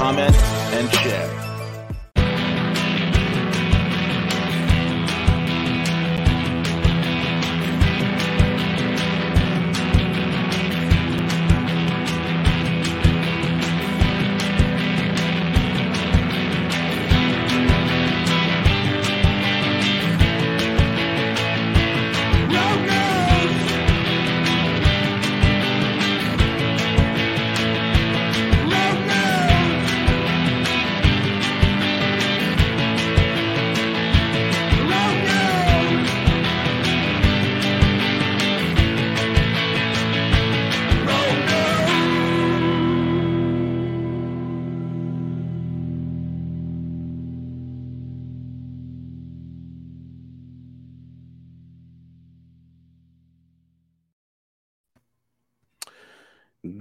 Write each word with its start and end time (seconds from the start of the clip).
comment, 0.00 0.34
and 0.72 0.90
share. 0.94 1.49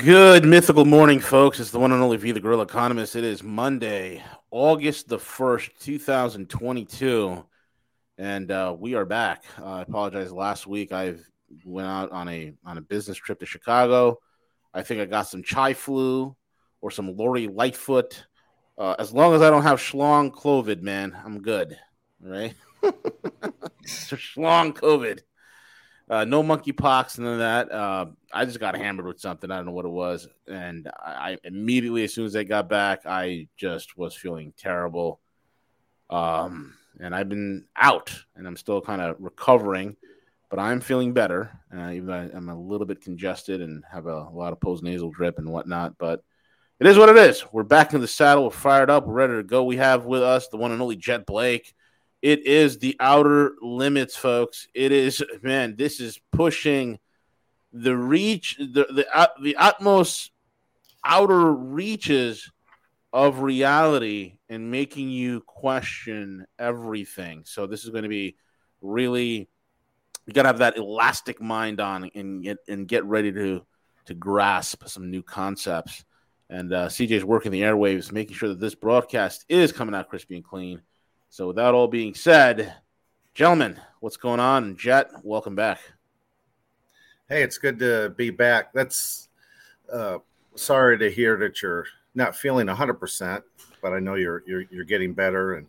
Good 0.10 0.44
mythical 0.44 0.86
morning, 0.86 1.20
folks. 1.20 1.60
It's 1.60 1.70
the 1.70 1.78
one 1.78 1.92
and 1.92 2.02
only 2.02 2.18
V, 2.18 2.32
the 2.32 2.40
Guerrilla 2.40 2.64
Economist. 2.64 3.16
It 3.16 3.24
is 3.24 3.44
Monday, 3.44 4.24
August 4.50 5.08
the 5.08 5.20
1st, 5.20 5.70
2022. 5.80 7.46
And 8.18 8.50
uh, 8.50 8.76
we 8.76 8.96
are 8.96 9.06
back. 9.06 9.44
Uh, 9.62 9.66
I 9.66 9.82
apologize. 9.84 10.32
Last 10.32 10.66
week 10.66 10.92
I 10.92 11.14
went 11.64 11.88
out 11.88 12.12
on 12.12 12.28
a 12.28 12.56
on 12.66 12.80
a 12.80 12.82
business 12.82 13.18
trip 13.18 13.40
to 13.42 13.46
Chicago. 13.46 14.18
I 14.74 14.82
think 14.82 15.00
I 15.00 15.06
got 15.06 15.28
some 15.28 15.44
chai 15.44 15.76
flu 15.76 16.36
or 16.82 16.90
some 16.90 17.16
Lori 17.16 17.46
Lightfoot. 17.46 18.26
Uh, 18.80 18.96
as 18.98 19.14
long 19.14 19.36
as 19.36 19.44
I 19.44 19.52
don't 19.52 19.62
have 19.62 19.78
schlong 19.78 20.32
COVID, 20.32 20.82
man, 20.82 21.16
I'm 21.24 21.40
good. 21.40 21.78
Right. 22.20 22.56
schlong 23.86 24.74
COVID. 24.74 25.20
Uh, 26.10 26.26
no 26.26 26.42
monkeypox, 26.42 27.20
none 27.20 27.34
of 27.34 27.40
that. 27.40 27.72
Uh, 27.72 28.08
I 28.34 28.46
just 28.46 28.60
got 28.60 28.76
hammered 28.76 29.06
with 29.06 29.20
something. 29.20 29.52
I 29.52 29.58
don't 29.58 29.68
know 29.68 29.74
what 29.74 29.86
it 29.86 29.90
was, 29.90 30.28
and 30.48 30.90
I, 31.00 31.12
I, 31.12 31.38
immediately, 31.44 32.04
as 32.04 32.14
soon 32.14 32.26
as 32.26 32.36
I 32.36 32.44
got 32.44 32.68
back, 32.68 33.02
I 33.06 33.48
just 33.58 33.96
was 33.96 34.16
feeling 34.16 34.54
terrible. 34.58 35.20
Um, 36.10 36.74
and 37.00 37.14
I've 37.14 37.30
been 37.30 37.66
out, 37.76 38.12
and 38.36 38.48
I'm 38.48 38.56
still 38.56 38.82
kind 38.82 39.02
of 39.02 39.18
recovering, 39.20 39.98
but 40.50 40.58
I'm 40.58 40.82
feeling 40.82 41.14
better. 41.14 41.52
Uh, 41.72 41.92
even 41.92 42.08
though 42.08 42.32
I'm 42.34 42.50
a 42.50 42.60
little 42.60 42.88
bit 42.88 43.02
congested 43.02 43.62
and 43.62 43.84
have 43.92 44.08
a, 44.08 44.10
a 44.10 44.34
lot 44.34 44.52
of 44.52 44.60
post 44.60 44.82
nasal 44.82 45.12
drip 45.12 45.38
and 45.38 45.52
whatnot, 45.52 46.00
but 46.00 46.24
it 46.80 46.88
is 46.88 46.98
what 46.98 47.10
it 47.10 47.18
is. 47.18 47.44
We're 47.52 47.64
back 47.64 47.94
in 47.94 48.02
the 48.02 48.08
saddle. 48.08 48.46
We're 48.46 48.52
fired 48.52 48.90
up. 48.90 49.06
We're 49.06 49.14
ready 49.14 49.34
to 49.34 49.44
go. 49.44 49.64
We 49.64 49.78
have 49.78 50.06
with 50.06 50.24
us 50.24 50.48
the 50.48 50.58
one 50.58 50.72
and 50.72 50.82
only 50.82 50.96
Jet 50.96 51.28
Blake. 51.28 51.76
It 52.22 52.46
is 52.46 52.80
the 52.80 52.96
outer 53.00 53.54
limits, 53.62 54.16
folks. 54.16 54.68
It 54.74 54.92
is 54.92 55.24
man. 55.42 55.76
This 55.78 56.00
is 56.00 56.20
pushing 56.32 57.00
the 57.72 57.96
reach, 57.96 58.58
the 58.58 58.88
the 58.90 59.08
uh, 59.14 59.28
the 59.42 59.56
utmost 59.56 60.32
outer 61.04 61.52
reaches 61.54 62.52
of 63.12 63.42
reality 63.42 64.38
and 64.50 64.70
making 64.70 65.10
you 65.10 65.42
question 65.42 66.46
everything. 66.58 67.44
So 67.46 67.66
this 67.68 67.84
is 67.84 67.90
going 67.90 68.04
to 68.04 68.10
be 68.10 68.36
really 68.82 69.50
you 70.26 70.34
got 70.34 70.44
to 70.44 70.50
have 70.50 70.60
that 70.60 70.78
elastic 70.78 71.42
mind 71.42 71.80
on 71.80 72.10
and 72.14 72.44
get 72.44 72.58
and 72.68 72.88
get 72.88 73.04
ready 73.06 73.32
to 73.32 73.66
to 74.06 74.14
grasp 74.14 74.88
some 74.88 75.10
new 75.10 75.24
concepts. 75.24 76.04
And 76.52 76.74
uh, 76.74 76.88
CJ's 76.88 77.24
working 77.24 77.52
the 77.52 77.62
airwaves, 77.62 78.12
making 78.12 78.36
sure 78.36 78.50
that 78.50 78.60
this 78.60 78.74
broadcast 78.74 79.46
is 79.50 79.72
coming 79.72 79.94
out 79.94 80.10
crispy 80.10 80.36
and 80.36 80.44
clean. 80.44 80.82
So, 81.30 81.48
with 81.48 81.58
that 81.58 81.76
all 81.76 81.88
being 81.88 82.16
said, 82.16 82.74
gentlemen, 83.36 83.80
what's 84.00 84.18
going 84.18 84.40
on? 84.40 84.76
Jet, 84.76 85.12
welcome 85.24 85.56
back. 85.56 85.80
Hey, 87.30 87.44
it's 87.44 87.60
good 87.60 87.78
to 87.80 88.14
be 88.18 88.32
back. 88.32 88.74
That's 88.74 89.30
uh, 89.94 90.18
sorry 90.56 90.98
to 90.98 91.12
hear 91.12 91.38
that 91.38 91.62
you're 91.62 91.86
not 92.16 92.36
feeling 92.36 92.66
100%, 92.66 93.44
but 93.82 93.94
I 93.94 94.00
know 94.00 94.16
you're 94.16 94.44
you're 94.48 94.64
you're 94.72 94.84
getting 94.84 95.14
better 95.14 95.54
and 95.54 95.68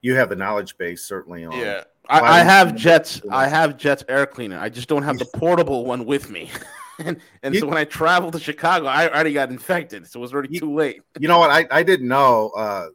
you 0.00 0.16
have 0.16 0.28
the 0.28 0.36
knowledge 0.36 0.76
base 0.76 1.04
certainly 1.04 1.44
on. 1.44 1.56
Yeah. 1.56 1.84
I, 2.08 2.20
I 2.20 2.38
have 2.40 2.74
Jets. 2.74 3.22
I 3.30 3.48
have 3.48 3.76
Jets 3.76 4.04
air 4.08 4.26
cleaner. 4.26 4.58
I 4.58 4.68
just 4.68 4.88
don't 4.88 5.02
have 5.04 5.18
the 5.18 5.24
portable 5.34 5.84
one 5.84 6.04
with 6.04 6.30
me. 6.30 6.50
and 6.98 7.20
and 7.44 7.54
you, 7.54 7.60
so 7.60 7.66
when 7.68 7.78
I 7.78 7.84
traveled 7.84 8.32
to 8.32 8.40
Chicago, 8.40 8.86
I 8.86 9.08
already 9.08 9.32
got 9.32 9.50
infected, 9.50 10.06
so 10.08 10.18
it 10.18 10.22
was 10.22 10.32
already 10.32 10.52
you, 10.52 10.60
too 10.60 10.74
late. 10.74 11.02
you 11.18 11.28
know 11.28 11.38
what? 11.38 11.50
I, 11.50 11.66
I 11.70 11.82
didn't 11.84 12.08
know. 12.08 12.50
Uh, 12.56 12.88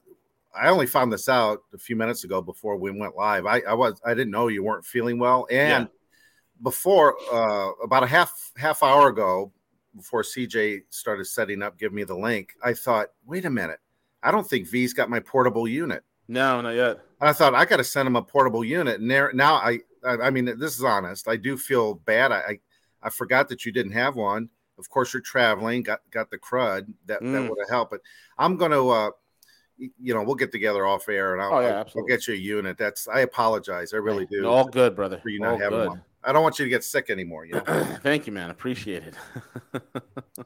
I 0.53 0.69
only 0.69 0.87
found 0.87 1.11
this 1.11 1.29
out 1.29 1.59
a 1.73 1.77
few 1.77 1.95
minutes 1.95 2.23
ago 2.23 2.41
before 2.41 2.77
we 2.77 2.91
went 2.91 3.15
live. 3.15 3.45
I, 3.45 3.61
I 3.61 3.73
was 3.73 4.01
I 4.05 4.13
didn't 4.13 4.31
know 4.31 4.47
you 4.47 4.63
weren't 4.63 4.85
feeling 4.85 5.17
well, 5.19 5.47
and 5.49 5.85
yeah. 5.85 5.91
before 6.61 7.15
uh, 7.31 7.71
about 7.83 8.03
a 8.03 8.07
half 8.07 8.51
half 8.57 8.83
hour 8.83 9.09
ago, 9.09 9.51
before 9.95 10.23
CJ 10.23 10.81
started 10.89 11.25
setting 11.25 11.61
up, 11.61 11.77
give 11.77 11.93
me 11.93 12.03
the 12.03 12.15
link. 12.15 12.53
I 12.63 12.73
thought, 12.73 13.07
wait 13.25 13.45
a 13.45 13.49
minute, 13.49 13.79
I 14.23 14.31
don't 14.31 14.47
think 14.47 14.67
V's 14.67 14.93
got 14.93 15.09
my 15.09 15.19
portable 15.19 15.67
unit. 15.67 16.03
No, 16.27 16.61
not 16.61 16.75
yet. 16.75 16.99
And 17.19 17.29
I 17.29 17.33
thought 17.33 17.55
I 17.55 17.65
got 17.65 17.77
to 17.77 17.83
send 17.83 18.07
him 18.07 18.15
a 18.15 18.21
portable 18.21 18.63
unit, 18.63 18.99
and 18.99 19.09
there 19.09 19.31
now 19.33 19.55
I, 19.55 19.79
I, 20.03 20.17
I 20.17 20.29
mean 20.29 20.45
this 20.45 20.77
is 20.77 20.83
honest. 20.83 21.27
I 21.27 21.37
do 21.37 21.57
feel 21.57 21.95
bad. 21.95 22.31
I, 22.31 22.39
I 22.39 22.59
I 23.03 23.09
forgot 23.09 23.49
that 23.49 23.65
you 23.65 23.71
didn't 23.71 23.93
have 23.93 24.15
one. 24.15 24.49
Of 24.77 24.89
course, 24.89 25.13
you're 25.13 25.21
traveling, 25.21 25.83
got 25.83 26.01
got 26.11 26.29
the 26.29 26.37
crud 26.37 26.87
that 27.05 27.21
mm. 27.21 27.31
that 27.33 27.49
would 27.49 27.59
have 27.59 27.69
helped. 27.69 27.91
But 27.91 28.01
I'm 28.37 28.57
going 28.57 28.71
to. 28.71 28.89
Uh, 28.89 29.11
you 29.99 30.13
know, 30.13 30.23
we'll 30.23 30.35
get 30.35 30.51
together 30.51 30.85
off 30.85 31.09
air 31.09 31.33
and 31.33 31.41
I'll, 31.41 31.53
oh, 31.55 31.59
yeah, 31.61 31.83
I'll, 31.95 32.03
get 32.03 32.27
you 32.27 32.35
a 32.35 32.37
unit. 32.37 32.77
That's 32.77 33.07
I 33.07 33.21
apologize. 33.21 33.93
I 33.93 33.97
really 33.97 34.25
do. 34.25 34.45
All 34.45 34.65
good, 34.65 34.95
brother. 34.95 35.19
For 35.21 35.29
you 35.29 35.39
not 35.39 35.53
All 35.53 35.59
having 35.59 35.79
good. 35.79 35.87
one. 35.89 36.01
I 36.23 36.31
don't 36.31 36.43
want 36.43 36.59
you 36.59 36.65
to 36.65 36.69
get 36.69 36.83
sick 36.83 37.09
anymore. 37.09 37.45
You 37.45 37.53
know? 37.53 37.63
Thank 38.03 38.27
you, 38.27 38.33
man. 38.33 38.51
Appreciate 38.51 39.03
it. 39.03 39.15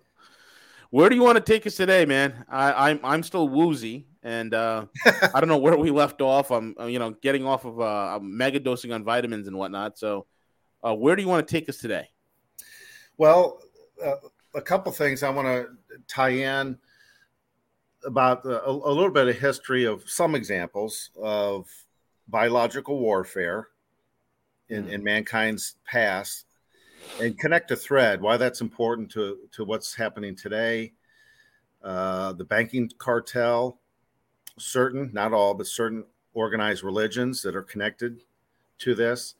where 0.90 1.10
do 1.10 1.16
you 1.16 1.22
want 1.22 1.36
to 1.36 1.44
take 1.44 1.68
us 1.68 1.76
today, 1.76 2.06
man? 2.06 2.46
I, 2.48 2.90
I'm 2.90 3.00
I'm 3.04 3.24
still 3.24 3.50
woozy, 3.50 4.08
and 4.24 4.54
uh, 4.54 4.86
I 5.34 5.40
don't 5.40 5.50
know 5.50 5.58
where 5.58 5.78
we 5.78 5.92
left 5.92 6.22
off. 6.22 6.52
I'm 6.52 6.76
you 6.88 7.00
know 7.00 7.12
getting 7.22 7.46
off 7.46 7.66
of 7.66 7.82
uh, 7.82 8.20
mega 8.22 8.60
dosing 8.60 8.94
on 8.94 9.04
vitamins 9.04 9.48
and 9.48 9.58
whatnot. 9.58 9.98
So, 9.98 10.28
uh, 10.82 10.96
where 10.96 11.16
do 11.18 11.22
you 11.22 11.28
want 11.28 11.46
to 11.46 11.52
take 11.52 11.68
us 11.68 11.78
today? 11.78 12.08
Well, 13.18 13.62
uh, 14.04 14.16
a 14.54 14.62
couple 14.62 14.92
things 14.94 15.24
I 15.24 15.30
want 15.30 15.48
to 15.48 15.68
tie 16.08 16.30
in 16.30 16.78
about 18.06 18.46
a, 18.46 18.70
a, 18.70 18.72
little 18.72 19.12
bit 19.12 19.28
of 19.28 19.38
history 19.38 19.86
of 19.86 20.08
some 20.10 20.36
examples 20.36 21.10
of 21.22 21.68
biological 22.28 23.00
warfare 23.00 23.68
in, 24.70 24.86
mm. 24.86 24.92
in 24.92 25.04
mankind's 25.04 25.76
past 25.86 26.46
and 27.22 27.38
connect 27.38 27.72
a 27.72 27.76
thread 27.76 28.22
why 28.22 28.38
that's 28.38 28.62
important 28.62 29.12
to, 29.12 29.38
to 29.52 29.64
what's 29.64 29.96
happening 29.96 30.36
today 30.36 30.92
uh, 31.84 32.34
the 32.34 32.44
banking 32.44 32.90
cartel 32.98 33.80
certain 34.58 35.10
not 35.14 35.34
all 35.34 35.54
but 35.54 35.68
certain 35.68 36.04
organized 36.34 36.84
religions 36.84 37.42
that 37.42 37.56
are 37.56 37.64
connected 37.64 38.22
to 38.78 38.96
this 38.96 39.36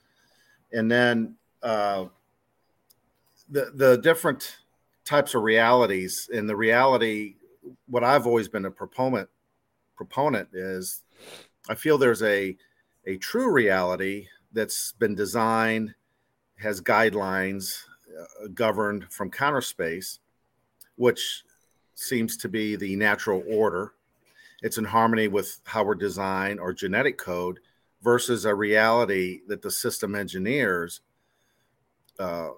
and 0.72 0.92
then 0.92 1.36
uh, 1.64 2.06
the 3.50 3.72
the 3.76 3.98
different 3.98 4.58
types 5.04 5.36
of 5.36 5.44
realities 5.44 6.30
and 6.34 6.50
the 6.50 6.56
reality 6.56 7.36
what 7.88 8.04
I've 8.04 8.28
always 8.28 8.48
been 8.48 8.66
a 8.66 8.72
proponent 8.72 9.30
proponent 9.96 10.50
is 10.54 11.04
I 11.70 11.76
feel 11.76 11.98
there's 11.98 12.24
a 12.24 12.56
a 13.06 13.18
true 13.18 13.52
reality 13.52 14.28
that's 14.52 14.94
been 14.94 15.16
designed 15.16 15.94
has 16.58 16.82
guidelines 16.82 17.84
uh, 18.20 18.48
governed 18.54 19.06
from 19.12 19.30
counter 19.30 19.62
space 19.62 20.20
which 20.96 21.44
seems 21.96 22.38
to 22.38 22.50
be 22.50 22.76
the 22.76 22.96
natural 22.96 23.44
order. 23.48 23.94
It's 24.62 24.78
in 24.78 24.86
harmony 24.86 25.28
with 25.28 25.60
how 25.66 25.84
we're 25.84 25.96
designed 25.96 26.60
or 26.60 26.74
genetic 26.74 27.18
code 27.18 27.60
versus 28.02 28.46
a 28.46 28.56
reality 28.56 29.42
that 29.48 29.62
the 29.62 29.72
system 29.72 30.16
engineers 30.16 31.02
uh, 32.20 32.50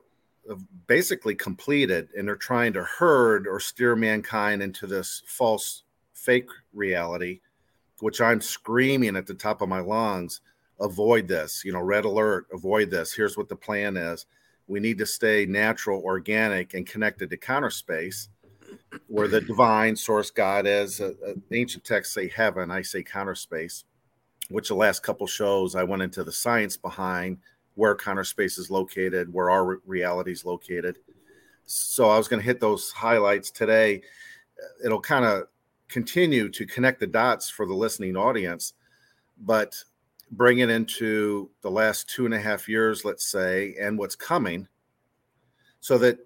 basically 0.87 1.35
completed 1.35 2.09
and 2.17 2.27
they're 2.27 2.35
trying 2.35 2.73
to 2.73 2.83
herd 2.83 3.47
or 3.47 3.59
steer 3.59 3.95
mankind 3.95 4.61
into 4.61 4.87
this 4.87 5.21
false 5.25 5.83
fake 6.13 6.49
reality 6.73 7.39
which 7.99 8.21
i'm 8.21 8.39
screaming 8.39 9.15
at 9.15 9.27
the 9.27 9.33
top 9.33 9.61
of 9.61 9.69
my 9.69 9.79
lungs 9.79 10.41
avoid 10.79 11.27
this 11.27 11.63
you 11.65 11.71
know 11.71 11.81
red 11.81 12.05
alert 12.05 12.47
avoid 12.51 12.89
this. 12.89 13.13
Here's 13.13 13.37
what 13.37 13.49
the 13.49 13.55
plan 13.55 13.97
is. 13.97 14.25
We 14.67 14.79
need 14.79 14.97
to 14.97 15.05
stay 15.05 15.45
natural 15.45 16.01
organic 16.03 16.73
and 16.73 16.85
connected 16.85 17.29
to 17.29 17.37
counter 17.37 17.69
space 17.69 18.29
where 19.07 19.27
the 19.27 19.41
divine 19.41 19.95
source 19.95 20.29
god 20.29 20.67
is. 20.67 20.99
Uh, 20.99 21.13
uh, 21.25 21.33
ancient 21.51 21.83
texts 21.83 22.13
say 22.13 22.27
heaven 22.27 22.71
i 22.71 22.81
say 22.81 23.03
counter 23.03 23.35
space 23.35 23.83
which 24.49 24.69
the 24.69 24.75
last 24.75 25.03
couple 25.03 25.27
shows 25.27 25.75
I 25.75 25.83
went 25.83 26.01
into 26.01 26.23
the 26.23 26.31
science 26.31 26.77
behind 26.77 27.39
where 27.77 27.95
counter 27.95 28.23
space 28.23 28.57
is 28.57 28.71
located, 28.71 29.31
where 29.31 29.51
our 29.51 29.79
reality 29.85 30.31
is 30.31 30.43
located. 30.43 30.97
So 31.65 32.09
I 32.09 32.17
was 32.17 32.27
going 32.27 32.39
to 32.39 32.45
hit 32.45 32.59
those 32.59 32.91
highlights 32.91 33.51
today. 33.51 34.01
It'll 34.83 34.99
kind 34.99 35.23
of 35.23 35.43
continue 35.87 36.49
to 36.49 36.65
connect 36.65 36.99
the 36.99 37.07
dots 37.07 37.49
for 37.49 37.67
the 37.67 37.75
listening 37.75 38.17
audience, 38.17 38.73
but 39.37 39.75
bring 40.31 40.59
it 40.59 40.71
into 40.71 41.51
the 41.61 41.69
last 41.69 42.09
two 42.09 42.25
and 42.25 42.33
a 42.33 42.39
half 42.39 42.67
years, 42.67 43.05
let's 43.05 43.27
say, 43.27 43.75
and 43.79 43.97
what's 43.97 44.15
coming, 44.15 44.67
so 45.79 45.97
that 45.99 46.17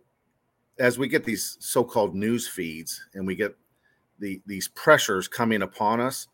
as 0.79 0.97
we 0.97 1.07
get 1.07 1.25
these 1.25 1.57
so-called 1.59 2.15
news 2.15 2.47
feeds 2.47 3.05
and 3.13 3.27
we 3.27 3.35
get 3.35 3.55
the 4.19 4.41
these 4.45 4.69
pressures 4.69 5.27
coming 5.27 5.63
upon 5.63 5.99
us, 5.99 6.27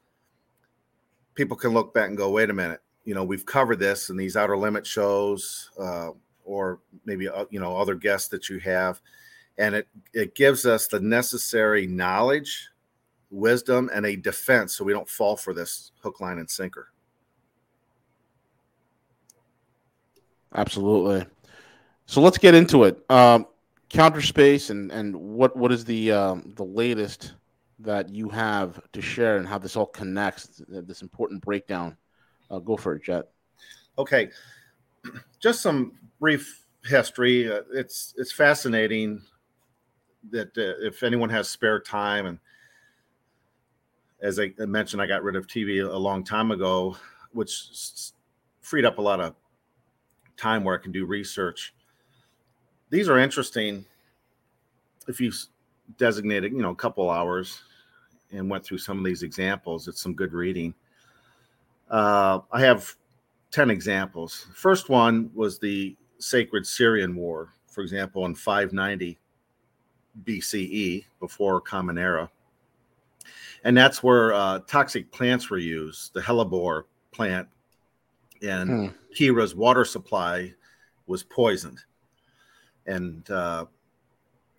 people 1.33 1.57
can 1.57 1.71
look 1.73 1.93
back 1.93 2.07
and 2.07 2.17
go, 2.17 2.29
wait 2.29 2.51
a 2.51 2.53
minute, 2.53 2.81
you 3.07 3.15
know, 3.15 3.23
we've 3.23 3.45
covered 3.45 3.79
this 3.79 4.09
in 4.09 4.17
these 4.17 4.35
outer 4.35 4.57
limit 4.57 4.85
shows, 4.85 5.71
uh, 5.79 6.09
or 6.43 6.81
maybe 7.05 7.29
uh, 7.29 7.45
you 7.49 7.57
know 7.57 7.77
other 7.77 7.95
guests 7.95 8.27
that 8.27 8.49
you 8.49 8.59
have, 8.59 8.99
and 9.57 9.73
it 9.75 9.87
it 10.13 10.35
gives 10.35 10.65
us 10.65 10.87
the 10.87 10.99
necessary 10.99 11.87
knowledge, 11.87 12.67
wisdom, 13.31 13.89
and 13.93 14.05
a 14.05 14.17
defense, 14.17 14.75
so 14.75 14.83
we 14.83 14.91
don't 14.91 15.07
fall 15.07 15.37
for 15.37 15.53
this 15.53 15.93
hook, 16.03 16.19
line, 16.19 16.37
and 16.37 16.49
sinker. 16.49 16.89
Absolutely. 20.53 21.25
So 22.07 22.19
let's 22.19 22.37
get 22.37 22.55
into 22.55 22.83
it. 22.83 23.09
Um, 23.09 23.47
counter 23.87 24.21
space 24.21 24.69
and 24.69 24.91
and 24.91 25.15
what 25.15 25.55
what 25.55 25.71
is 25.71 25.85
the 25.85 26.11
um, 26.11 26.51
the 26.57 26.65
latest 26.65 27.35
that 27.79 28.09
you 28.09 28.27
have 28.27 28.81
to 28.91 29.01
share 29.01 29.37
and 29.37 29.47
how 29.47 29.57
this 29.57 29.77
all 29.77 29.85
connects, 29.85 30.61
this 30.67 31.01
important 31.01 31.41
breakdown. 31.41 31.95
Uh, 32.49 32.59
go 32.59 32.77
for 32.77 32.95
it, 32.95 33.03
Jet. 33.03 33.25
Okay, 33.97 34.29
just 35.39 35.61
some 35.61 35.93
brief 36.19 36.65
history. 36.85 37.51
Uh, 37.51 37.61
it's 37.73 38.13
it's 38.17 38.31
fascinating 38.31 39.21
that 40.31 40.57
uh, 40.57 40.85
if 40.85 41.03
anyone 41.03 41.29
has 41.29 41.49
spare 41.49 41.79
time, 41.79 42.25
and 42.25 42.39
as 44.21 44.39
I 44.39 44.51
mentioned, 44.59 45.01
I 45.01 45.07
got 45.07 45.23
rid 45.23 45.35
of 45.35 45.47
TV 45.47 45.85
a 45.87 45.97
long 45.97 46.23
time 46.23 46.51
ago, 46.51 46.97
which 47.33 48.11
freed 48.61 48.85
up 48.85 48.97
a 48.97 49.01
lot 49.01 49.19
of 49.19 49.35
time 50.37 50.63
where 50.63 50.77
I 50.77 50.81
can 50.81 50.91
do 50.91 51.05
research. 51.05 51.73
These 52.89 53.09
are 53.09 53.17
interesting. 53.17 53.85
If 55.07 55.19
you 55.21 55.31
designated, 55.97 56.51
you 56.51 56.61
know, 56.61 56.71
a 56.71 56.75
couple 56.75 57.09
hours 57.09 57.61
and 58.31 58.49
went 58.49 58.65
through 58.65 58.79
some 58.79 58.97
of 58.97 59.05
these 59.05 59.23
examples. 59.23 59.87
It's 59.87 60.01
some 60.01 60.13
good 60.13 60.33
reading. 60.33 60.73
Uh, 61.89 62.39
I 62.51 62.61
have 62.61 62.95
10 63.51 63.69
examples. 63.69 64.47
First 64.53 64.89
one 64.89 65.29
was 65.33 65.59
the 65.59 65.95
Sacred 66.19 66.65
Syrian 66.65 67.15
War, 67.15 67.53
for 67.67 67.81
example, 67.81 68.25
in 68.25 68.35
590 68.35 69.19
BCE, 70.23 71.05
before 71.19 71.61
Common 71.61 71.97
Era. 71.97 72.29
And 73.63 73.75
that's 73.75 74.03
where 74.03 74.33
uh, 74.33 74.59
toxic 74.67 75.11
plants 75.11 75.49
were 75.49 75.57
used. 75.57 76.13
The 76.13 76.21
hellebore 76.21 76.83
plant 77.11 77.47
in 78.41 78.67
hmm. 78.67 78.87
Kirrha's 79.15 79.55
water 79.55 79.85
supply 79.85 80.53
was 81.07 81.23
poisoned. 81.23 81.79
And 82.85 83.29
uh, 83.29 83.65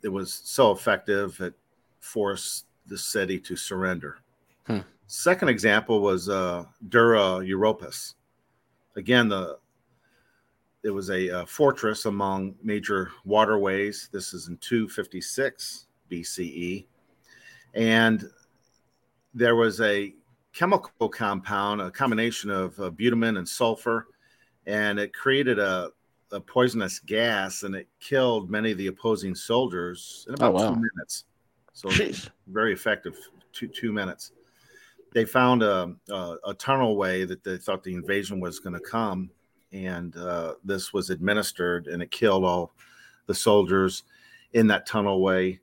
it 0.02 0.08
was 0.08 0.34
so 0.44 0.72
effective 0.72 1.40
it 1.40 1.54
forced 2.00 2.66
the 2.86 2.98
city 2.98 3.38
to 3.40 3.56
surrender. 3.56 4.19
Hmm. 4.66 4.81
Second 5.08 5.49
example 5.49 6.00
was 6.02 6.28
uh, 6.28 6.66
Dura 6.90 7.40
Europos. 7.40 8.14
Again, 8.94 9.28
the 9.28 9.58
it 10.84 10.90
was 10.90 11.08
a, 11.10 11.28
a, 11.28 11.46
fortress 11.46 12.05
among 12.05 12.55
major 12.62 13.10
waterways. 13.25 14.10
This 14.12 14.32
is 14.32 14.49
in 14.49 14.58
256 14.58 15.87
BCE, 16.10 16.87
and 17.75 18.31
there 19.34 19.56
was 19.56 19.81
a 19.81 20.14
chemical 20.52 21.08
compound, 21.08 21.81
a 21.81 21.90
combination 21.90 22.50
of 22.50 22.78
uh, 22.78 22.90
bitumen 22.90 23.38
and 23.38 23.49
sulfur, 23.49 24.08
and 24.66 24.99
it 25.00 25.14
created 25.14 25.58
a, 25.58 25.90
a, 26.32 26.40
poisonous 26.40 26.99
gas, 26.99 27.62
and 27.62 27.75
it 27.75 27.88
killed 27.99 28.50
many 28.50 28.72
of 28.72 28.78
the 28.78 28.88
opposing 28.88 29.34
soldiers 29.34 30.26
in 30.28 30.34
about 30.34 30.52
oh, 30.52 30.56
wow. 30.56 30.69
two 30.69 30.76
minutes. 30.76 31.25
So 31.72 31.88
Jeez. 31.88 32.28
very 32.46 32.75
effective. 32.75 33.16
Two 33.52 33.69
two 33.69 33.93
minutes. 33.93 34.32
They 35.12 35.25
found 35.25 35.62
a, 35.62 35.94
a, 36.10 36.37
a 36.46 36.55
tunnel 36.55 36.96
way 36.96 37.25
that 37.25 37.43
they 37.43 37.56
thought 37.56 37.82
the 37.82 37.94
invasion 37.94 38.40
was 38.40 38.58
going 38.58 38.75
to 38.75 38.81
come, 38.81 39.31
and 39.72 40.16
uh, 40.16 40.55
this 40.64 40.93
was 40.93 41.10
administered, 41.10 41.87
and 41.87 42.02
it 42.02 42.10
killed 42.10 42.44
all 42.44 42.72
the 43.26 43.34
soldiers 43.34 44.05
in 44.52 44.66
that 44.69 44.87
tunnel 44.87 45.22
way, 45.22 45.60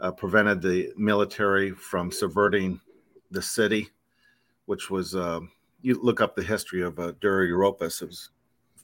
uh, 0.00 0.12
prevented 0.12 0.62
the 0.62 0.92
military 0.96 1.72
from 1.72 2.10
subverting 2.10 2.80
the 3.30 3.42
city, 3.42 3.88
which 4.66 4.90
was. 4.90 5.14
Uh, 5.14 5.40
you 5.80 6.00
look 6.02 6.20
up 6.20 6.34
the 6.34 6.42
history 6.42 6.82
of 6.82 6.98
uh, 6.98 7.12
Dura. 7.20 7.46
It 7.46 7.76
was 7.80 8.30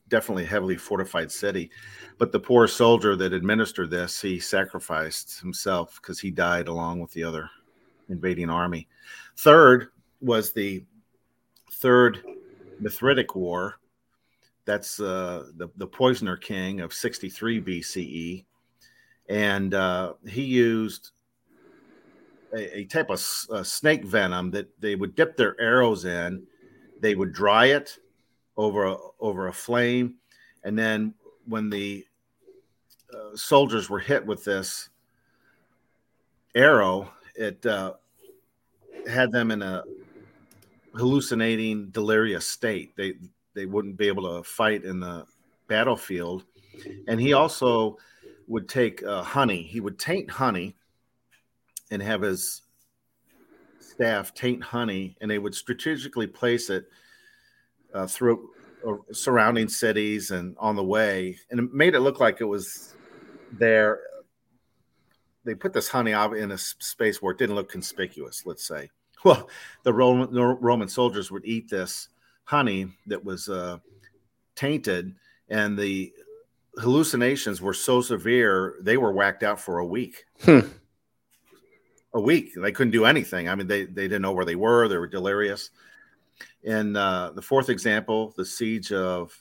definitely 0.08 0.44
a 0.44 0.48
heavily 0.48 0.76
fortified 0.76 1.30
city. 1.30 1.70
But 2.18 2.32
the 2.32 2.40
poor 2.40 2.68
soldier 2.68 3.16
that 3.16 3.32
administered 3.32 3.90
this, 3.90 4.20
he 4.20 4.38
sacrificed 4.38 5.40
himself 5.40 5.98
because 6.00 6.20
he 6.20 6.30
died 6.30 6.68
along 6.68 7.00
with 7.00 7.10
the 7.12 7.24
other 7.24 7.48
invading 8.08 8.50
army. 8.50 8.86
Third 9.36 9.88
was 10.24 10.52
the 10.52 10.84
third 11.72 12.22
Mithridatic 12.82 13.34
War. 13.34 13.78
That's 14.64 14.98
uh, 14.98 15.48
the, 15.56 15.68
the 15.76 15.86
poisoner 15.86 16.36
king 16.36 16.80
of 16.80 16.94
63 16.94 17.60
BCE. 17.60 18.44
And 19.28 19.74
uh, 19.74 20.14
he 20.26 20.42
used 20.42 21.10
a, 22.54 22.78
a 22.78 22.84
type 22.84 23.10
of 23.10 23.20
snake 23.20 24.04
venom 24.04 24.50
that 24.52 24.68
they 24.80 24.94
would 24.94 25.14
dip 25.14 25.36
their 25.36 25.60
arrows 25.60 26.04
in. 26.04 26.46
They 27.00 27.14
would 27.14 27.32
dry 27.32 27.66
it 27.66 27.98
over 28.56 28.84
a, 28.84 28.96
over 29.20 29.48
a 29.48 29.52
flame, 29.52 30.14
and 30.62 30.78
then 30.78 31.14
when 31.46 31.68
the 31.68 32.06
uh, 33.12 33.36
soldiers 33.36 33.90
were 33.90 33.98
hit 33.98 34.24
with 34.24 34.44
this 34.44 34.88
arrow, 36.54 37.10
it 37.34 37.64
uh, 37.66 37.94
had 39.08 39.32
them 39.32 39.50
in 39.50 39.60
a 39.60 39.82
hallucinating, 40.94 41.90
delirious 41.90 42.46
state. 42.46 42.96
They 42.96 43.14
they 43.54 43.66
wouldn't 43.66 43.96
be 43.96 44.08
able 44.08 44.36
to 44.36 44.42
fight 44.42 44.84
in 44.84 45.00
the 45.00 45.26
battlefield, 45.68 46.44
and 47.08 47.20
he 47.20 47.32
also 47.32 47.98
would 48.46 48.68
take 48.68 49.02
uh, 49.02 49.22
honey. 49.22 49.62
He 49.62 49.80
would 49.80 49.98
taint 49.98 50.30
honey 50.30 50.76
and 51.90 52.02
have 52.02 52.22
his 52.22 52.62
staff 53.80 54.34
taint 54.34 54.62
honey, 54.62 55.16
and 55.20 55.30
they 55.30 55.38
would 55.38 55.54
strategically 55.54 56.26
place 56.26 56.70
it 56.70 56.86
uh, 57.92 58.06
through 58.06 58.50
uh, 58.86 58.96
surrounding 59.12 59.68
cities 59.68 60.30
and 60.30 60.56
on 60.58 60.76
the 60.76 60.84
way, 60.84 61.38
and 61.50 61.60
it 61.60 61.72
made 61.72 61.94
it 61.94 62.00
look 62.00 62.20
like 62.20 62.40
it 62.40 62.44
was 62.44 62.94
there. 63.52 64.00
They 65.44 65.54
put 65.54 65.72
this 65.72 65.88
honey 65.88 66.12
in 66.12 66.50
a 66.50 66.58
space 66.58 67.20
where 67.20 67.32
it 67.32 67.38
didn't 67.38 67.54
look 67.54 67.70
conspicuous. 67.70 68.46
Let's 68.46 68.66
say, 68.66 68.90
well, 69.28 69.48
the 69.82 69.92
Roman, 69.92 70.34
Roman 70.34 70.88
soldiers 70.88 71.30
would 71.30 71.44
eat 71.44 71.68
this 71.68 72.08
honey 72.44 72.88
that 73.06 73.24
was 73.24 73.48
uh, 73.48 73.78
tainted, 74.54 75.14
and 75.48 75.78
the 75.78 76.12
hallucinations 76.76 77.62
were 77.62 77.74
so 77.74 78.00
severe 78.00 78.76
they 78.80 78.96
were 78.96 79.12
whacked 79.12 79.42
out 79.42 79.60
for 79.60 79.78
a 79.78 79.86
week. 79.86 80.24
Hmm. 80.42 80.60
A 82.12 82.20
week. 82.20 82.52
They 82.54 82.70
couldn't 82.70 82.92
do 82.92 83.06
anything. 83.06 83.48
I 83.48 83.54
mean, 83.54 83.66
they, 83.66 83.86
they 83.86 84.02
didn't 84.02 84.22
know 84.22 84.32
where 84.32 84.44
they 84.44 84.54
were. 84.54 84.86
They 84.86 84.98
were 84.98 85.08
delirious. 85.08 85.70
In 86.62 86.96
uh, 86.96 87.32
the 87.32 87.42
fourth 87.42 87.70
example, 87.70 88.32
the 88.36 88.44
siege 88.44 88.92
of 88.92 89.36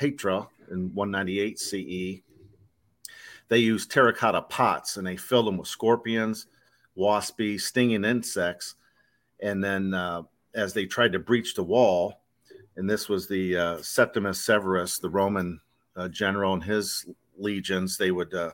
Hatra 0.00 0.48
in 0.70 0.92
198 0.94 1.58
CE, 1.58 2.22
they 3.48 3.58
used 3.58 3.90
terracotta 3.90 4.42
pots 4.42 4.96
and 4.96 5.06
they 5.06 5.16
filled 5.16 5.46
them 5.46 5.56
with 5.56 5.68
scorpions, 5.68 6.46
waspy, 6.96 7.60
stinging 7.60 8.04
insects. 8.04 8.74
And 9.42 9.62
then 9.62 9.94
uh, 9.94 10.22
as 10.54 10.72
they 10.72 10.86
tried 10.86 11.12
to 11.12 11.18
breach 11.18 11.54
the 11.54 11.62
wall, 11.62 12.20
and 12.76 12.88
this 12.88 13.08
was 13.08 13.26
the 13.26 13.56
uh, 13.56 13.82
Septimus 13.82 14.40
Severus, 14.40 14.98
the 14.98 15.10
Roman 15.10 15.60
uh, 15.96 16.08
general 16.08 16.54
and 16.54 16.62
his 16.62 17.06
legions, 17.38 17.96
they 17.96 18.10
would 18.10 18.32
uh, 18.34 18.52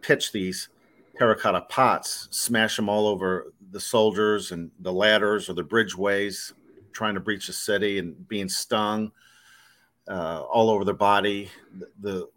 pitch 0.00 0.32
these 0.32 0.68
terracotta 1.16 1.62
pots, 1.62 2.28
smash 2.30 2.76
them 2.76 2.88
all 2.88 3.08
over 3.08 3.52
the 3.70 3.80
soldiers 3.80 4.52
and 4.52 4.70
the 4.80 4.92
ladders 4.92 5.48
or 5.48 5.54
the 5.54 5.62
bridgeways, 5.62 6.52
trying 6.92 7.14
to 7.14 7.20
breach 7.20 7.46
the 7.46 7.52
city 7.52 7.98
and 7.98 8.28
being 8.28 8.48
stung 8.48 9.10
uh, 10.08 10.42
all 10.42 10.70
over 10.70 10.84
their 10.84 10.94
body. 10.94 11.50
The, 11.78 11.88
the 12.00 12.28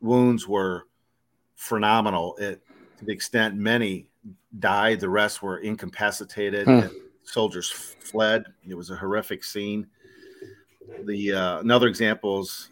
wounds 0.00 0.46
were 0.46 0.86
phenomenal 1.54 2.36
it, 2.36 2.60
to 2.98 3.04
the 3.04 3.12
extent 3.12 3.56
many 3.56 4.06
died, 4.58 5.00
the 5.00 5.08
rest 5.08 5.42
were 5.42 5.58
incapacitated. 5.58 6.66
Hmm. 6.66 6.86
Soldiers 7.26 7.70
fled. 7.70 8.46
It 8.68 8.74
was 8.74 8.90
a 8.90 8.96
horrific 8.96 9.44
scene. 9.44 9.86
The 11.04 11.32
uh, 11.32 11.58
another 11.60 11.88
example 11.88 12.40
is 12.40 12.70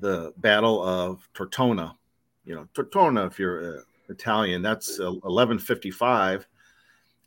the 0.00 0.32
Battle 0.38 0.82
of 0.82 1.28
Tortona. 1.34 1.94
You 2.44 2.54
know, 2.54 2.68
Tortona, 2.74 3.26
if 3.26 3.38
you're 3.38 3.78
uh, 3.78 3.80
Italian, 4.08 4.62
that's 4.62 4.98
1155 4.98 6.46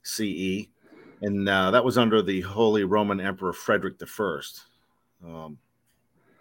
CE, 0.03 0.67
and 1.22 1.50
uh, 1.50 1.72
that 1.72 1.84
was 1.84 1.98
under 1.98 2.22
the 2.22 2.41
Holy 2.41 2.86
Roman 2.86 3.19
Emperor 3.19 3.53
Frederick 3.53 3.95
I, 4.01 4.41
um, 5.25 5.57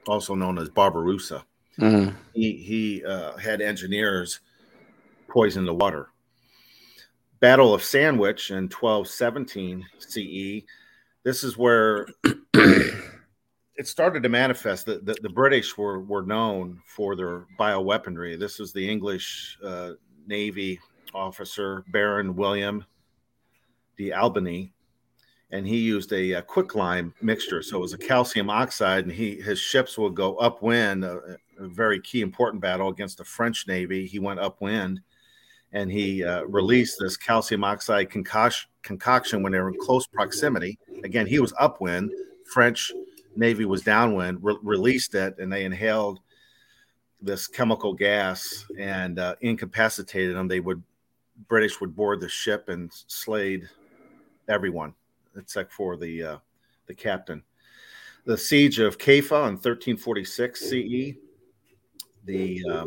also 0.06 0.34
known 0.34 0.58
as 0.58 0.68
Barbarossa. 0.68 1.44
Mm-hmm. 1.78 2.16
He 2.34 2.52
he 2.52 3.04
uh, 3.04 3.36
had 3.36 3.60
engineers 3.60 4.40
poison 5.28 5.66
the 5.66 5.74
water. 5.74 6.10
Battle 7.44 7.74
of 7.74 7.84
Sandwich 7.84 8.50
in 8.50 8.70
1217 8.70 9.84
CE. 9.98 10.64
This 11.24 11.44
is 11.44 11.58
where 11.58 12.06
it 12.54 13.86
started 13.86 14.22
to 14.22 14.30
manifest 14.30 14.86
that 14.86 15.04
the, 15.04 15.14
the, 15.20 15.28
British 15.28 15.76
were, 15.76 16.00
were 16.00 16.22
known 16.22 16.80
for 16.86 17.14
their 17.14 17.44
bioweaponry. 17.60 18.40
This 18.40 18.58
was 18.58 18.72
the 18.72 18.88
English 18.90 19.58
uh, 19.62 19.90
Navy 20.26 20.80
officer, 21.12 21.84
Baron 21.88 22.34
William 22.34 22.82
de 23.98 24.10
Albany, 24.10 24.72
and 25.50 25.66
he 25.66 25.76
used 25.80 26.14
a, 26.14 26.32
a 26.32 26.40
quicklime 26.40 27.12
mixture. 27.20 27.62
So 27.62 27.76
it 27.76 27.80
was 27.80 27.92
a 27.92 27.98
calcium 27.98 28.48
oxide, 28.48 29.04
and 29.04 29.12
he 29.12 29.38
his 29.38 29.58
ships 29.58 29.98
would 29.98 30.14
go 30.14 30.36
upwind. 30.36 31.04
A, 31.04 31.36
a 31.58 31.68
very 31.68 32.00
key 32.00 32.22
important 32.22 32.62
battle 32.62 32.88
against 32.88 33.18
the 33.18 33.24
French 33.26 33.66
Navy. 33.68 34.06
He 34.06 34.18
went 34.18 34.40
upwind, 34.40 35.02
and 35.74 35.90
he 35.90 36.24
uh, 36.24 36.44
released 36.44 36.98
this 37.00 37.16
calcium 37.16 37.64
oxide 37.64 38.08
concoction, 38.08 39.42
when 39.42 39.52
they 39.52 39.58
were 39.58 39.68
in 39.68 39.78
close 39.78 40.06
proximity. 40.06 40.78
Again, 41.02 41.26
he 41.26 41.40
was 41.40 41.52
upwind. 41.58 42.12
French 42.46 42.92
Navy 43.34 43.64
was 43.64 43.82
downwind. 43.82 44.38
Re- 44.40 44.56
released 44.62 45.16
it, 45.16 45.36
and 45.38 45.52
they 45.52 45.64
inhaled 45.64 46.20
this 47.20 47.48
chemical 47.48 47.92
gas 47.92 48.64
and 48.78 49.18
uh, 49.18 49.34
incapacitated 49.40 50.36
them. 50.36 50.46
They 50.46 50.60
would 50.60 50.82
British 51.48 51.80
would 51.80 51.96
board 51.96 52.20
the 52.20 52.28
ship 52.28 52.68
and 52.68 52.90
slayed 52.92 53.68
everyone 54.48 54.94
except 55.36 55.72
for 55.72 55.96
the 55.96 56.22
uh, 56.22 56.36
the 56.86 56.94
captain. 56.94 57.42
The 58.26 58.38
siege 58.38 58.78
of 58.78 58.96
Kaffa 58.96 59.48
in 59.48 59.56
1346 59.56 60.60
CE. 60.60 61.18
The 62.26 62.64
uh, 62.70 62.86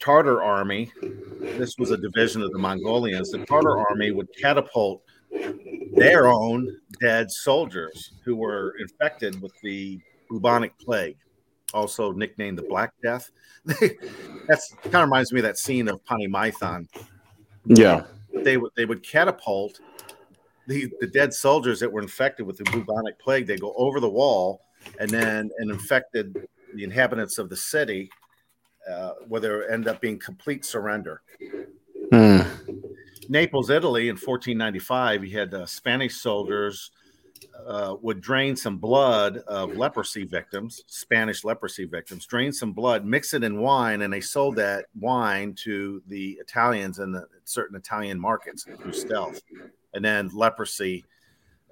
Tartar 0.00 0.42
army. 0.42 0.92
This 1.40 1.76
was 1.78 1.90
a 1.90 1.96
division 1.96 2.42
of 2.42 2.52
the 2.52 2.58
Mongolians. 2.58 3.30
The 3.30 3.44
Tartar 3.44 3.78
army 3.78 4.10
would 4.10 4.28
catapult 4.40 5.02
their 5.92 6.28
own 6.28 6.76
dead 7.00 7.30
soldiers 7.30 8.12
who 8.24 8.36
were 8.36 8.74
infected 8.80 9.40
with 9.42 9.52
the 9.62 10.00
bubonic 10.28 10.78
plague 10.78 11.16
also 11.74 12.12
nicknamed 12.12 12.58
the 12.58 12.62
Black 12.62 12.92
Death. 13.02 13.30
That's 14.46 14.74
kind 14.82 14.96
of 14.96 15.02
reminds 15.02 15.32
me 15.32 15.40
of 15.40 15.44
that 15.44 15.58
scene 15.58 15.88
of 15.88 16.00
Monty 16.08 16.28
Python. 16.28 16.88
Yeah, 17.66 18.04
they 18.32 18.56
would 18.56 18.72
they 18.76 18.86
would 18.86 19.02
catapult 19.02 19.80
the 20.66 20.90
the 21.00 21.06
dead 21.06 21.34
soldiers 21.34 21.80
that 21.80 21.90
were 21.90 22.00
infected 22.00 22.46
with 22.46 22.56
the 22.56 22.64
bubonic 22.64 23.18
plague. 23.18 23.46
They 23.46 23.56
go 23.56 23.74
over 23.76 24.00
the 24.00 24.08
wall 24.08 24.62
and 24.98 25.10
then 25.10 25.50
and 25.58 25.70
infected 25.70 26.34
the 26.74 26.84
inhabitants 26.84 27.38
of 27.38 27.50
the 27.50 27.56
city, 27.56 28.10
uh, 28.90 29.12
where 29.26 29.40
there 29.40 29.70
end 29.70 29.88
up 29.88 30.00
being 30.00 30.18
complete 30.18 30.64
surrender. 30.64 31.22
Hmm. 32.12 32.40
Naples, 33.28 33.68
Italy, 33.70 34.08
in 34.08 34.14
1495, 34.14 35.24
you 35.24 35.38
had 35.38 35.52
uh, 35.52 35.66
Spanish 35.66 36.16
soldiers 36.16 36.90
uh, 37.66 37.96
would 38.00 38.20
drain 38.20 38.56
some 38.56 38.78
blood 38.78 39.38
of 39.46 39.76
leprosy 39.76 40.24
victims, 40.24 40.82
Spanish 40.86 41.44
leprosy 41.44 41.84
victims, 41.84 42.24
drain 42.24 42.52
some 42.52 42.72
blood, 42.72 43.04
mix 43.04 43.34
it 43.34 43.44
in 43.44 43.60
wine, 43.60 44.02
and 44.02 44.12
they 44.12 44.20
sold 44.20 44.56
that 44.56 44.86
wine 44.98 45.52
to 45.54 46.02
the 46.06 46.38
Italians 46.40 46.98
in 46.98 47.12
the 47.12 47.26
certain 47.44 47.76
Italian 47.76 48.18
markets 48.18 48.66
through 48.80 48.92
stealth. 48.92 49.42
And 49.92 50.04
then 50.04 50.30
leprosy 50.32 51.04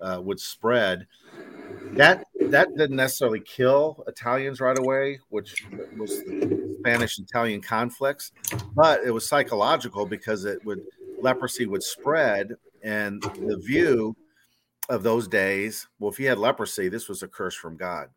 uh, 0.00 0.20
would 0.22 0.40
spread. 0.40 1.06
That 1.92 2.24
that 2.50 2.68
didn't 2.76 2.96
necessarily 2.96 3.40
kill 3.40 4.04
Italians 4.06 4.60
right 4.60 4.78
away, 4.78 5.18
which 5.30 5.66
was 5.96 6.22
the 6.24 6.76
Spanish 6.80 7.18
Italian 7.18 7.60
conflicts, 7.60 8.32
but 8.74 9.02
it 9.04 9.10
was 9.10 9.28
psychological 9.28 10.06
because 10.06 10.44
it 10.44 10.64
would 10.64 10.82
leprosy 11.20 11.66
would 11.66 11.82
spread, 11.82 12.54
and 12.82 13.22
the 13.22 13.60
view 13.64 14.16
of 14.88 15.02
those 15.02 15.26
days, 15.26 15.88
well, 15.98 16.10
if 16.10 16.20
you 16.20 16.28
had 16.28 16.38
leprosy, 16.38 16.88
this 16.88 17.08
was 17.08 17.22
a 17.22 17.28
curse 17.28 17.54
from 17.54 17.76
God. 17.76 18.08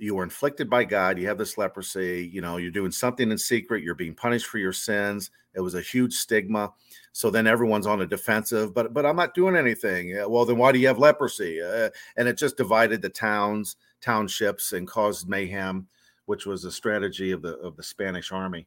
You 0.00 0.14
were 0.14 0.24
inflicted 0.24 0.70
by 0.70 0.84
God. 0.84 1.18
You 1.18 1.28
have 1.28 1.38
this 1.38 1.58
leprosy. 1.58 2.30
You 2.32 2.40
know, 2.40 2.56
you're 2.56 2.70
doing 2.70 2.90
something 2.90 3.30
in 3.30 3.38
secret. 3.38 3.82
You're 3.82 3.94
being 3.94 4.14
punished 4.14 4.46
for 4.46 4.58
your 4.58 4.72
sins. 4.72 5.30
It 5.54 5.60
was 5.60 5.74
a 5.74 5.80
huge 5.80 6.14
stigma. 6.14 6.72
So 7.12 7.30
then 7.30 7.46
everyone's 7.46 7.86
on 7.86 8.00
a 8.00 8.06
defensive. 8.06 8.72
But 8.72 8.94
but 8.94 9.04
I'm 9.04 9.16
not 9.16 9.34
doing 9.34 9.56
anything. 9.56 10.14
Well, 10.28 10.44
then 10.44 10.56
why 10.56 10.72
do 10.72 10.78
you 10.78 10.86
have 10.86 10.98
leprosy? 10.98 11.60
Uh, 11.60 11.90
and 12.16 12.26
it 12.26 12.38
just 12.38 12.56
divided 12.56 13.02
the 13.02 13.10
towns, 13.10 13.76
townships, 14.00 14.72
and 14.72 14.88
caused 14.88 15.28
mayhem, 15.28 15.86
which 16.24 16.46
was 16.46 16.64
a 16.64 16.72
strategy 16.72 17.30
of 17.30 17.42
the 17.42 17.58
of 17.58 17.76
the 17.76 17.82
Spanish 17.82 18.32
army. 18.32 18.66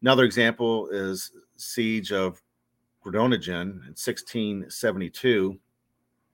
Another 0.00 0.24
example 0.24 0.88
is 0.88 1.32
siege 1.56 2.10
of 2.10 2.40
Groningen 3.02 3.60
in 3.60 3.94
1672 3.96 5.58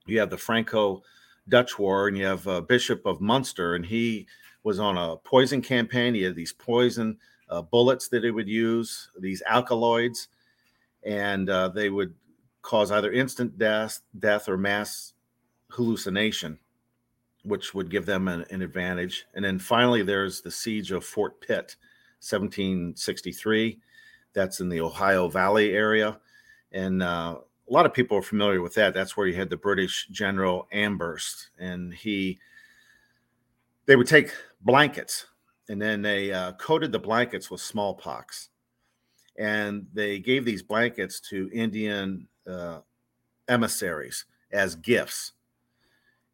you 0.05 0.19
have 0.19 0.29
the 0.29 0.37
Franco 0.37 1.03
Dutch 1.47 1.77
War, 1.77 2.07
and 2.07 2.17
you 2.17 2.25
have 2.25 2.47
uh, 2.47 2.61
Bishop 2.61 3.05
of 3.05 3.21
Munster, 3.21 3.75
and 3.75 3.85
he 3.85 4.27
was 4.63 4.79
on 4.79 4.97
a 4.97 5.17
poison 5.17 5.61
campaign. 5.61 6.13
He 6.13 6.23
had 6.23 6.35
these 6.35 6.53
poison 6.53 7.17
uh, 7.49 7.61
bullets 7.61 8.07
that 8.09 8.23
he 8.23 8.31
would 8.31 8.47
use, 8.47 9.09
these 9.19 9.43
alkaloids, 9.45 10.27
and 11.03 11.49
uh, 11.49 11.69
they 11.69 11.89
would 11.89 12.13
cause 12.61 12.91
either 12.91 13.11
instant 13.11 13.57
death, 13.59 14.01
death 14.17 14.49
or 14.49 14.57
mass 14.57 15.13
hallucination, 15.69 16.57
which 17.43 17.75
would 17.75 17.91
give 17.91 18.07
them 18.07 18.27
an, 18.27 18.43
an 18.49 18.63
advantage. 18.63 19.25
And 19.35 19.45
then 19.45 19.59
finally, 19.59 20.01
there's 20.01 20.41
the 20.41 20.51
siege 20.51 20.91
of 20.91 21.05
Fort 21.05 21.39
Pitt, 21.41 21.75
1763. 22.21 23.79
That's 24.33 24.59
in 24.59 24.69
the 24.69 24.81
Ohio 24.81 25.29
Valley 25.29 25.73
area, 25.73 26.19
and 26.71 27.03
uh, 27.03 27.37
a 27.67 27.73
lot 27.73 27.85
of 27.85 27.93
people 27.93 28.17
are 28.17 28.21
familiar 28.23 28.61
with 28.61 28.75
that. 28.75 28.93
That's 28.93 29.17
where 29.17 29.27
you 29.27 29.35
had 29.35 29.49
the 29.49 29.57
British 29.57 30.07
General 30.11 30.67
Amherst, 30.71 31.49
and 31.59 31.93
he 31.93 32.39
they 33.85 33.95
would 33.95 34.07
take 34.07 34.31
blankets 34.61 35.27
and 35.69 35.81
then 35.81 36.01
they 36.01 36.31
uh, 36.31 36.53
coated 36.53 36.91
the 36.91 36.99
blankets 36.99 37.49
with 37.49 37.61
smallpox, 37.61 38.49
and 39.37 39.87
they 39.93 40.19
gave 40.19 40.45
these 40.45 40.61
blankets 40.61 41.19
to 41.19 41.49
Indian 41.53 42.27
uh, 42.47 42.79
emissaries 43.47 44.25
as 44.51 44.75
gifts. 44.75 45.33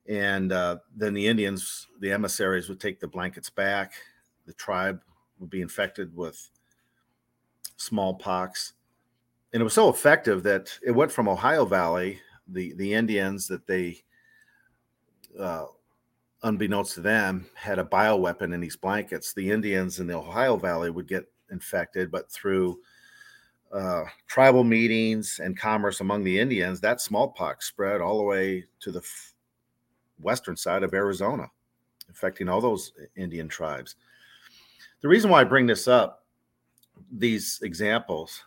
And 0.07 0.51
uh, 0.51 0.77
then 0.95 1.13
the 1.13 1.27
Indians, 1.27 1.87
the 1.99 2.11
emissaries, 2.11 2.67
would 2.67 2.79
take 2.79 2.99
the 2.99 3.07
blankets 3.07 3.49
back. 3.49 3.93
The 4.45 4.53
tribe 4.53 5.01
would 5.39 5.49
be 5.49 5.61
infected 5.61 6.15
with 6.15 6.49
smallpox 7.77 8.73
and 9.53 9.61
it 9.61 9.63
was 9.63 9.73
so 9.73 9.89
effective 9.89 10.43
that 10.43 10.77
it 10.85 10.91
went 10.91 11.11
from 11.11 11.27
Ohio 11.27 11.65
Valley, 11.65 12.19
the 12.47 12.73
the 12.73 12.93
Indians 12.93 13.47
that 13.47 13.67
they, 13.67 14.03
uh, 15.39 15.65
unbeknownst 16.43 16.95
to 16.95 17.01
them, 17.01 17.45
had 17.53 17.79
a 17.79 17.83
bioweapon 17.83 18.53
in 18.53 18.61
these 18.61 18.77
blankets. 18.77 19.33
The 19.33 19.51
Indians 19.51 19.99
in 19.99 20.07
the 20.07 20.17
Ohio 20.17 20.57
Valley 20.57 20.89
would 20.89 21.07
get 21.07 21.29
infected, 21.51 22.11
but 22.11 22.31
through 22.31 22.79
uh, 23.73 24.05
tribal 24.27 24.63
meetings 24.63 25.39
and 25.43 25.57
commerce 25.57 26.01
among 26.01 26.23
the 26.23 26.39
Indians, 26.39 26.79
that 26.81 27.01
smallpox 27.01 27.67
spread 27.67 28.01
all 28.01 28.17
the 28.17 28.23
way 28.23 28.65
to 28.79 28.91
the 28.91 28.99
f- 28.99 29.33
western 30.19 30.55
side 30.55 30.83
of 30.83 30.93
Arizona, 30.93 31.47
affecting 32.09 32.49
all 32.49 32.61
those 32.61 32.93
Indian 33.15 33.47
tribes. 33.47 33.95
The 35.01 35.07
reason 35.07 35.29
why 35.29 35.41
I 35.41 35.45
bring 35.45 35.67
this 35.67 35.87
up, 35.87 36.25
these 37.11 37.59
examples, 37.63 38.43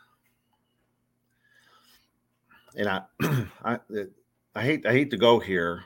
and 2.76 2.88
I, 2.88 3.02
I, 3.64 3.78
I 4.54 4.62
hate, 4.62 4.86
I 4.86 4.92
hate 4.92 5.10
to 5.10 5.16
go 5.16 5.38
here, 5.38 5.84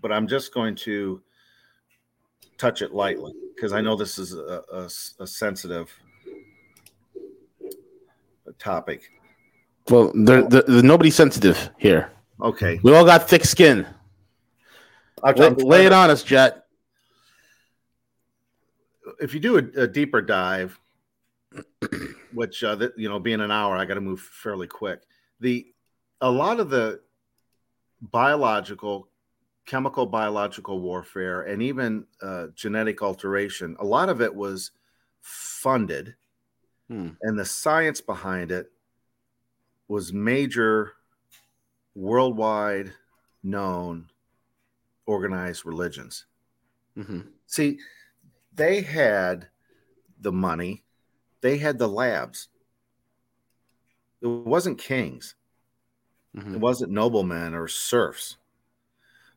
but 0.00 0.12
I'm 0.12 0.26
just 0.26 0.52
going 0.52 0.74
to 0.76 1.22
touch 2.58 2.82
it 2.82 2.92
lightly 2.92 3.32
because 3.54 3.72
I 3.72 3.80
know 3.80 3.96
this 3.96 4.18
is 4.18 4.34
a, 4.34 4.62
a, 4.72 4.88
a 5.22 5.26
sensitive 5.26 5.92
topic. 8.58 9.10
Well, 9.88 10.12
there, 10.14 10.42
there, 10.42 10.62
there's 10.62 10.82
nobody 10.82 11.10
sensitive 11.10 11.70
here. 11.78 12.10
Okay, 12.40 12.80
We 12.82 12.94
all 12.94 13.04
got 13.04 13.28
thick 13.28 13.44
skin. 13.44 13.86
I'll, 15.22 15.34
Lay, 15.34 15.50
lay 15.50 15.86
it 15.86 15.92
on 15.92 16.10
us, 16.10 16.22
Jet. 16.22 16.64
If 19.20 19.32
you 19.32 19.40
do 19.40 19.56
a, 19.56 19.82
a 19.82 19.86
deeper 19.86 20.20
dive, 20.20 20.78
which 22.34 22.64
uh, 22.64 22.74
that 22.76 22.98
you 22.98 23.08
know, 23.08 23.18
being 23.18 23.40
an 23.40 23.50
hour, 23.50 23.76
I 23.76 23.84
got 23.84 23.94
to 23.94 24.00
move 24.00 24.20
fairly 24.20 24.66
quick. 24.66 25.00
The 25.40 25.66
a 26.20 26.30
lot 26.30 26.60
of 26.60 26.70
the 26.70 27.02
biological, 28.00 29.08
chemical 29.66 30.06
biological 30.06 30.80
warfare, 30.80 31.42
and 31.42 31.62
even 31.62 32.06
uh, 32.22 32.48
genetic 32.54 33.02
alteration, 33.02 33.76
a 33.78 33.84
lot 33.84 34.08
of 34.08 34.20
it 34.20 34.34
was 34.34 34.72
funded, 35.20 36.16
Hmm. 36.88 37.16
and 37.22 37.38
the 37.38 37.44
science 37.44 38.00
behind 38.00 38.52
it 38.52 38.70
was 39.88 40.12
major, 40.12 40.96
worldwide 41.94 42.94
known, 43.42 44.10
organized 45.06 45.66
religions. 45.66 46.26
hmm 46.96 47.34
See, 47.46 47.80
they 48.52 48.82
had 48.82 49.48
the 50.20 50.32
money, 50.32 50.84
they 51.42 51.58
had 51.58 51.78
the 51.78 51.88
labs. 51.88 52.48
It 54.20 54.26
wasn't 54.26 54.78
kings, 54.78 55.36
hmm 56.34 56.54
it 56.54 56.60
wasn't 56.60 56.90
noblemen 56.92 57.54
or 57.54 57.68
serfs. 57.68 58.36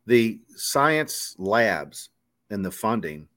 The 0.06 0.40
science 0.56 1.36
labs 1.38 2.10
and 2.50 2.64
the 2.66 2.72
funding 2.72 3.28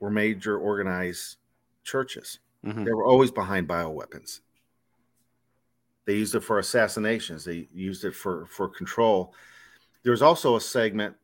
were 0.00 0.10
major 0.10 0.58
organized 0.58 1.36
churches. 1.84 2.38
hmm 2.64 2.84
They 2.84 2.92
were 2.92 3.04
always 3.04 3.30
behind 3.30 3.68
bioweapons. 3.68 4.40
They 6.06 6.14
used 6.14 6.34
it 6.34 6.40
for 6.40 6.58
assassinations. 6.58 7.44
They 7.44 7.68
used 7.74 8.04
it 8.04 8.14
for 8.14 8.46
for 8.46 8.68
control. 8.68 9.34
There's 10.04 10.22
also 10.22 10.56
a 10.56 10.60
segment. 10.60 11.16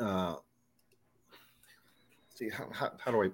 Uh, 0.00 0.36
see 2.34 2.48
how, 2.48 2.68
how, 2.72 2.92
how 2.98 3.12
do 3.12 3.22
I? 3.22 3.30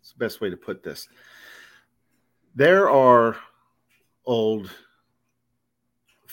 It's 0.00 0.12
the 0.12 0.18
best 0.18 0.40
way 0.40 0.50
to 0.50 0.56
put 0.56 0.84
this. 0.84 1.08
There 2.54 2.88
are 2.88 3.36
old 4.24 4.70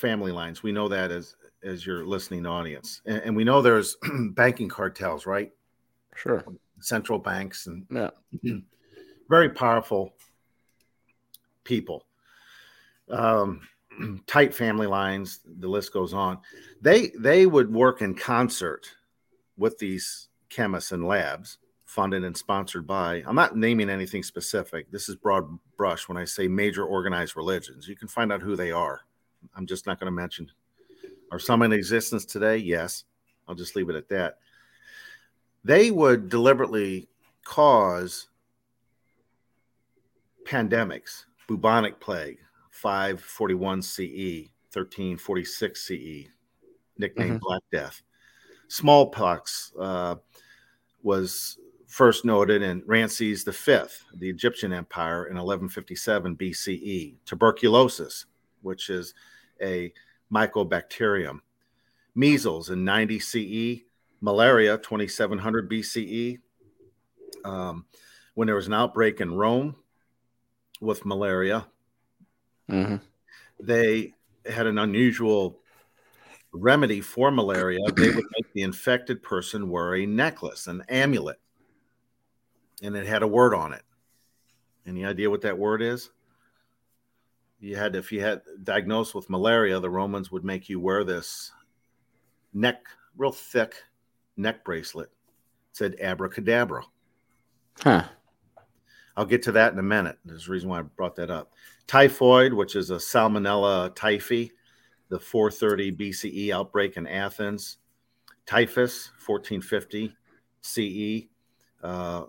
family 0.03 0.33
lines. 0.33 0.61
We 0.61 0.73
know 0.73 0.89
that 0.89 1.11
as 1.11 1.35
as 1.63 1.85
your 1.85 2.05
listening 2.05 2.45
audience, 2.45 3.01
and, 3.05 3.21
and 3.23 3.35
we 3.35 3.45
know 3.45 3.61
there's 3.61 3.95
banking 4.31 4.67
cartels, 4.67 5.25
right? 5.25 5.51
Sure. 6.15 6.43
Central 6.81 7.17
banks 7.17 7.67
and 7.67 7.85
Yeah. 7.89 8.09
very 9.29 9.49
powerful 9.49 10.13
people 11.63 12.05
um, 13.09 13.61
tight 14.27 14.53
family 14.53 14.85
lines 14.85 15.39
the 15.59 15.67
list 15.67 15.93
goes 15.93 16.13
on 16.13 16.37
they 16.81 17.11
they 17.17 17.45
would 17.45 17.73
work 17.73 18.01
in 18.01 18.13
concert 18.13 18.91
with 19.57 19.77
these 19.79 20.27
chemists 20.49 20.91
and 20.91 21.07
labs 21.07 21.57
funded 21.85 22.23
and 22.23 22.35
sponsored 22.35 22.85
by 22.85 23.23
i'm 23.25 23.35
not 23.35 23.55
naming 23.55 23.89
anything 23.89 24.23
specific 24.23 24.91
this 24.91 25.07
is 25.07 25.15
broad 25.15 25.47
brush 25.77 26.09
when 26.09 26.17
i 26.17 26.25
say 26.25 26.47
major 26.47 26.83
organized 26.85 27.37
religions 27.37 27.87
you 27.87 27.95
can 27.95 28.09
find 28.09 28.31
out 28.31 28.41
who 28.41 28.55
they 28.55 28.71
are 28.71 29.01
i'm 29.55 29.65
just 29.65 29.85
not 29.87 29.99
going 29.99 30.07
to 30.07 30.11
mention 30.11 30.49
are 31.31 31.39
some 31.39 31.61
in 31.61 31.71
existence 31.73 32.25
today 32.25 32.57
yes 32.57 33.05
i'll 33.47 33.55
just 33.55 33.75
leave 33.75 33.89
it 33.89 33.95
at 33.95 34.09
that 34.09 34.37
they 35.63 35.91
would 35.91 36.29
deliberately 36.29 37.07
cause 37.45 38.27
pandemics, 40.45 41.25
bubonic 41.47 41.99
plague, 41.99 42.39
541 42.69 43.81
CE, 43.81 44.49
1346 44.73 45.81
CE, 45.81 46.27
nicknamed 46.97 47.39
Mhm. 47.39 47.41
Black 47.41 47.61
Death. 47.71 48.01
Smallpox 48.67 49.71
uh, 49.79 50.15
was 51.01 51.59
first 51.87 52.25
noted 52.25 52.61
in 52.61 52.83
Ramses 52.85 53.43
V, 53.43 53.83
the 54.15 54.29
Egyptian 54.29 54.73
Empire, 54.73 55.27
in 55.27 55.37
1157 55.37 56.35
BCE. 56.35 57.15
Tuberculosis, 57.25 58.25
which 58.61 58.89
is 58.89 59.13
a 59.61 59.93
mycobacterium. 60.31 61.39
Measles 62.15 62.69
in 62.69 62.83
90 62.83 63.19
CE. 63.19 63.83
Malaria, 64.21 64.77
2700 64.77 65.69
BCE. 65.69 66.39
Um, 67.43 67.85
when 68.35 68.45
there 68.45 68.55
was 68.55 68.67
an 68.67 68.73
outbreak 68.73 69.19
in 69.19 69.33
Rome 69.33 69.75
with 70.79 71.05
malaria, 71.05 71.67
hmm 72.69 72.95
they 73.59 74.13
had 74.45 74.67
an 74.67 74.77
unusual 74.77 75.59
remedy 76.51 77.01
for 77.01 77.31
malaria. 77.31 77.79
They 77.95 78.09
would 78.09 78.25
make 78.37 78.53
the 78.53 78.61
infected 78.61 79.23
person 79.23 79.69
wear 79.69 79.95
a 79.95 80.05
necklace, 80.05 80.67
an 80.67 80.83
amulet, 80.89 81.39
and 82.81 82.95
it 82.95 83.05
had 83.05 83.23
a 83.23 83.27
word 83.27 83.53
on 83.53 83.73
it. 83.73 83.83
Any 84.85 85.05
idea 85.05 85.29
what 85.29 85.41
that 85.41 85.57
word 85.57 85.81
is? 85.81 86.09
You 87.63 87.77
had, 87.77 87.95
if 87.95 88.11
you 88.11 88.19
had 88.19 88.41
diagnosed 88.65 89.15
with 89.15 89.29
malaria, 89.29 89.79
the 89.79 89.89
Romans 89.89 90.29
would 90.29 90.43
make 90.43 90.67
you 90.67 90.81
wear 90.81 91.05
this 91.05 91.49
neck, 92.53 92.83
real 93.15 93.31
thick 93.31 93.75
neck 94.35 94.65
bracelet. 94.65 95.07
It 95.07 95.77
said 95.77 95.95
abracadabra. 96.01 96.83
Huh. 97.79 98.03
I'll 99.15 99.23
get 99.23 99.43
to 99.43 99.53
that 99.53 99.71
in 99.71 99.79
a 99.79 99.83
minute. 99.83 100.17
There's 100.25 100.49
a 100.49 100.51
reason 100.51 100.67
why 100.67 100.79
I 100.79 100.81
brought 100.81 101.15
that 101.15 101.31
up. 101.31 101.53
Typhoid, 101.87 102.51
which 102.51 102.75
is 102.75 102.91
a 102.91 102.95
Salmonella 102.95 103.95
typhi, 103.95 104.51
the 105.07 105.17
430 105.17 105.93
BCE 105.93 106.53
outbreak 106.53 106.97
in 106.97 107.07
Athens. 107.07 107.77
Typhus, 108.45 109.09
1450 109.25 110.13
CE. 110.59 111.27
Uh, 111.81 112.25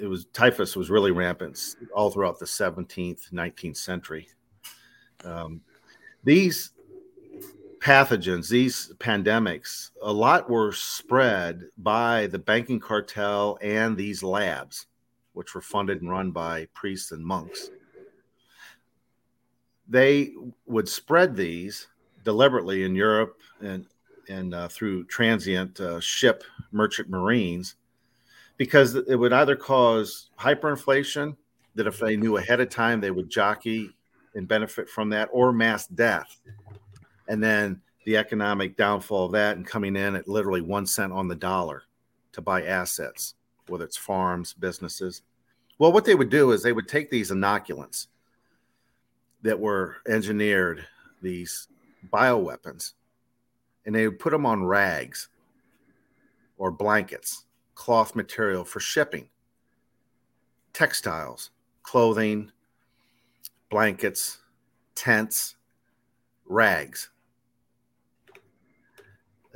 it 0.00 0.06
was 0.06 0.24
typhus 0.32 0.76
was 0.76 0.88
really 0.88 1.10
rampant 1.10 1.74
all 1.94 2.10
throughout 2.10 2.38
the 2.38 2.46
17th, 2.46 3.30
19th 3.34 3.76
century. 3.76 4.28
Um, 5.24 5.60
these 6.24 6.70
pathogens, 7.80 8.48
these 8.48 8.92
pandemics, 8.98 9.90
a 10.02 10.12
lot 10.12 10.50
were 10.50 10.72
spread 10.72 11.64
by 11.78 12.26
the 12.26 12.38
banking 12.38 12.80
cartel 12.80 13.58
and 13.62 13.96
these 13.96 14.22
labs 14.22 14.86
which 15.38 15.54
were 15.54 15.60
funded 15.60 16.02
and 16.02 16.10
run 16.10 16.32
by 16.32 16.66
priests 16.74 17.12
and 17.12 17.24
monks. 17.24 17.70
They 19.88 20.32
would 20.66 20.88
spread 20.88 21.36
these 21.36 21.86
deliberately 22.24 22.82
in 22.82 22.96
Europe 22.96 23.38
and 23.60 23.86
and 24.28 24.52
uh, 24.52 24.66
through 24.66 25.04
transient 25.04 25.80
uh, 25.80 26.00
ship 26.00 26.42
merchant 26.72 27.08
marines 27.08 27.76
because 28.56 28.96
it 28.96 29.14
would 29.14 29.32
either 29.32 29.54
cause 29.54 30.30
hyperinflation 30.38 31.36
that 31.76 31.86
if 31.86 32.00
they 32.00 32.16
knew 32.16 32.36
ahead 32.36 32.60
of 32.60 32.68
time 32.68 33.00
they 33.00 33.12
would 33.12 33.30
jockey 33.30 33.94
and 34.38 34.48
benefit 34.48 34.88
from 34.88 35.10
that 35.10 35.28
or 35.32 35.52
mass 35.52 35.86
death 35.86 36.40
and 37.28 37.42
then 37.42 37.78
the 38.06 38.16
economic 38.16 38.74
downfall 38.76 39.26
of 39.26 39.32
that 39.32 39.58
and 39.58 39.66
coming 39.66 39.94
in 39.96 40.16
at 40.16 40.26
literally 40.26 40.62
one 40.62 40.86
cent 40.86 41.12
on 41.12 41.28
the 41.28 41.34
dollar 41.34 41.82
to 42.32 42.40
buy 42.40 42.64
assets 42.64 43.34
whether 43.68 43.84
it's 43.84 43.96
farms, 43.96 44.54
businesses. 44.54 45.22
Well, 45.78 45.92
what 45.92 46.04
they 46.04 46.14
would 46.14 46.30
do 46.30 46.52
is 46.52 46.62
they 46.62 46.72
would 46.72 46.88
take 46.88 47.10
these 47.10 47.30
inoculants 47.30 48.08
that 49.42 49.58
were 49.58 49.96
engineered, 50.08 50.84
these 51.22 51.68
bioweapons, 52.12 52.94
and 53.86 53.94
they 53.94 54.08
would 54.08 54.18
put 54.18 54.30
them 54.30 54.46
on 54.46 54.64
rags 54.64 55.28
or 56.56 56.70
blankets, 56.70 57.44
cloth 57.74 58.16
material 58.16 58.64
for 58.64 58.80
shipping, 58.80 59.28
textiles, 60.72 61.50
clothing, 61.82 62.50
blankets, 63.70 64.38
tents, 64.94 65.56
rags 66.46 67.10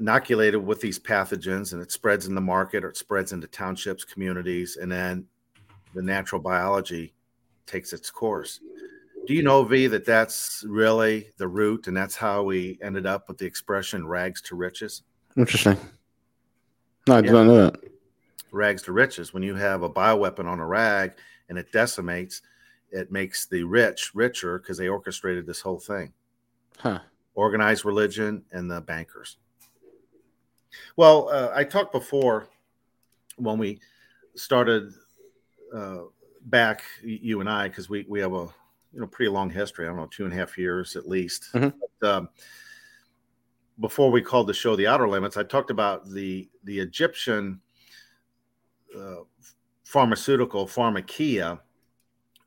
inoculated 0.03 0.65
with 0.67 0.81
these 0.81 0.99
pathogens 0.99 1.73
and 1.73 1.81
it 1.81 1.93
spreads 1.93 2.27
in 2.27 2.35
the 2.35 2.41
market 2.41 2.85
or 2.85 2.89
it 2.89 2.97
spreads 2.97 3.33
into 3.33 3.47
townships, 3.47 4.03
communities, 4.05 4.77
and 4.77 4.91
then 4.91 5.25
the 5.95 6.03
natural 6.03 6.41
biology 6.41 7.15
takes 7.67 7.93
its 7.93 8.11
course. 8.11 8.59
Do 9.29 9.35
you 9.35 9.45
know, 9.45 9.63
V, 9.63 9.87
that 9.87 10.05
that's 10.05 10.65
really 10.67 11.29
the 11.37 11.47
root 11.47 11.87
and 11.87 11.97
that's 11.97 12.17
how 12.17 12.43
we 12.43 12.81
ended 12.83 13.07
up 13.07 13.29
with 13.29 13.39
the 13.39 13.47
expression 13.47 14.05
rags 14.05 14.43
to 14.43 14.57
riches? 14.57 15.03
Interesting. 15.37 15.77
No, 17.07 17.19
I 17.19 17.21
did 17.21 17.31
not 17.31 17.47
know 17.47 17.71
that. 17.71 17.77
Rags 18.51 18.83
to 18.83 18.93
riches. 18.93 19.33
When 19.33 19.45
you 19.45 19.55
have 19.55 19.83
a 19.83 19.91
bioweapon 19.91 20.47
on 20.47 20.59
a 20.59 20.67
rag 20.67 21.13
and 21.49 21.57
it 21.57 21.71
decimates, 21.71 22.43
it 22.93 23.11
makes 23.11 23.47
the 23.47 23.65
rich 23.65 24.13
richer 24.15 24.59
because 24.59 24.77
they 24.77 24.89
orchestrated 24.89 25.47
this 25.47 25.61
whole 25.61 25.81
thing. 25.81 26.13
huh. 26.79 27.01
organized 27.35 27.85
religion, 27.85 28.45
and 28.53 28.71
the 28.71 28.81
bankers. 28.81 29.39
Well, 30.97 31.29
uh, 31.31 31.51
I 31.55 31.65
talked 31.65 31.93
before 31.93 32.49
when 33.37 33.59
we 33.59 33.81
started 34.35 34.93
uh, 35.75 36.03
back, 36.43 36.83
you 37.03 37.41
and 37.41 37.49
I, 37.49 37.69
because 37.69 37.89
we, 37.89 38.05
we 38.09 38.21
have 38.21 38.33
a 38.33 38.49
you 38.93 39.01
know 39.01 39.07
pretty 39.07 39.31
long 39.31 39.51
history. 39.51 39.87
I 39.87 39.89
don't 39.89 39.97
know, 39.97 40.09
two 40.11 40.25
and 40.25 40.33
a 40.33 40.37
half 40.37 40.59
years 40.59 40.97
at 40.97 41.09
least. 41.09 41.49
Mm-hmm. 41.55 41.79
But, 42.01 42.09
um, 42.09 42.29
before 43.81 44.11
we 44.11 44.21
called 44.21 44.47
the 44.47 44.55
show 44.55 44.77
the 44.77 44.87
Outer 44.87 45.09
Limits, 45.09 45.37
I 45.37 45.43
talked 45.45 45.71
about 45.71 46.09
the 46.09 46.49
the 46.65 46.79
Egyptian 46.79 47.61
uh, 48.97 49.23
pharmaceutical 49.85 50.67
pharmakia 50.67 51.61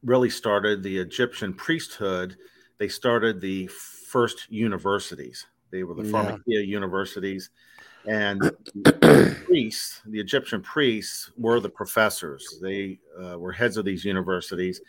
really 0.05 0.29
started 0.29 0.83
the 0.83 0.97
Egyptian 0.97 1.53
priesthood. 1.53 2.37
They 2.77 2.87
started 2.87 3.41
the 3.41 3.67
first 3.67 4.49
universities. 4.49 5.45
They 5.71 5.83
were 5.83 5.95
the 5.95 6.03
yeah. 6.03 6.11
pharmakia 6.11 6.65
universities, 6.65 7.49
and 8.07 8.39
the 8.41 9.35
priests, 9.45 10.01
the 10.05 10.19
Egyptian 10.19 10.61
priests, 10.61 11.31
were 11.37 11.59
the 11.59 11.69
professors. 11.69 12.59
They 12.61 12.99
uh, 13.21 13.37
were 13.39 13.51
heads 13.51 13.77
of 13.77 13.85
these 13.85 14.05
universities, 14.05 14.79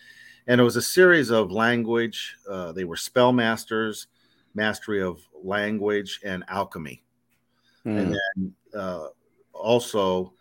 and 0.46 0.61
it 0.61 0.64
was 0.64 0.76
a 0.76 0.83
series 0.83 1.31
of 1.31 1.50
language. 1.50 2.37
Uh, 2.48 2.72
they 2.72 2.85
were 2.85 2.96
spell 2.96 3.33
masters, 3.33 4.07
mastery 4.55 5.02
of 5.02 5.20
language, 5.42 6.20
and 6.24 6.44
alchemy, 6.48 7.02
mm. 7.85 7.98
and 7.98 8.14
then 8.14 8.55
uh, 8.79 9.09
also 9.52 10.35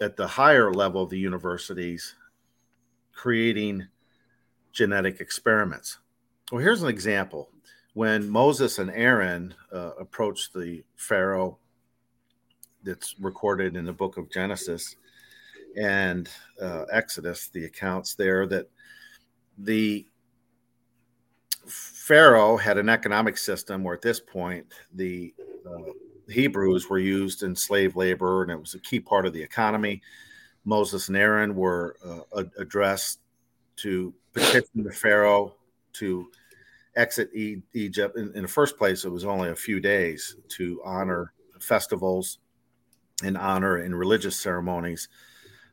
at 0.00 0.16
the 0.16 0.26
higher 0.26 0.72
level 0.72 1.02
of 1.02 1.10
the 1.10 1.18
universities, 1.18 2.16
creating 3.12 3.86
genetic 4.74 5.20
experiments. 5.20 5.98
Well, 6.52 6.60
here's 6.60 6.82
an 6.82 6.90
example. 6.90 7.48
When 7.94 8.28
Moses 8.28 8.78
and 8.78 8.90
Aaron 8.90 9.54
uh, 9.72 9.92
approached 9.98 10.52
the 10.52 10.84
Pharaoh 10.96 11.58
that's 12.82 13.14
recorded 13.18 13.76
in 13.76 13.86
the 13.86 13.92
book 13.92 14.18
of 14.18 14.30
Genesis 14.30 14.96
and 15.80 16.28
uh, 16.60 16.84
Exodus, 16.92 17.48
the 17.48 17.64
accounts 17.64 18.14
there 18.14 18.46
that 18.48 18.68
the 19.56 20.06
Pharaoh 21.66 22.56
had 22.56 22.76
an 22.76 22.88
economic 22.88 23.38
system 23.38 23.84
where 23.84 23.94
at 23.94 24.02
this 24.02 24.20
point 24.20 24.66
the 24.92 25.32
uh, 25.66 25.92
Hebrews 26.28 26.90
were 26.90 26.98
used 26.98 27.42
in 27.42 27.54
slave 27.54 27.96
labor 27.96 28.42
and 28.42 28.50
it 28.50 28.60
was 28.60 28.74
a 28.74 28.80
key 28.80 29.00
part 29.00 29.24
of 29.24 29.32
the 29.32 29.42
economy. 29.42 30.02
Moses 30.64 31.08
and 31.08 31.16
Aaron 31.16 31.54
were 31.54 31.96
uh, 32.04 32.44
addressed 32.58 33.20
to 33.76 34.12
petition 34.34 34.82
the 34.82 34.92
Pharaoh 34.92 35.54
to 35.94 36.30
exit 36.96 37.30
e- 37.34 37.62
Egypt. 37.72 38.16
In, 38.16 38.32
in, 38.34 38.42
the 38.42 38.48
first 38.48 38.76
place, 38.76 39.04
it 39.04 39.10
was 39.10 39.24
only 39.24 39.50
a 39.50 39.54
few 39.54 39.80
days 39.80 40.36
to 40.48 40.80
honor 40.84 41.32
festivals 41.60 42.38
and 43.22 43.38
honor 43.38 43.78
in 43.78 43.94
religious 43.94 44.36
ceremonies 44.36 45.08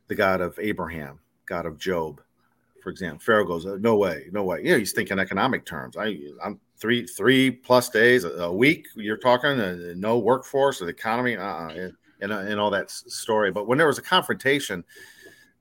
the 0.08 0.16
God 0.16 0.42
of 0.42 0.58
Abraham, 0.60 1.20
God 1.46 1.66
of 1.66 1.78
Job, 1.78 2.22
for 2.84 2.90
example. 2.90 3.20
Pharaoh 3.20 3.46
goes, 3.46 3.66
uh, 3.66 3.78
"No 3.80 3.96
way, 3.96 4.28
no 4.32 4.44
way." 4.44 4.62
Yeah, 4.64 4.78
he's 4.78 4.92
thinking 4.92 5.20
economic 5.20 5.66
terms. 5.66 5.96
I, 5.98 6.18
I'm 6.44 6.60
three 6.78 7.06
three 7.08 7.52
plus 7.52 7.90
days 7.90 8.24
a, 8.24 8.52
week. 8.52 8.88
You're 8.96 9.18
talking 9.18 9.60
uh, 9.60 9.94
no 9.96 10.20
workforce, 10.20 10.82
or 10.82 10.86
the 10.86 10.92
economy, 10.92 11.38
uh, 11.38 11.70
and, 11.70 11.94
and, 12.20 12.32
and 12.32 12.60
all 12.60 12.72
that 12.72 12.92
story. 12.92 13.52
But 13.52 13.68
when 13.68 13.78
there 13.78 13.88
was 13.88 14.00
a 14.00 14.04
confrontation, 14.04 14.84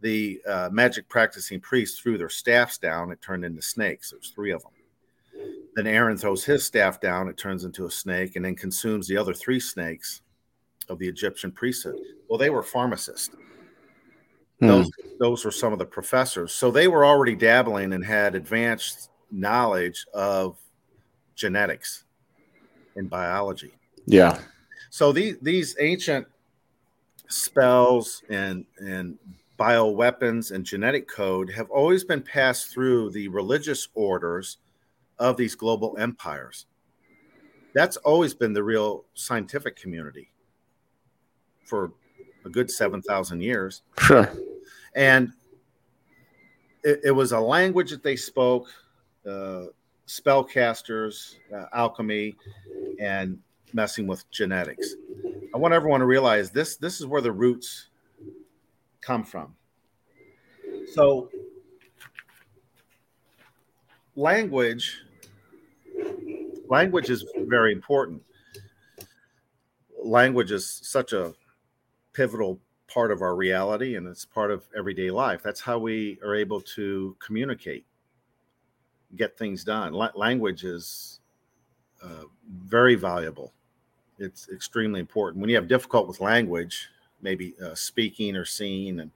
the 0.01 0.41
uh, 0.47 0.69
magic 0.73 1.09
practicing 1.09 1.61
priests 1.61 2.01
threw 2.01 2.19
their 2.19 2.29
staffs 2.29 2.79
down. 2.79 3.11
It 3.11 3.21
turned 3.21 3.45
into 3.45 3.63
snakes. 3.63 4.11
There's 4.11 4.31
three 4.31 4.53
of 4.53 4.63
them. 4.63 4.73
Then 5.77 5.87
Aaron 5.87 6.17
throws 6.17 6.45
his 6.45 6.65
staff 6.65 7.01
down. 7.01 7.29
It 7.29 7.37
turns 7.37 7.65
into 7.65 7.87
a 7.87 7.91
snake, 7.91 8.37
and 8.37 8.45
then 8.45 8.57
consumes 8.57 9.07
the 9.07 9.17
other 9.17 9.35
three 9.35 9.61
snakes 9.61 10.23
of 10.89 10.99
the 10.99 11.09
Egyptian 11.09 11.53
priesthood. 11.53 11.97
Well, 12.29 12.39
they 12.39 12.51
were 12.51 12.63
pharmacists. 12.63 13.31
Hmm. 14.59 14.67
Those, 14.67 14.91
those 15.19 15.45
were 15.45 15.51
some 15.51 15.73
of 15.73 15.79
the 15.79 15.87
professors. 15.87 16.53
So 16.53 16.71
they 16.71 16.89
were 16.89 17.05
already 17.05 17.37
dabbling 17.37 17.93
and 17.93 18.05
had 18.05 18.35
advanced 18.35 19.11
knowledge 19.31 20.05
of 20.13 20.59
genetics 21.35 22.05
and 22.97 23.09
biology. 23.09 23.73
Yeah. 24.07 24.41
So 24.91 25.13
these 25.13 25.37
these 25.41 25.77
ancient 25.79 26.27
spells 27.29 28.23
and 28.29 28.65
and 28.79 29.19
bioweapons 29.61 30.53
and 30.53 30.65
genetic 30.65 31.07
code 31.07 31.51
have 31.51 31.71
always 31.71 32.03
been 32.03 32.23
passed 32.23 32.73
through 32.73 33.11
the 33.11 33.29
religious 33.29 33.89
orders 33.95 34.57
of 35.19 35.37
these 35.37 35.55
global 35.55 35.95
empires. 35.99 36.65
That's 37.75 37.99
always 37.99 38.33
been 38.33 38.55
the 38.55 38.63
real 38.63 39.05
scientific 39.13 39.77
community 39.77 40.31
for 41.67 41.93
a 42.47 42.49
good 42.49 42.71
7,000 42.71 43.43
years. 43.43 43.83
Sure. 43.99 44.33
And 44.95 45.31
it, 46.83 47.01
it, 47.05 47.11
was 47.11 47.33
a 47.33 47.39
language 47.39 47.91
that 47.91 48.03
they 48.03 48.17
spoke, 48.17 48.67
uh, 49.29 49.67
spellcasters, 50.09 51.37
uh, 51.55 51.67
alchemy, 51.75 52.35
and 52.99 53.39
messing 53.75 54.07
with 54.07 54.29
genetics. 54.31 54.95
I 55.55 55.59
want 55.59 55.75
everyone 55.75 56.01
to 56.01 56.07
realize 56.07 56.51
this 56.51 56.77
this 56.77 57.01
is 57.01 57.07
where 57.07 57.21
the 57.21 57.31
roots 57.31 57.90
come 59.01 59.25
from. 59.25 59.55
So, 60.93 61.31
language 64.17 65.03
language 66.69 67.11
is 67.11 67.25
very 67.37 67.73
important. 67.73 68.23
Language 70.03 70.53
is 70.53 70.81
such 70.83 71.13
a 71.13 71.35
pivotal 72.15 72.59
part 72.87 73.11
of 73.11 73.23
our 73.23 73.37
reality 73.37 73.97
and 73.97 74.07
it's 74.07 74.25
part 74.25 74.51
of 74.51 74.67
everyday 74.77 75.11
life. 75.11 75.43
That's 75.43 75.61
how 75.61 75.79
we 75.79 76.19
are 76.25 76.35
able 76.35 76.61
to 76.63 77.17
communicate, 77.25 77.85
get 79.17 79.37
things 79.37 79.63
done. 79.65 79.93
La- 79.93 80.11
language 80.15 80.65
is 80.65 81.21
uh, 82.03 82.25
very 82.49 82.95
valuable. 82.95 83.53
It's 84.19 84.49
extremely 84.49 85.01
important. 85.01 85.41
When 85.41 85.51
you 85.51 85.57
have 85.57 85.69
difficult 85.69 86.09
with 86.09 86.21
language, 86.21 86.89
maybe 87.23 87.55
uh, 87.65 87.75
speaking 87.75 88.37
or 88.37 88.45
seeing, 88.45 89.01
and 89.01 89.11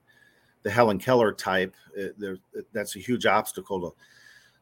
the 0.63 0.71
Helen 0.71 0.99
Keller 0.99 1.31
type, 1.31 1.73
it, 1.95 2.19
there, 2.19 2.37
it, 2.53 2.65
that's 2.73 2.95
a 2.95 2.99
huge 2.99 3.25
obstacle 3.25 3.79
to 3.81 3.95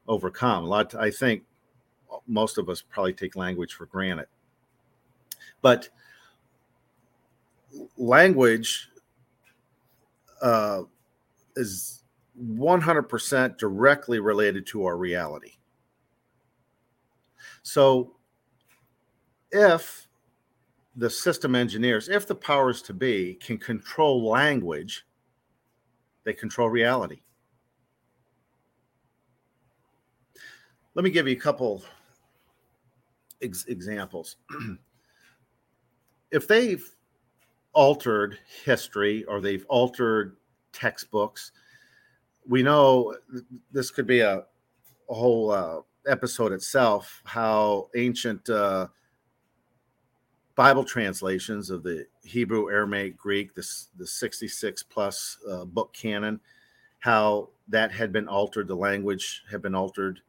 overcome. 0.07 0.65
A 0.65 0.67
lot, 0.67 0.93
I 0.95 1.09
think, 1.09 1.43
most 2.27 2.57
of 2.57 2.69
us 2.69 2.81
probably 2.81 3.13
take 3.13 3.35
language 3.35 3.73
for 3.73 3.85
granted, 3.85 4.27
but 5.61 5.89
language 7.97 8.89
uh, 10.41 10.83
is 11.55 12.03
100% 12.39 13.57
directly 13.57 14.19
related 14.19 14.65
to 14.67 14.85
our 14.85 14.97
reality. 14.97 15.53
So, 17.61 18.15
if 19.51 20.07
the 20.95 21.09
system 21.09 21.55
engineers, 21.55 22.09
if 22.09 22.27
the 22.27 22.35
powers 22.35 22.81
to 22.83 22.93
be 22.93 23.35
can 23.35 23.57
control 23.57 24.27
language, 24.27 25.05
they 26.23 26.33
control 26.33 26.69
reality. 26.69 27.21
Let 30.95 31.03
me 31.03 31.09
give 31.09 31.27
you 31.27 31.35
a 31.35 31.39
couple 31.39 31.83
ex- 33.41 33.65
examples. 33.65 34.37
if 36.31 36.47
they've 36.47 36.87
altered 37.73 38.37
history 38.63 39.23
or 39.25 39.41
they've 39.41 39.65
altered 39.69 40.37
textbooks, 40.71 41.51
we 42.47 42.61
know 42.61 43.15
this 43.71 43.89
could 43.89 44.05
be 44.05 44.19
a, 44.19 44.43
a 45.09 45.13
whole 45.13 45.51
uh, 45.51 45.79
episode 46.07 46.51
itself 46.51 47.21
how 47.25 47.89
ancient 47.95 48.47
uh, 48.49 48.87
Bible 50.55 50.83
translations 50.83 51.69
of 51.69 51.83
the 51.83 52.05
Hebrew, 52.23 52.69
Aramaic, 52.69 53.17
Greek, 53.17 53.55
this 53.55 53.89
the 53.97 54.05
66 54.05 54.83
plus 54.83 55.37
uh, 55.49 55.65
book 55.65 55.93
canon, 55.93 56.39
how 56.99 57.49
that 57.67 57.91
had 57.91 58.11
been 58.11 58.27
altered, 58.27 58.67
the 58.67 58.75
language 58.75 59.43
had 59.49 59.61
been 59.61 59.73
altered 59.73 60.21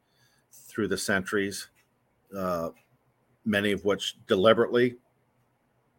through 0.51 0.89
the 0.89 0.97
centuries, 0.97 1.69
uh, 2.37 2.71
many 3.45 3.73
of 3.73 3.85
which 3.85 4.17
deliberately. 4.27 4.97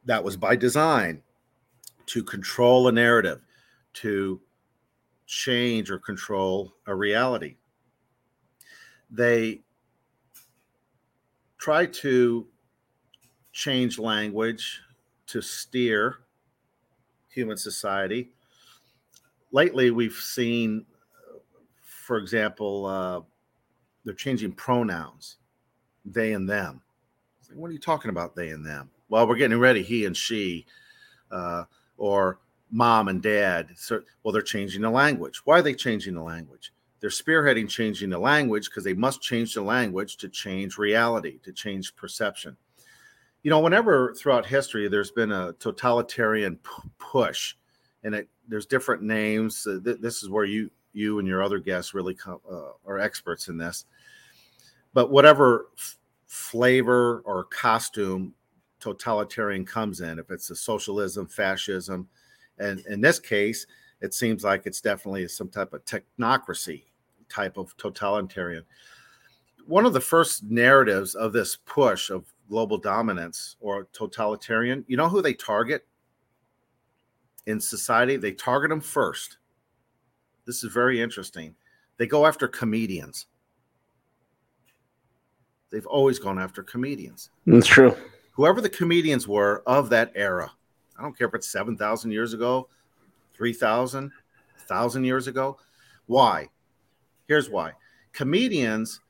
That 0.06 0.24
was 0.24 0.38
by 0.38 0.56
design 0.56 1.22
to 2.08 2.24
control 2.24 2.88
a 2.88 2.92
narrative, 2.92 3.42
to 3.94 4.40
change 5.26 5.90
or 5.90 5.98
control 5.98 6.74
a 6.88 6.96
reality. 6.96 7.56
They 9.10 9.62
try 11.58 11.88
to 11.88 12.48
change 13.56 13.98
language 13.98 14.82
to 15.28 15.42
steer 15.42 16.18
human 17.30 17.56
society. 17.56 18.30
Lately, 19.52 19.92
we've 19.92 20.14
seen, 20.14 20.86
for 21.82 22.18
example, 22.18 22.86
uh, 22.86 23.22
they're 24.04 24.14
changing 24.14 24.52
pronouns, 24.52 25.38
they 26.04 26.34
and 26.34 26.48
them. 26.48 26.82
What 27.54 27.70
are 27.70 27.74
you 27.74 27.80
talking 27.80 28.10
about, 28.10 28.36
they 28.36 28.50
and 28.50 28.66
them? 28.66 28.90
Well, 29.08 29.26
we're 29.26 29.38
getting 29.38 29.58
ready, 29.58 29.82
he 29.82 30.06
and 30.06 30.18
she, 30.18 30.66
uh, 31.32 31.64
or 31.98 32.40
mom 32.72 33.08
and 33.08 33.22
dad. 33.22 33.70
So, 33.78 34.02
well, 34.24 34.34
they're 34.34 34.42
changing 34.42 34.82
the 34.82 34.90
language. 34.90 35.42
Why 35.46 35.60
are 35.60 35.62
they 35.62 35.76
changing 35.76 36.16
the 36.16 36.24
language? 36.24 36.74
They're 37.00 37.10
spearheading 37.10 37.70
changing 37.70 38.10
the 38.10 38.20
language 38.20 38.66
because 38.66 38.84
they 38.84 38.94
must 38.94 39.22
change 39.22 39.54
the 39.54 39.62
language 39.62 40.18
to 40.18 40.28
change 40.28 40.78
reality, 40.78 41.40
to 41.44 41.54
change 41.54 41.96
perception. 41.96 42.58
You 43.46 43.52
know, 43.52 43.60
whenever 43.60 44.12
throughout 44.16 44.44
history 44.44 44.88
there's 44.88 45.12
been 45.12 45.32
a 45.32 45.54
totalitarian 45.60 46.56
p- 46.56 46.90
push, 46.98 47.54
and 48.04 48.16
it, 48.16 48.28
there's 48.48 48.66
different 48.66 49.04
names. 49.04 49.68
Uh, 49.68 49.78
th- 49.86 50.00
this 50.02 50.24
is 50.24 50.32
where 50.32 50.46
you 50.46 50.72
you 50.94 51.20
and 51.20 51.28
your 51.28 51.44
other 51.44 51.60
guests 51.60 51.94
really 51.94 52.16
come, 52.16 52.40
uh, 52.52 52.72
are 52.88 52.98
experts 52.98 53.48
in 53.48 53.56
this. 53.56 53.86
But 54.96 55.12
whatever 55.12 55.68
f- 55.78 56.00
flavor 56.26 57.22
or 57.24 57.44
costume 57.44 58.34
totalitarian 58.80 59.64
comes 59.64 60.02
in, 60.02 60.18
if 60.18 60.32
it's 60.32 60.50
a 60.50 60.56
socialism, 60.56 61.28
fascism, 61.28 62.10
and 62.58 62.80
in 62.88 63.00
this 63.00 63.20
case, 63.20 63.68
it 64.02 64.16
seems 64.16 64.44
like 64.44 64.66
it's 64.66 64.82
definitely 64.82 65.28
some 65.28 65.50
type 65.50 65.72
of 65.72 65.86
technocracy 65.86 66.86
type 67.30 67.58
of 67.58 67.78
totalitarian. 67.78 68.64
One 69.68 69.86
of 69.86 69.94
the 69.94 70.02
first 70.02 70.42
narratives 70.46 71.14
of 71.14 71.32
this 71.32 71.56
push 71.56 72.10
of 72.10 72.26
global 72.50 72.78
dominance 72.78 73.56
or 73.60 73.88
totalitarian, 73.94 74.86
you 74.88 74.98
know 74.98 75.10
who 75.10 75.22
they 75.22 75.34
target 75.34 75.86
in 77.46 77.60
society? 77.60 78.18
They 78.18 78.32
target 78.32 78.70
them 78.70 78.82
first. 78.82 79.38
This 80.46 80.64
is 80.64 80.72
very 80.72 81.02
interesting. 81.02 81.56
They 81.98 82.08
go 82.08 82.26
after 82.26 82.48
comedians. 82.48 83.28
They've 85.72 85.86
always 85.88 86.20
gone 86.20 86.40
after 86.40 86.64
comedians. 86.64 87.32
That's 87.48 87.68
true. 87.68 87.96
Whoever 88.34 88.62
the 88.62 88.70
comedians 88.70 89.28
were 89.28 89.64
of 89.66 89.90
that 89.90 90.12
era, 90.16 90.52
I 90.98 91.02
don't 91.02 91.18
care 91.18 91.28
if 91.28 91.34
it's 91.34 91.50
7,000 91.50 92.12
years 92.12 92.34
ago, 92.34 92.70
3,000, 93.34 94.12
1,000 94.58 95.04
years 95.04 95.28
ago. 95.28 95.58
Why? 96.06 96.50
Here's 97.28 97.50
why. 97.50 97.72
Comedians, 98.14 99.02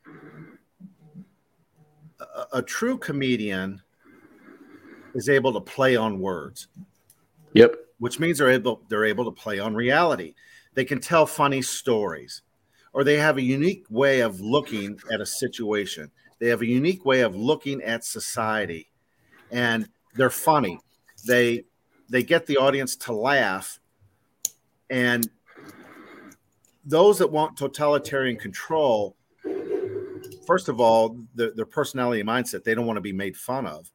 a, 2.19 2.57
a 2.57 2.61
true 2.61 2.97
comedian 2.97 3.81
is 5.13 5.29
able 5.29 5.53
to 5.53 5.61
play 5.61 5.95
on 5.95 6.19
words. 6.19 6.67
Yep. 7.53 7.75
Which 7.99 8.19
means 8.19 8.37
they're 8.37 8.49
able 8.49 8.81
they're 8.89 9.05
able 9.05 9.25
to 9.25 9.31
play 9.31 9.59
on 9.59 9.73
reality. 9.73 10.35
They 10.73 10.85
can 10.85 10.99
tell 10.99 11.25
funny 11.25 11.61
stories 11.61 12.41
or 12.93 13.03
they 13.03 13.17
have 13.17 13.37
a 13.37 13.41
unique 13.41 13.85
way 13.89 14.19
of 14.19 14.41
looking 14.41 14.99
at 15.11 15.21
a 15.21 15.25
situation. 15.25 16.11
They 16.39 16.47
have 16.47 16.61
a 16.61 16.65
unique 16.65 17.05
way 17.05 17.21
of 17.21 17.35
looking 17.35 17.81
at 17.81 18.03
society 18.03 18.89
and 19.51 19.87
they're 20.15 20.29
funny. 20.29 20.79
They 21.25 21.63
they 22.09 22.23
get 22.23 22.45
the 22.45 22.57
audience 22.57 22.95
to 22.97 23.13
laugh 23.13 23.79
and 24.89 25.27
those 26.85 27.17
that 27.17 27.31
want 27.31 27.57
totalitarian 27.57 28.37
control 28.37 29.15
first 30.45 30.69
of 30.69 30.79
all 30.79 31.19
the, 31.35 31.51
their 31.55 31.65
personality 31.65 32.23
mindset 32.23 32.63
they 32.63 32.75
don't 32.75 32.85
want 32.85 32.97
to 32.97 33.01
be 33.01 33.13
made 33.13 33.35
fun 33.37 33.65
of. 33.65 33.91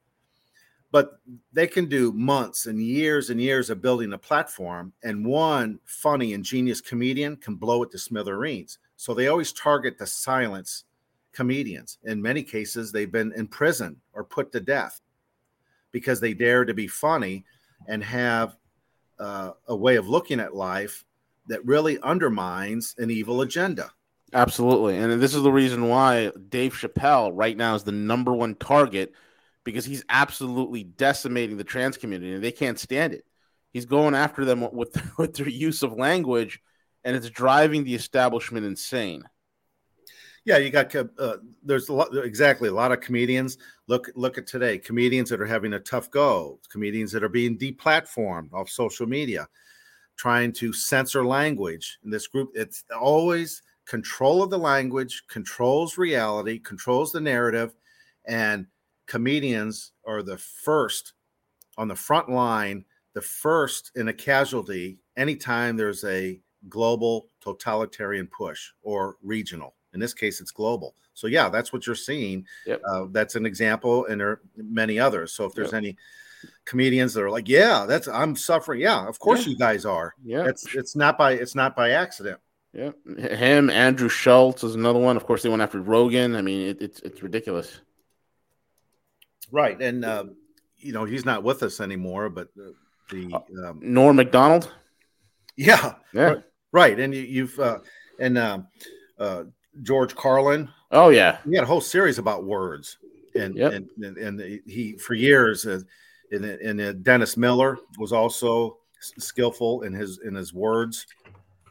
But 0.93 1.21
they 1.53 1.69
can 1.69 1.87
do 1.87 2.13
months 2.13 2.67
and 2.67 2.83
years 2.83 3.31
and 3.31 3.41
years 3.41 3.71
of 3.71 3.81
building 3.81 4.13
a 4.13 4.19
platform 4.19 4.93
and 5.05 5.25
one 5.25 5.79
funny 5.85 6.35
and 6.35 6.45
genius 6.45 6.81
comedian 6.81 7.37
can 7.37 7.55
blow 7.55 7.85
it 7.85 7.93
to 7.93 7.99
smithereens. 7.99 8.79
So 8.97 9.15
they 9.15 9.29
always 9.29 9.53
target 9.53 9.99
the 9.99 10.07
silence 10.07 10.85
comedians. 11.33 11.99
In 12.05 12.21
many 12.21 12.43
cases 12.43 12.91
they've 12.91 13.11
been 13.11 13.33
in 13.37 13.47
prison 13.47 14.01
or 14.13 14.25
put 14.25 14.51
to 14.53 14.61
death 14.61 15.01
because 15.93 16.21
they 16.21 16.35
dare 16.35 16.65
to 16.65 16.75
be 16.75 16.89
funny 16.89 17.45
and 17.89 18.03
have 18.03 18.57
uh, 19.19 19.53
a 19.69 19.77
way 19.77 19.97
of 19.97 20.09
looking 20.09 20.41
at 20.41 20.57
life 20.57 21.05
that 21.47 21.65
really 21.65 21.99
undermines 22.01 22.95
an 22.99 23.11
evil 23.11 23.43
agenda. 23.43 23.93
Absolutely. 24.33 24.97
And 24.97 25.21
this 25.21 25.35
is 25.35 25.43
the 25.43 25.53
reason 25.53 25.89
why 25.89 26.31
Dave 26.49 26.75
Chappelle 26.75 27.33
right 27.35 27.57
now 27.57 27.75
is 27.75 27.83
the 27.83 27.93
number 27.93 28.33
one 28.33 28.55
target 28.55 29.13
because 29.65 29.85
he's 29.85 30.05
absolutely 30.09 30.85
decimating 30.85 31.57
the 31.57 31.65
trans 31.65 31.97
community 31.97 32.35
and 32.35 32.45
they 32.45 32.53
can't 32.53 32.79
stand 32.79 33.13
it. 33.13 33.25
He's 33.73 33.87
going 33.87 34.15
after 34.15 34.45
them 34.45 34.61
with, 34.73 34.97
with 35.19 35.35
their 35.35 35.49
use 35.49 35.83
of 35.83 35.95
language 35.95 36.61
and 37.05 37.17
it's 37.17 37.31
driving 37.31 37.85
the 37.85 37.95
establishment 37.95 38.67
insane. 38.67 39.25
Yeah, 40.45 40.57
you 40.57 40.71
got 40.71 40.95
uh, 40.95 41.37
there's 41.63 41.91
a 41.91 41.93
lot 41.93 42.17
exactly 42.17 42.71
a 42.71 42.75
lot 42.75 42.93
of 42.93 43.01
comedians. 43.01 43.59
Look 43.89 44.11
look 44.15 44.39
at 44.39 44.47
today, 44.47 44.79
comedians 44.79 45.29
that 45.29 45.41
are 45.41 45.47
having 45.47 45.75
a 45.75 45.81
tough 45.81 46.11
go, 46.11 46.61
comedians 46.71 47.13
that 47.13 47.23
are 47.23 47.29
being 47.29 47.59
deplatformed 47.59 48.53
off 48.55 48.71
social 48.71 49.07
media, 49.07 49.47
trying 50.17 50.53
to 50.55 50.73
censor 50.73 51.27
language. 51.27 51.99
In 52.05 52.11
this 52.11 52.27
group, 52.27 52.53
it's 52.55 52.85
always 52.99 53.63
control 53.87 54.43
of 54.43 54.51
the 54.51 54.59
language, 54.59 55.25
controls 55.29 55.99
reality, 55.99 56.59
controls 56.59 57.13
the 57.13 57.21
narrative, 57.21 57.75
and 58.27 58.67
comedians 59.07 59.93
are 60.07 60.23
the 60.23 60.39
first 60.39 61.15
on 61.77 61.89
the 61.89 61.97
front 61.97 62.29
line, 62.29 62.85
the 63.15 63.21
first 63.21 63.91
in 63.97 64.09
a 64.09 64.13
casualty 64.13 64.99
anytime 65.17 65.77
there's 65.77 66.05
a 66.05 66.41
global 66.69 67.27
totalitarian 67.41 68.27
push 68.27 68.71
or 68.83 69.17
regional 69.23 69.75
in 69.93 70.01
this 70.01 70.15
case, 70.15 70.41
it's 70.41 70.51
global. 70.51 70.95
So 71.15 71.27
yeah, 71.27 71.49
that's 71.49 71.73
what 71.73 71.87
you're 71.87 71.97
seeing. 71.97 72.47
Yep. 72.67 72.83
Uh, 72.89 73.05
that's 73.11 73.35
an 73.35 73.45
example, 73.45 74.07
and 74.07 74.21
there 74.21 74.29
are 74.29 74.41
many 74.57 74.99
others. 74.99 75.33
So 75.33 75.45
if 75.45 75.55
there's 75.55 75.73
yep. 75.73 75.83
any 75.83 75.97
comedians 76.65 77.13
that 77.15 77.23
are 77.23 77.31
like, 77.31 77.49
"Yeah, 77.49 77.85
that's 77.87 78.09
I'm 78.09 78.37
suffering," 78.37 78.81
yeah, 78.81 79.07
of 79.07 79.19
course 79.19 79.47
yeah. 79.47 79.51
you 79.51 79.59
guys 79.59 79.85
are. 79.85 80.15
Yeah, 80.25 80.47
it's 80.47 80.75
it's 80.75 80.97
not 80.97 81.19
by 81.19 81.33
it's 81.33 81.55
not 81.55 81.77
by 81.77 81.91
accident. 81.91 82.41
Yeah, 82.73 82.91
him, 83.19 83.69
Andrew 83.69 84.09
Schulz 84.09 84.63
is 84.63 84.77
another 84.77 85.01
one. 85.01 85.17
Of 85.17 85.27
course, 85.27 85.43
they 85.43 85.49
went 85.49 85.63
after 85.63 85.81
Rogan. 85.81 86.37
I 86.37 86.43
mean, 86.43 86.69
it, 86.69 86.81
it's 86.81 87.01
it's 87.01 87.23
ridiculous. 87.23 87.81
Right, 89.51 89.81
and 89.83 90.05
uh, 90.05 90.25
you 90.79 90.93
know 90.93 91.05
he's 91.05 91.25
not 91.25 91.43
with 91.43 91.65
us 91.65 91.81
anymore, 91.81 92.31
but 92.31 92.49
the, 92.55 92.75
the 93.11 93.35
uh, 93.35 93.71
um, 93.71 93.81
Norm 93.83 94.17
Macdonald. 94.17 94.73
Yeah, 95.57 95.95
yeah, 96.13 96.37
right, 96.71 96.99
and 96.99 97.13
you, 97.13 97.49
have 97.49 97.59
uh, 97.59 97.79
and 98.21 98.39
um, 98.39 98.69
uh, 99.19 99.45
George 99.83 100.15
Carlin. 100.15 100.69
Oh 100.93 101.09
yeah, 101.09 101.39
he 101.45 101.57
had 101.57 101.65
a 101.65 101.67
whole 101.67 101.81
series 101.81 102.19
about 102.19 102.45
words, 102.45 102.99
and 103.35 103.57
yep. 103.57 103.73
and, 103.73 103.91
and, 103.99 104.17
and 104.17 104.61
he 104.65 104.97
for 104.97 105.15
years, 105.15 105.67
uh, 105.67 105.81
and, 106.31 106.45
and 106.45 106.81
uh, 106.81 106.93
Dennis 106.93 107.37
Miller 107.37 107.79
was 107.99 108.13
also 108.13 108.77
skillful 109.01 109.83
in 109.83 109.93
his 109.93 110.21
in 110.25 110.37
his 110.37 110.55
words 110.55 111.07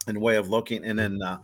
and 0.10 0.20
way 0.20 0.36
of 0.36 0.50
looking. 0.50 0.84
And 0.84 1.00
then 1.00 1.22
uh, 1.22 1.38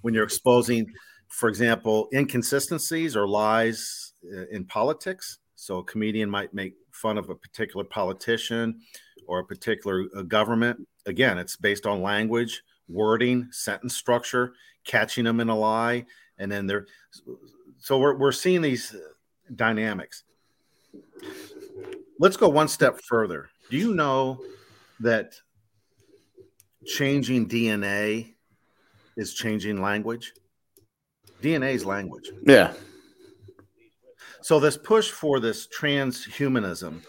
when 0.00 0.14
you're 0.14 0.24
exposing, 0.24 0.92
for 1.28 1.48
example, 1.48 2.08
inconsistencies 2.12 3.16
or 3.16 3.28
lies 3.28 4.14
uh, 4.32 4.46
in 4.50 4.64
politics, 4.64 5.38
so 5.56 5.78
a 5.78 5.84
comedian 5.84 6.30
might 6.30 6.54
make 6.54 6.74
fun 6.90 7.18
of 7.18 7.30
a 7.30 7.34
particular 7.34 7.84
politician 7.84 8.80
or 9.26 9.40
a 9.40 9.44
particular 9.44 10.06
uh, 10.16 10.22
government. 10.22 10.86
Again, 11.06 11.38
it's 11.38 11.56
based 11.56 11.86
on 11.86 12.02
language, 12.02 12.62
wording, 12.88 13.48
sentence 13.50 13.96
structure 13.96 14.54
catching 14.84 15.24
them 15.24 15.40
in 15.40 15.48
a 15.48 15.56
lie, 15.56 16.04
and 16.38 16.50
then 16.50 16.66
they're 16.66 16.86
so 17.78 17.98
we're 17.98 18.16
we're 18.16 18.32
seeing 18.32 18.62
these 18.62 18.94
dynamics. 19.54 20.24
Let's 22.18 22.36
go 22.36 22.48
one 22.48 22.68
step 22.68 23.00
further. 23.08 23.48
Do 23.70 23.76
you 23.76 23.94
know 23.94 24.40
that 25.00 25.34
changing 26.86 27.48
DNA 27.48 28.34
is 29.16 29.34
changing 29.34 29.80
language? 29.80 30.32
DNA 31.42 31.74
is 31.74 31.84
language. 31.84 32.30
Yeah. 32.46 32.72
So 34.42 34.58
this 34.58 34.76
push 34.76 35.10
for 35.10 35.40
this 35.40 35.68
transhumanism, 35.68 37.02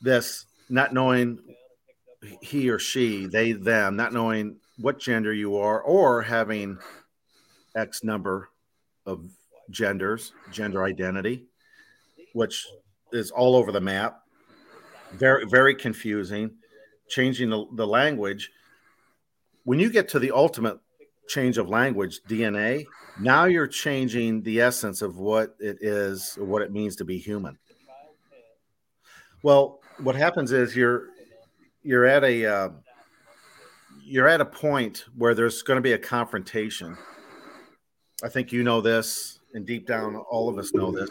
this 0.00 0.46
not 0.68 0.92
knowing 0.92 1.38
he 2.40 2.70
or 2.70 2.78
she, 2.78 3.26
they, 3.26 3.52
them, 3.52 3.96
not 3.96 4.12
knowing 4.12 4.56
what 4.78 4.98
gender 4.98 5.32
you 5.32 5.56
are 5.56 5.80
or 5.80 6.22
having 6.22 6.78
X 7.76 8.04
number 8.04 8.48
of 9.06 9.30
genders, 9.70 10.32
gender 10.50 10.84
identity, 10.84 11.44
which 12.32 12.66
is 13.12 13.30
all 13.30 13.56
over 13.56 13.72
the 13.72 13.80
map. 13.80 14.22
Very, 15.12 15.44
very 15.46 15.74
confusing, 15.74 16.50
changing 17.08 17.50
the, 17.50 17.66
the 17.74 17.86
language. 17.86 18.50
When 19.64 19.78
you 19.78 19.90
get 19.90 20.08
to 20.10 20.18
the 20.18 20.32
ultimate 20.32 20.78
change 21.28 21.58
of 21.58 21.68
language, 21.68 22.20
DNA, 22.28 22.84
now 23.20 23.44
you're 23.44 23.66
changing 23.66 24.42
the 24.42 24.60
essence 24.60 25.02
of 25.02 25.18
what 25.18 25.54
it 25.60 25.78
is 25.80 26.34
what 26.38 26.62
it 26.62 26.72
means 26.72 26.96
to 26.96 27.04
be 27.04 27.18
human. 27.18 27.58
Well, 29.42 29.80
what 29.98 30.14
happens 30.14 30.52
is 30.52 30.76
you're 30.76 31.08
you're 31.82 32.06
at 32.06 32.24
a 32.24 32.46
uh, 32.46 32.68
you're 34.04 34.28
at 34.28 34.40
a 34.40 34.44
point 34.44 35.04
where 35.16 35.34
there's 35.34 35.62
going 35.62 35.76
to 35.76 35.82
be 35.82 35.92
a 35.92 35.98
confrontation. 35.98 36.96
I 38.22 38.28
think 38.28 38.52
you 38.52 38.62
know 38.62 38.80
this, 38.80 39.40
and 39.54 39.66
deep 39.66 39.86
down, 39.86 40.16
all 40.16 40.48
of 40.48 40.58
us 40.58 40.72
know 40.74 40.92
this. 40.92 41.10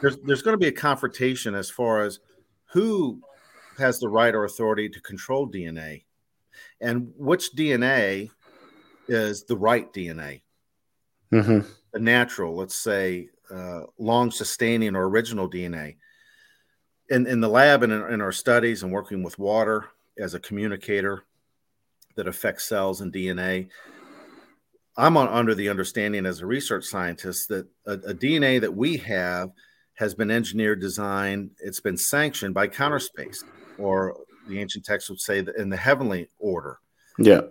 there's 0.00 0.18
there's 0.18 0.42
going 0.42 0.54
to 0.54 0.58
be 0.58 0.68
a 0.68 0.72
confrontation 0.72 1.54
as 1.54 1.68
far 1.68 2.02
as 2.02 2.20
who 2.66 3.20
has 3.78 3.98
the 3.98 4.08
right 4.08 4.34
or 4.34 4.44
authority 4.44 4.88
to 4.88 5.00
control 5.00 5.48
DNA, 5.48 6.03
and 6.84 7.12
which 7.16 7.56
DNA 7.56 8.30
is 9.08 9.44
the 9.44 9.56
right 9.56 9.90
DNA, 9.92 10.42
mm-hmm. 11.32 11.60
the 11.92 11.98
natural, 11.98 12.54
let's 12.54 12.76
say, 12.76 13.28
uh, 13.50 13.80
long 13.98 14.30
sustaining 14.30 14.94
or 14.94 15.08
original 15.08 15.50
DNA. 15.50 15.96
In 17.10 17.26
in 17.26 17.40
the 17.40 17.48
lab 17.48 17.82
and 17.82 17.92
in, 17.92 18.02
in 18.14 18.20
our 18.20 18.32
studies 18.32 18.82
and 18.82 18.92
working 18.92 19.22
with 19.22 19.38
water 19.38 19.86
as 20.18 20.34
a 20.34 20.40
communicator 20.40 21.24
that 22.16 22.28
affects 22.28 22.64
cells 22.64 23.00
and 23.00 23.12
DNA. 23.12 23.68
I'm 24.96 25.16
on, 25.16 25.28
under 25.28 25.56
the 25.56 25.68
understanding 25.68 26.24
as 26.24 26.40
a 26.40 26.46
research 26.46 26.84
scientist 26.84 27.48
that 27.48 27.66
a, 27.84 27.94
a, 27.94 28.14
DNA 28.14 28.60
that 28.60 28.72
we 28.72 28.96
have 28.98 29.50
has 29.94 30.14
been 30.14 30.30
engineered, 30.30 30.80
designed, 30.80 31.50
it's 31.58 31.80
been 31.80 31.96
sanctioned 31.96 32.54
by 32.54 32.68
counter 32.68 33.00
space, 33.00 33.42
or 33.76 34.16
the 34.48 34.60
ancient 34.60 34.84
texts 34.84 35.10
would 35.10 35.20
say 35.20 35.40
that 35.40 35.56
in 35.56 35.68
the 35.68 35.76
heavenly 35.76 36.28
order. 36.38 36.78
Yeah. 37.18 37.42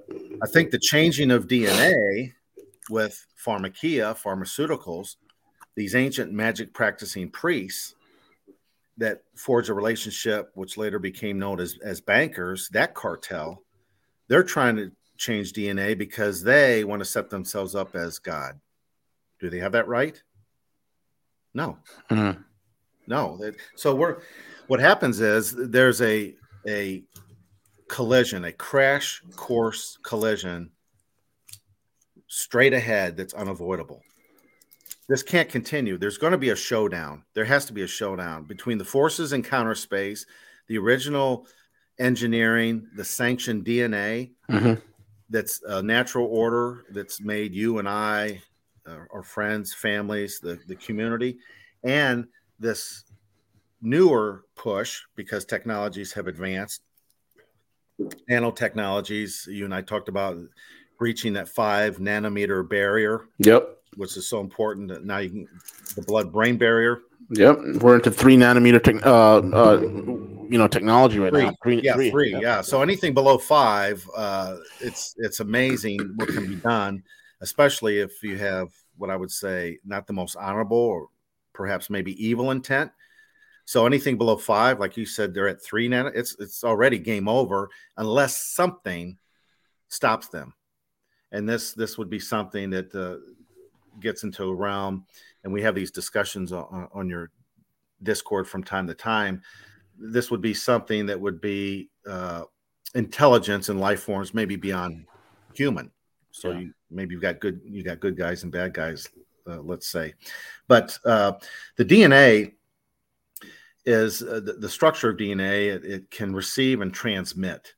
I 0.41 0.47
think 0.47 0.71
the 0.71 0.79
changing 0.79 1.31
of 1.31 1.47
DNA 1.47 2.33
with 2.89 3.25
pharmakeia, 3.43 4.17
pharmaceuticals, 4.17 5.15
these 5.75 5.95
ancient 5.95 6.31
magic 6.31 6.73
practicing 6.73 7.29
priests 7.29 7.95
that 8.97 9.23
forged 9.35 9.69
a 9.69 9.73
relationship, 9.73 10.51
which 10.53 10.77
later 10.77 10.99
became 10.99 11.39
known 11.39 11.59
as, 11.59 11.77
as 11.83 11.99
bankers, 12.01 12.69
that 12.69 12.93
cartel, 12.93 13.63
they're 14.27 14.43
trying 14.43 14.75
to 14.75 14.91
change 15.17 15.53
DNA 15.53 15.97
because 15.97 16.43
they 16.43 16.83
want 16.83 16.99
to 16.99 17.05
set 17.05 17.29
themselves 17.29 17.75
up 17.75 17.95
as 17.95 18.19
God. 18.19 18.59
Do 19.39 19.49
they 19.49 19.59
have 19.59 19.71
that 19.71 19.87
right? 19.87 20.21
No. 21.53 21.77
Mm-hmm. 22.09 22.41
No. 23.07 23.51
So 23.75 23.95
we're 23.95 24.21
what 24.67 24.79
happens 24.79 25.19
is 25.19 25.53
there's 25.57 26.01
a 26.01 26.35
a 26.67 27.03
collision, 27.87 28.45
a 28.45 28.51
crash 28.51 29.21
course 29.35 29.97
collision 30.03 30.71
straight 32.27 32.73
ahead 32.73 33.15
that's 33.15 33.33
unavoidable. 33.33 34.01
This 35.07 35.21
can't 35.21 35.49
continue. 35.49 35.97
There's 35.97 36.17
going 36.17 36.31
to 36.31 36.37
be 36.37 36.49
a 36.49 36.55
showdown. 36.55 37.23
There 37.33 37.45
has 37.45 37.65
to 37.65 37.73
be 37.73 37.83
a 37.83 37.87
showdown 37.87 38.45
between 38.45 38.77
the 38.77 38.85
forces 38.85 39.33
in 39.33 39.43
counter 39.43 39.75
space, 39.75 40.25
the 40.67 40.77
original 40.77 41.45
engineering, 41.99 42.87
the 42.95 43.03
sanctioned 43.03 43.65
DNA 43.65 44.31
mm-hmm. 44.49 44.73
that's 45.29 45.61
a 45.67 45.83
natural 45.83 46.25
order 46.27 46.85
that's 46.91 47.21
made 47.21 47.53
you 47.53 47.79
and 47.79 47.87
I, 47.87 48.41
uh, 48.87 48.97
our 49.11 49.23
friends, 49.23 49.73
families, 49.73 50.39
the, 50.39 50.59
the 50.67 50.75
community, 50.75 51.37
and 51.83 52.25
this 52.59 53.03
newer 53.83 54.45
push 54.55 55.01
because 55.15 55.45
technologies 55.45 56.13
have 56.13 56.27
advanced. 56.27 56.81
Nanotechnologies, 58.29 59.45
you 59.47 59.65
and 59.65 59.75
I 59.75 59.81
talked 59.81 60.09
about 60.09 60.37
reaching 60.99 61.33
that 61.33 61.49
five 61.49 61.97
nanometer 61.97 62.67
barrier. 62.67 63.25
Yep. 63.39 63.77
Which 63.95 64.17
is 64.17 64.27
so 64.27 64.39
important 64.39 64.87
that 64.87 65.05
now 65.05 65.19
you 65.19 65.29
can 65.29 65.47
the 65.95 66.01
blood 66.01 66.31
brain 66.31 66.57
barrier. 66.57 67.01
Yep. 67.29 67.59
We're 67.81 67.95
into 67.95 68.09
three 68.09 68.35
nanometer 68.35 68.83
te- 68.83 69.03
uh, 69.03 69.39
uh, 69.39 69.81
you 69.81 70.57
know 70.57 70.67
technology 70.67 71.19
right 71.19 71.31
three. 71.31 71.43
now. 71.43 71.55
Three, 71.61 71.81
yeah, 71.81 71.93
three. 71.93 72.09
three. 72.09 72.31
Yeah. 72.31 72.39
yeah. 72.39 72.61
So 72.61 72.81
anything 72.81 73.13
below 73.13 73.37
five, 73.37 74.09
uh, 74.15 74.57
it's 74.81 75.13
it's 75.17 75.39
amazing 75.41 75.99
what 76.15 76.29
can 76.29 76.47
be 76.47 76.55
done, 76.55 77.03
especially 77.41 77.99
if 77.99 78.23
you 78.23 78.37
have 78.37 78.69
what 78.97 79.11
I 79.11 79.15
would 79.15 79.31
say 79.31 79.77
not 79.85 80.07
the 80.07 80.13
most 80.13 80.35
honorable 80.35 80.77
or 80.77 81.07
perhaps 81.53 81.89
maybe 81.89 82.25
evil 82.25 82.49
intent. 82.49 82.91
So 83.65 83.85
anything 83.85 84.17
below 84.17 84.37
five, 84.37 84.79
like 84.79 84.97
you 84.97 85.05
said, 85.05 85.33
they're 85.33 85.47
at 85.47 85.63
three 85.63 85.87
now. 85.87 86.07
It's 86.07 86.35
it's 86.39 86.63
already 86.63 86.99
game 86.99 87.27
over 87.27 87.69
unless 87.97 88.37
something 88.37 89.17
stops 89.87 90.27
them. 90.27 90.53
And 91.31 91.47
this 91.47 91.73
this 91.73 91.97
would 91.97 92.09
be 92.09 92.19
something 92.19 92.69
that 92.71 92.93
uh, 92.93 93.17
gets 93.99 94.23
into 94.23 94.43
a 94.43 94.53
realm, 94.53 95.05
and 95.43 95.53
we 95.53 95.61
have 95.61 95.75
these 95.75 95.91
discussions 95.91 96.51
on, 96.51 96.89
on 96.93 97.09
your 97.09 97.31
Discord 98.03 98.47
from 98.47 98.63
time 98.63 98.87
to 98.87 98.93
time. 98.93 99.41
This 99.97 100.29
would 100.29 100.41
be 100.41 100.53
something 100.53 101.05
that 101.05 101.19
would 101.19 101.39
be 101.39 101.89
uh, 102.07 102.43
intelligence 102.95 103.69
and 103.69 103.79
life 103.79 104.01
forms, 104.01 104.33
maybe 104.33 104.55
beyond 104.55 105.05
human. 105.53 105.91
So 106.31 106.51
yeah. 106.51 106.59
you 106.59 106.73
maybe 106.91 107.13
you've 107.13 107.21
got 107.21 107.39
good 107.39 107.61
you 107.63 107.83
got 107.83 107.99
good 107.99 108.17
guys 108.17 108.43
and 108.43 108.51
bad 108.51 108.73
guys, 108.73 109.07
uh, 109.47 109.61
let's 109.61 109.87
say, 109.87 110.13
but 110.67 110.97
uh, 111.05 111.33
the 111.77 111.85
DNA 111.85 112.53
is 113.85 114.21
uh, 114.21 114.39
the, 114.39 114.53
the, 114.53 114.69
structure 114.69 115.09
of 115.09 115.17
DNA. 115.17 115.67
It, 115.67 115.85
it, 115.85 116.11
can 116.11 116.33
receive 116.33 116.81
and 116.81 116.93
transmit. 116.93 117.73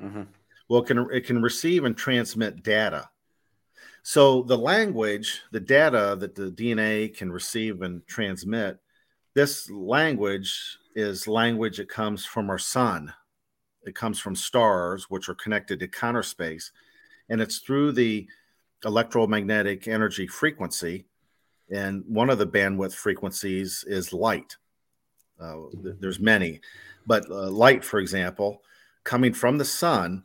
Mm-hmm. 0.00 0.22
Well, 0.68 0.82
it 0.82 0.86
can 0.86 1.06
it 1.12 1.26
can 1.26 1.42
receive 1.42 1.84
and 1.84 1.96
transmit 1.96 2.62
data. 2.62 3.08
So 4.02 4.42
the 4.42 4.56
language, 4.56 5.42
the 5.52 5.60
data 5.60 6.16
that 6.18 6.34
the 6.34 6.50
DNA 6.50 7.14
can 7.14 7.30
receive 7.30 7.82
and 7.82 8.06
transmit, 8.06 8.78
this 9.34 9.70
language 9.70 10.78
is 10.94 11.28
language 11.28 11.76
that 11.76 11.88
comes 11.88 12.24
from 12.24 12.50
our 12.50 12.58
sun. 12.58 13.12
It 13.82 13.94
comes 13.94 14.18
from 14.18 14.34
stars, 14.34 15.08
which 15.08 15.28
are 15.28 15.34
connected 15.34 15.80
to 15.80 15.88
counter 15.88 16.22
space, 16.22 16.72
and 17.28 17.40
it's 17.40 17.58
through 17.58 17.92
the 17.92 18.26
electromagnetic 18.84 19.88
energy 19.88 20.26
frequency. 20.26 21.06
And 21.70 22.04
one 22.06 22.30
of 22.30 22.38
the 22.38 22.46
bandwidth 22.46 22.94
frequencies 22.94 23.84
is 23.86 24.12
light. 24.12 24.56
Uh, 25.40 25.56
there's 25.72 26.20
many, 26.20 26.60
but 27.06 27.28
uh, 27.30 27.50
light, 27.50 27.84
for 27.84 27.98
example, 27.98 28.62
coming 29.04 29.32
from 29.32 29.58
the 29.58 29.64
sun 29.64 30.24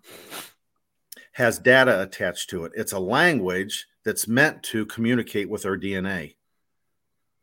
has 1.32 1.60
data 1.60 2.01
attached 2.01 2.49
to 2.49 2.65
it. 2.65 2.71
It's 2.75 2.93
a 2.93 2.99
language 2.99 3.88
that's 4.04 4.28
meant 4.28 4.63
to 4.63 4.86
communicate 4.86 5.49
with 5.49 5.65
our 5.65 5.78
DNA. 5.78 6.36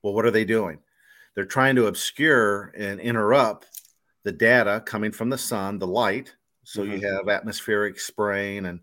Well, 0.03 0.15
what 0.15 0.25
are 0.25 0.31
they 0.31 0.45
doing? 0.45 0.79
They're 1.35 1.45
trying 1.45 1.77
to 1.77 1.87
obscure 1.87 2.73
and 2.77 3.01
interrupt 3.01 3.67
the 4.25 4.33
data 4.33 4.83
coming 4.85 5.13
from 5.13 5.31
the 5.31 5.39
sun, 5.39 5.79
the 5.79 5.87
light. 5.87 6.35
So 6.65 6.83
mm-hmm. 6.83 6.93
you 6.93 7.09
have 7.09 7.29
atmospheric 7.29 7.99
spraying 7.99 8.67
and 8.67 8.81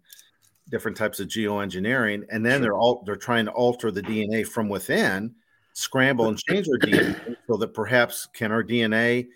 different 0.70 0.98
types 0.98 1.20
of 1.20 1.28
geoengineering, 1.28 2.26
and 2.30 2.46
then 2.46 2.54
sure. 2.54 2.62
they're 2.62 2.78
all 2.78 3.04
they're 3.06 3.16
trying 3.16 3.46
to 3.46 3.52
alter 3.52 3.92
the 3.92 4.02
DNA 4.02 4.48
from 4.48 4.70
within 4.70 5.36
scramble 5.74 6.28
and 6.28 6.38
change 6.38 6.68
our 6.68 6.78
DNA 6.78 7.38
so 7.48 7.58
that 7.58 7.74
perhaps 7.74 8.28
can 8.34 8.52
our 8.52 8.64
DNA, 8.64 9.28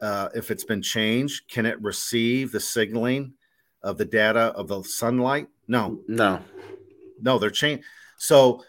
uh, 0.00 0.28
if 0.34 0.50
it's 0.50 0.64
been 0.64 0.82
changed, 0.82 1.48
can 1.48 1.66
it 1.66 1.80
receive 1.82 2.52
the 2.52 2.60
signaling 2.60 3.32
of 3.82 3.98
the 3.98 4.04
data 4.04 4.52
of 4.56 4.68
the 4.68 4.82
sunlight? 4.82 5.48
No, 5.66 5.98
no, 6.08 6.40
no. 7.20 7.38
They're 7.38 7.50
changed. 7.50 7.84
So 8.16 8.64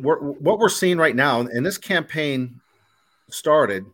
we're, 0.00 0.18
what 0.18 0.58
we're 0.58 0.68
seeing 0.68 0.98
right 0.98 1.16
now, 1.16 1.40
and 1.40 1.64
this 1.64 1.78
campaign 1.78 2.60
started. 3.30 3.84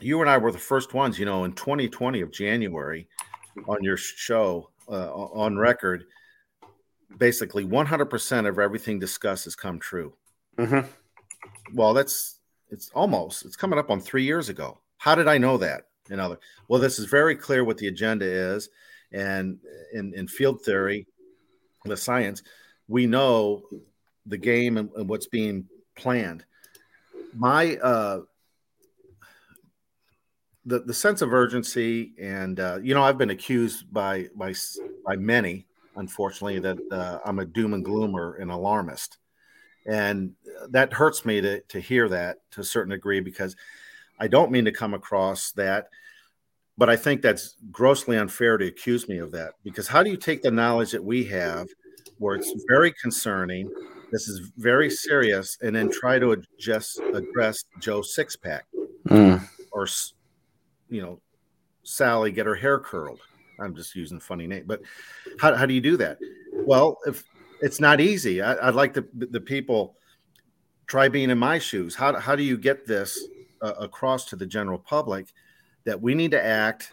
You 0.00 0.20
and 0.20 0.30
I 0.30 0.38
were 0.38 0.52
the 0.52 0.58
first 0.58 0.94
ones, 0.94 1.18
you 1.18 1.26
know, 1.26 1.44
in 1.44 1.52
2020 1.52 2.20
of 2.22 2.32
January, 2.32 3.06
on 3.68 3.82
your 3.82 3.96
show 3.96 4.70
uh, 4.88 5.12
on 5.12 5.56
record 5.56 6.04
basically 7.18 7.64
100% 7.64 8.48
of 8.48 8.58
everything 8.58 8.98
discussed 8.98 9.44
has 9.44 9.56
come 9.56 9.78
true. 9.78 10.14
Mm-hmm. 10.58 10.86
Well, 11.74 11.94
that's 11.94 12.38
it's 12.70 12.90
almost 12.90 13.44
it's 13.44 13.56
coming 13.56 13.78
up 13.78 13.90
on 13.90 14.00
three 14.00 14.24
years 14.24 14.48
ago. 14.48 14.78
How 14.98 15.14
did 15.14 15.28
I 15.28 15.38
know 15.38 15.56
that? 15.58 15.84
You 16.08 16.16
know, 16.16 16.36
well, 16.68 16.80
this 16.80 16.98
is 16.98 17.06
very 17.06 17.36
clear 17.36 17.64
what 17.64 17.78
the 17.78 17.86
agenda 17.86 18.26
is, 18.26 18.68
and 19.12 19.58
in, 19.92 20.12
in 20.14 20.26
field 20.26 20.62
theory, 20.64 21.06
the 21.84 21.96
science, 21.96 22.42
we 22.88 23.06
know 23.06 23.62
the 24.26 24.36
game 24.36 24.76
and, 24.76 24.90
and 24.96 25.08
what's 25.08 25.26
being 25.26 25.66
planned. 25.96 26.44
My 27.34 27.76
uh, 27.76 28.20
the 30.66 30.80
the 30.80 30.94
sense 30.94 31.22
of 31.22 31.32
urgency, 31.32 32.12
and 32.20 32.58
uh, 32.58 32.78
you 32.82 32.94
know, 32.94 33.02
I've 33.02 33.18
been 33.18 33.30
accused 33.30 33.92
by 33.92 34.28
by 34.34 34.52
by 35.06 35.16
many 35.16 35.66
unfortunately, 35.96 36.58
that 36.60 36.78
uh, 36.90 37.18
I'm 37.24 37.38
a 37.38 37.44
doom 37.44 37.74
and 37.74 37.84
gloomer 37.84 38.34
and 38.40 38.50
alarmist. 38.50 39.18
And 39.86 40.34
that 40.68 40.92
hurts 40.92 41.24
me 41.24 41.40
to, 41.40 41.60
to 41.60 41.80
hear 41.80 42.08
that 42.08 42.38
to 42.52 42.60
a 42.60 42.64
certain 42.64 42.90
degree 42.90 43.20
because 43.20 43.56
I 44.18 44.28
don't 44.28 44.50
mean 44.50 44.66
to 44.66 44.72
come 44.72 44.94
across 44.94 45.52
that, 45.52 45.88
but 46.76 46.90
I 46.90 46.96
think 46.96 47.22
that's 47.22 47.56
grossly 47.70 48.16
unfair 48.18 48.58
to 48.58 48.66
accuse 48.66 49.08
me 49.08 49.18
of 49.18 49.32
that 49.32 49.54
because 49.64 49.88
how 49.88 50.02
do 50.02 50.10
you 50.10 50.16
take 50.16 50.42
the 50.42 50.50
knowledge 50.50 50.90
that 50.92 51.02
we 51.02 51.24
have 51.24 51.68
where 52.18 52.36
it's 52.36 52.52
very 52.68 52.92
concerning, 53.00 53.70
this 54.12 54.28
is 54.28 54.50
very 54.58 54.90
serious, 54.90 55.56
and 55.62 55.74
then 55.74 55.90
try 55.90 56.18
to 56.18 56.42
just 56.58 57.00
address 57.14 57.64
Joe 57.80 58.00
Sixpack 58.00 58.62
mm. 59.08 59.42
or, 59.72 59.88
you 60.90 61.00
know, 61.00 61.20
Sally 61.82 62.30
get 62.30 62.44
her 62.44 62.54
hair 62.54 62.78
curled? 62.78 63.20
I'm 63.60 63.74
just 63.74 63.94
using 63.94 64.20
funny 64.20 64.46
name, 64.46 64.64
but 64.66 64.80
how, 65.38 65.54
how 65.54 65.66
do 65.66 65.74
you 65.74 65.80
do 65.80 65.96
that? 65.98 66.18
Well, 66.52 66.98
if 67.06 67.24
it's 67.60 67.80
not 67.80 68.00
easy, 68.00 68.40
I, 68.40 68.66
would 68.66 68.74
like 68.74 68.94
the 68.94 69.06
the 69.14 69.40
people 69.40 69.96
try 70.90 71.08
being 71.08 71.30
in 71.30 71.38
my 71.38 71.58
shoes. 71.58 71.94
How, 71.94 72.18
how 72.18 72.34
do 72.34 72.42
you 72.42 72.58
get 72.58 72.84
this 72.84 73.28
uh, 73.62 73.74
across 73.78 74.24
to 74.26 74.36
the 74.36 74.44
general 74.44 74.78
public 74.78 75.32
that 75.84 76.00
we 76.00 76.16
need 76.16 76.32
to 76.32 76.44
act? 76.44 76.90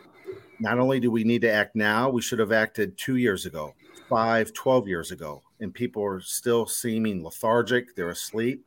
Not 0.59 0.77
only 0.77 0.99
do 0.99 1.09
we 1.09 1.23
need 1.23 1.41
to 1.41 1.51
act 1.51 1.75
now, 1.75 2.09
we 2.09 2.21
should 2.21 2.39
have 2.39 2.51
acted 2.51 2.95
two 2.97 3.15
years 3.15 3.47
ago, 3.47 3.73
five, 4.07 4.53
12 4.53 4.87
years 4.87 5.11
ago, 5.11 5.41
and 5.59 5.73
people 5.73 6.03
are 6.03 6.21
still 6.21 6.67
seeming 6.67 7.23
lethargic. 7.23 7.95
They're 7.95 8.11
asleep. 8.11 8.63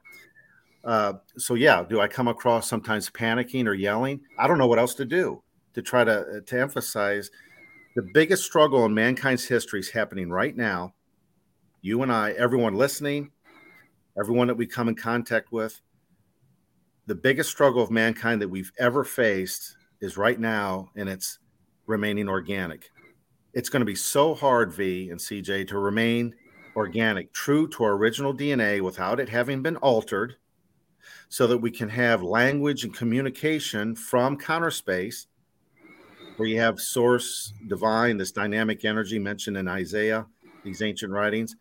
Uh, 0.82 1.14
so 1.36 1.54
yeah, 1.54 1.84
do 1.88 2.00
I 2.00 2.08
come 2.08 2.26
across 2.26 2.68
sometimes 2.68 3.08
panicking 3.10 3.66
or 3.66 3.74
yelling? 3.74 4.20
I 4.36 4.48
don't 4.48 4.58
know 4.58 4.66
what 4.66 4.78
else 4.78 4.94
to 4.94 5.04
do 5.04 5.42
to 5.74 5.82
try 5.82 6.04
to 6.04 6.20
uh, 6.20 6.40
to 6.46 6.60
emphasize 6.60 7.30
the 7.96 8.02
biggest 8.14 8.44
struggle 8.44 8.84
in 8.84 8.94
mankind's 8.94 9.44
history 9.44 9.80
is 9.80 9.90
happening 9.90 10.30
right 10.30 10.56
now. 10.56 10.94
You 11.82 12.02
and 12.02 12.12
I, 12.12 12.32
everyone 12.32 12.74
listening, 12.74 13.32
everyone 14.18 14.46
that 14.46 14.56
we 14.56 14.66
come 14.66 14.88
in 14.88 14.94
contact 14.94 15.50
with, 15.50 15.80
the 17.06 17.14
biggest 17.14 17.50
struggle 17.50 17.82
of 17.82 17.90
mankind 17.90 18.40
that 18.42 18.48
we've 18.48 18.70
ever 18.78 19.02
faced 19.02 19.76
is 20.00 20.16
right 20.16 20.38
now, 20.38 20.90
and 20.94 21.08
it's 21.08 21.38
remaining 21.86 22.28
organic. 22.28 22.90
It's 23.54 23.68
going 23.68 23.80
to 23.80 23.86
be 23.86 23.96
so 23.96 24.34
hard, 24.34 24.72
V 24.72 25.10
and 25.10 25.18
CJ, 25.18 25.66
to 25.68 25.78
remain 25.78 26.34
organic, 26.76 27.32
true 27.32 27.66
to 27.70 27.82
our 27.82 27.94
original 27.94 28.32
DNA 28.32 28.80
without 28.80 29.18
it 29.18 29.28
having 29.28 29.62
been 29.62 29.76
altered, 29.78 30.36
so 31.28 31.48
that 31.48 31.58
we 31.58 31.72
can 31.72 31.88
have 31.88 32.22
language 32.22 32.84
and 32.84 32.94
communication 32.94 33.96
from 33.96 34.36
counter 34.36 34.70
space 34.70 35.26
where 36.40 36.48
you 36.48 36.58
have 36.58 36.80
source 36.80 37.52
divine, 37.66 38.16
this 38.16 38.32
dynamic 38.32 38.86
energy 38.86 39.18
mentioned 39.18 39.58
in 39.58 39.68
Isaiah, 39.68 40.26
these 40.64 40.80
ancient 40.80 41.12
writings. 41.12 41.54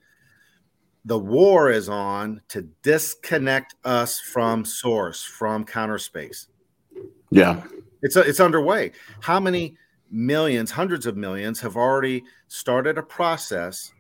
The 1.04 1.20
war 1.20 1.70
is 1.70 1.90
on 1.90 2.40
to 2.48 2.62
disconnect 2.82 3.76
us 3.84 4.22
from 4.22 4.64
source, 4.64 5.22
from 5.22 5.66
counter 5.66 5.98
space. 5.98 6.48
Yeah. 7.30 7.62
It's 8.02 8.16
a, 8.16 8.22
it's 8.22 8.40
underway. 8.40 8.94
How 9.20 9.38
many 9.38 9.76
millions, 10.10 10.72
hundreds 10.72 11.06
of 11.06 11.18
millions 11.18 11.60
have 11.60 11.76
already 11.76 12.24
started 12.48 12.98
a 12.98 13.04
process 13.04 13.92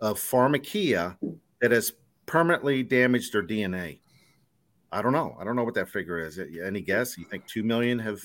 of 0.00 0.18
pharmakeia 0.18 1.16
that 1.60 1.70
has 1.70 1.92
permanently 2.26 2.82
damaged 2.82 3.32
their 3.32 3.44
DNA? 3.44 4.00
I 4.90 5.02
don't 5.02 5.12
know. 5.12 5.36
I 5.38 5.44
don't 5.44 5.54
know 5.54 5.62
what 5.62 5.74
that 5.74 5.88
figure 5.88 6.18
is. 6.18 6.40
Any 6.40 6.80
guess? 6.80 7.16
You 7.16 7.26
think 7.26 7.46
2 7.46 7.62
million 7.62 7.96
have 8.00 8.20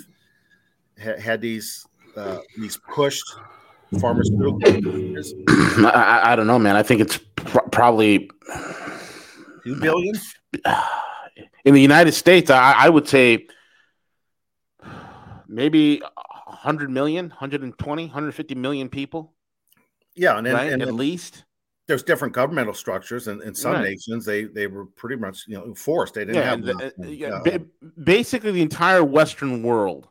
ha- 1.01 1.19
had 1.19 1.41
these 1.41 1.85
uh, 2.15 2.39
these 2.57 2.77
pushed 2.93 3.23
pharmaceutical. 3.99 4.59
I, 5.87 6.21
I, 6.23 6.35
don't 6.35 6.47
know, 6.47 6.59
man. 6.59 6.75
I 6.75 6.83
think 6.83 7.01
it's 7.01 7.17
pr- 7.35 7.59
probably 7.71 8.29
two 9.63 9.75
billion 9.79 10.15
in 11.65 11.73
the 11.73 11.81
United 11.81 12.13
States. 12.13 12.49
I, 12.49 12.73
I 12.77 12.89
would 12.89 13.07
say 13.07 13.47
maybe 15.47 15.99
100 15.99 16.89
million, 16.89 17.29
120, 17.29 18.03
150 18.05 18.55
million 18.55 18.89
people. 18.89 19.33
Yeah, 20.15 20.37
and, 20.37 20.47
right? 20.47 20.71
and, 20.71 20.81
and 20.81 20.83
at 20.83 20.93
least 20.93 21.43
there's 21.87 22.03
different 22.03 22.33
governmental 22.33 22.73
structures, 22.73 23.27
and 23.27 23.41
in 23.43 23.53
some 23.53 23.73
right. 23.73 23.83
nations 23.83 24.25
they 24.25 24.45
they 24.45 24.67
were 24.67 24.85
pretty 24.85 25.17
much 25.17 25.43
you 25.47 25.55
know 25.55 25.75
forced. 25.75 26.13
They 26.13 26.25
didn't 26.25 26.35
yeah, 26.35 26.49
have 26.49 26.61
the, 26.63 26.93
yeah, 27.09 27.41
uh, 27.45 27.57
basically 28.01 28.51
the 28.51 28.61
entire 28.61 29.03
Western 29.03 29.61
world 29.61 30.07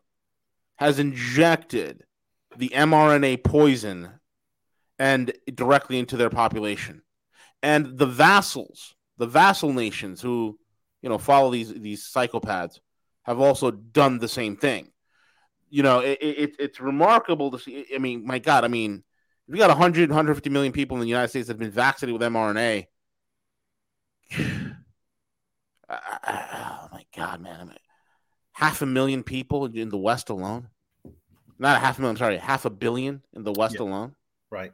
has 0.76 0.98
injected 0.98 2.04
the 2.56 2.70
mRNA 2.70 3.44
poison 3.44 4.10
and 4.98 5.32
directly 5.52 5.98
into 5.98 6.16
their 6.16 6.30
population. 6.30 7.02
And 7.62 7.98
the 7.98 8.06
vassals, 8.06 8.94
the 9.18 9.26
vassal 9.26 9.72
nations 9.72 10.20
who, 10.20 10.58
you 11.02 11.08
know, 11.08 11.18
follow 11.18 11.50
these 11.50 11.72
these 11.72 12.04
psychopaths 12.04 12.78
have 13.24 13.40
also 13.40 13.70
done 13.70 14.18
the 14.18 14.28
same 14.28 14.56
thing. 14.56 14.88
You 15.70 15.82
know, 15.82 16.00
it, 16.00 16.18
it, 16.20 16.56
it's 16.58 16.80
remarkable 16.80 17.50
to 17.50 17.58
see. 17.58 17.86
I 17.94 17.98
mean, 17.98 18.26
my 18.26 18.38
God, 18.38 18.64
I 18.64 18.68
mean, 18.68 19.02
we 19.48 19.58
got 19.58 19.70
100, 19.70 20.10
150 20.10 20.50
million 20.50 20.72
people 20.72 20.96
in 20.96 21.00
the 21.00 21.08
United 21.08 21.28
States 21.28 21.48
that 21.48 21.54
have 21.54 21.58
been 21.58 21.70
vaccinated 21.70 22.20
with 22.20 22.32
mRNA, 22.32 22.86
oh 25.88 26.88
my 26.92 27.04
God, 27.16 27.40
man. 27.40 27.60
I 27.60 27.64
mean, 27.64 27.76
half 28.54 28.80
a 28.82 28.86
million 28.86 29.22
people 29.22 29.66
in 29.66 29.90
the 29.90 29.98
West 29.98 30.30
alone. 30.30 30.68
Not 31.58 31.76
a 31.76 31.80
half 31.80 31.98
a 31.98 32.00
million, 32.00 32.16
sorry, 32.16 32.38
half 32.38 32.64
a 32.64 32.70
billion 32.70 33.22
in 33.34 33.44
the 33.44 33.52
West 33.52 33.76
yeah. 33.78 33.82
alone. 33.82 34.14
Right. 34.50 34.72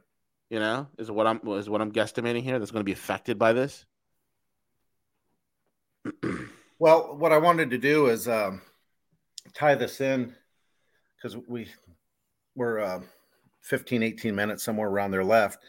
You 0.49 0.59
know, 0.59 0.87
is 0.97 1.11
what 1.11 1.27
I'm 1.27 1.41
is 1.47 1.69
what 1.69 1.81
I'm 1.81 1.91
guesstimating 1.91 2.43
here 2.43 2.59
that's 2.59 2.71
going 2.71 2.81
to 2.81 2.85
be 2.85 2.91
affected 2.91 3.37
by 3.37 3.53
this. 3.53 3.85
well, 6.79 7.15
what 7.15 7.31
I 7.31 7.37
wanted 7.37 7.69
to 7.71 7.77
do 7.77 8.07
is 8.07 8.27
um, 8.27 8.61
tie 9.53 9.75
this 9.75 10.01
in 10.01 10.35
because 11.15 11.37
we 11.47 11.67
we're 12.55 12.79
uh, 12.79 13.01
15, 13.61 14.03
18 14.03 14.35
minutes 14.35 14.63
somewhere 14.63 14.89
around 14.89 15.11
there 15.11 15.23
left. 15.23 15.59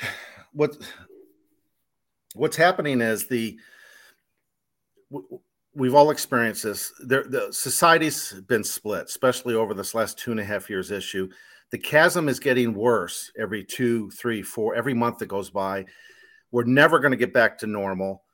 What 0.52 0.76
what's 2.34 2.56
happening 2.56 3.00
is 3.00 3.28
the 3.28 3.56
we've 5.74 5.94
all 5.94 6.10
experienced 6.10 6.64
this. 6.64 6.92
There, 7.00 7.24
the 7.24 7.52
society's 7.52 8.32
been 8.46 8.64
split, 8.64 9.06
especially 9.06 9.54
over 9.54 9.74
this 9.74 9.94
last 9.94 10.18
two 10.18 10.30
and 10.30 10.40
a 10.40 10.44
half 10.44 10.68
years 10.68 10.90
issue. 10.90 11.28
The 11.70 11.78
chasm 11.78 12.28
is 12.28 12.40
getting 12.40 12.74
worse 12.74 13.30
every 13.38 13.64
two, 13.64 14.10
three, 14.10 14.42
four, 14.42 14.74
every 14.74 14.94
month 14.94 15.18
that 15.18 15.26
goes 15.26 15.50
by. 15.50 15.86
We're 16.50 16.64
never 16.64 16.98
going 16.98 17.12
to 17.12 17.16
get 17.16 17.32
back 17.32 17.58
to 17.58 17.66
normal. 17.66 18.24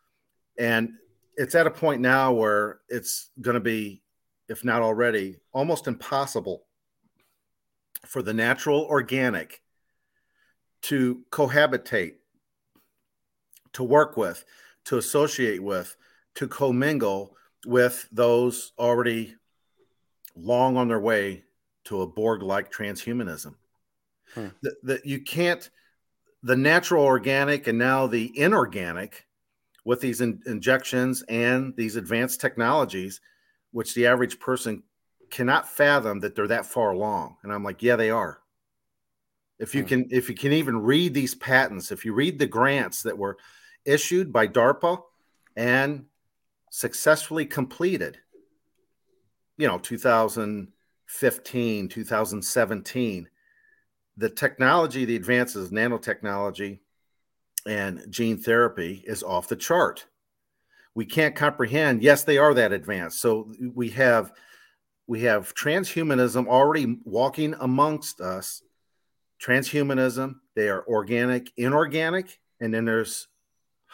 And 0.59 0.95
it's 1.37 1.55
at 1.55 1.67
a 1.67 1.71
point 1.71 2.01
now 2.01 2.33
where 2.33 2.81
it's 2.89 3.29
going 3.43 3.55
to 3.55 3.61
be, 3.61 4.03
if 4.49 4.65
not 4.65 4.81
already, 4.81 5.37
almost 5.53 5.87
impossible 5.87 6.65
for 8.07 8.23
the 8.23 8.33
natural 8.33 8.83
organic 8.85 9.61
to 10.83 11.23
cohabitate, 11.31 12.15
to 13.75 13.83
work 13.83 14.17
with, 14.17 14.45
to 14.87 14.97
associate 14.97 15.63
with, 15.63 15.95
to 16.37 16.49
commingle 16.49 17.37
with 17.67 18.09
those 18.13 18.73
already 18.79 19.35
long 20.37 20.77
on 20.77 20.89
their 20.89 21.01
way 21.01 21.43
to 21.85 22.03
a 22.03 22.07
Borg 22.07 22.43
like 22.43 22.73
transhumanism. 22.73 23.55
Hmm. 24.35 24.49
That, 24.63 24.77
that 24.83 25.07
you 25.07 25.21
can't, 25.21 25.69
the 26.43 26.57
natural 26.57 27.05
organic 27.05 27.67
and 27.67 27.79
now 27.79 28.07
the 28.07 28.39
inorganic 28.39 29.27
with 29.85 30.01
these 30.01 30.21
in, 30.21 30.41
injections 30.47 31.23
and 31.29 31.75
these 31.77 31.97
advanced 31.97 32.41
technologies, 32.41 33.21
which 33.73 33.95
the 33.95 34.07
average 34.07 34.39
person 34.39 34.83
cannot 35.31 35.69
fathom 35.69 36.21
that 36.21 36.35
they're 36.35 36.49
that 36.49 36.67
far 36.67 36.91
along. 36.91 37.37
And 37.43 37.53
I'm 37.53 37.65
like, 37.65 37.83
yeah, 37.83 37.97
they 37.97 38.11
are. 38.11 38.41
If 39.59 39.75
you 39.75 39.83
hmm. 39.83 39.89
can, 39.89 40.09
if 40.11 40.29
you 40.29 40.35
can 40.35 40.53
even 40.53 40.79
read 40.79 41.15
these 41.15 41.35
patents, 41.35 41.91
if 41.91 42.05
you 42.05 42.13
read 42.13 42.39
the 42.39 42.47
grants 42.47 43.03
that 43.03 43.17
were 43.17 43.39
issued 43.85 44.33
by 44.33 44.49
DARPA 44.49 45.01
and 45.57 46.05
successfully 46.71 47.47
completed, 47.47 48.19
you 49.57 49.67
know, 49.67 49.79
2015, 49.79 51.89
2017, 51.89 53.29
the 54.17 54.31
technology, 54.31 55.05
the 55.05 55.17
advances, 55.17 55.71
nanotechnology 55.71 56.79
and 57.67 58.05
gene 58.11 58.39
therapy 58.39 59.03
is 59.07 59.23
off 59.23 59.49
the 59.49 59.57
chart. 59.57 60.07
We 60.95 61.05
can't 61.05 61.35
comprehend, 61.35 62.03
yes, 62.03 62.25
they 62.25 62.39
are 62.39 62.55
that 62.55 62.73
advanced. 62.73 63.21
So 63.21 63.53
we 63.75 63.91
have 63.91 64.33
we 65.09 65.23
have 65.23 65.55
transhumanism 65.55 66.49
already 66.49 66.99
walking 67.05 67.55
amongst 67.61 68.21
us. 68.21 68.63
Transhumanism, 69.41 70.37
they 70.57 70.69
are 70.69 70.85
organic, 70.89 71.53
inorganic, 71.57 72.41
and 72.61 72.75
then 72.75 72.87
there's 72.87 73.29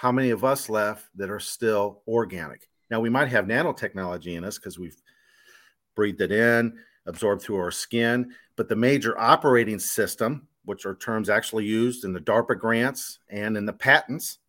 how 0.03 0.11
many 0.11 0.30
of 0.30 0.42
us 0.42 0.68
left 0.68 1.07
that 1.14 1.30
are 1.30 1.38
still 1.38 2.03
organic? 2.09 2.68
Now, 2.90 2.98
we 2.98 3.09
might 3.09 3.28
have 3.28 3.44
nanotechnology 3.44 4.36
in 4.36 4.42
us 4.42 4.59
because 4.59 4.76
we've 4.76 5.00
breathed 5.94 6.20
it 6.20 6.32
in, 6.32 6.76
absorbed 7.07 7.40
through 7.40 7.59
our 7.59 7.70
skin, 7.70 8.32
but 8.57 8.68
the 8.68 8.74
major 8.74 9.16
operating 9.16 9.78
system, 9.78 10.48
which 10.64 10.86
are 10.86 10.96
terms 10.96 11.30
actually 11.30 11.66
used 11.66 12.05
in 12.05 12.12
the 12.12 12.20
DARPA 12.20 12.59
grants 12.59 13.20
and 13.30 13.57
in 13.57 13.64
the 13.64 13.72
patents, 13.72 14.40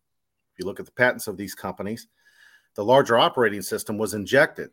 if 0.52 0.58
you 0.58 0.66
look 0.66 0.80
at 0.80 0.86
the 0.86 0.92
patents 0.92 1.28
of 1.28 1.36
these 1.36 1.54
companies, 1.54 2.08
the 2.74 2.84
larger 2.84 3.16
operating 3.16 3.62
system 3.62 3.96
was 3.96 4.12
injected. 4.12 4.70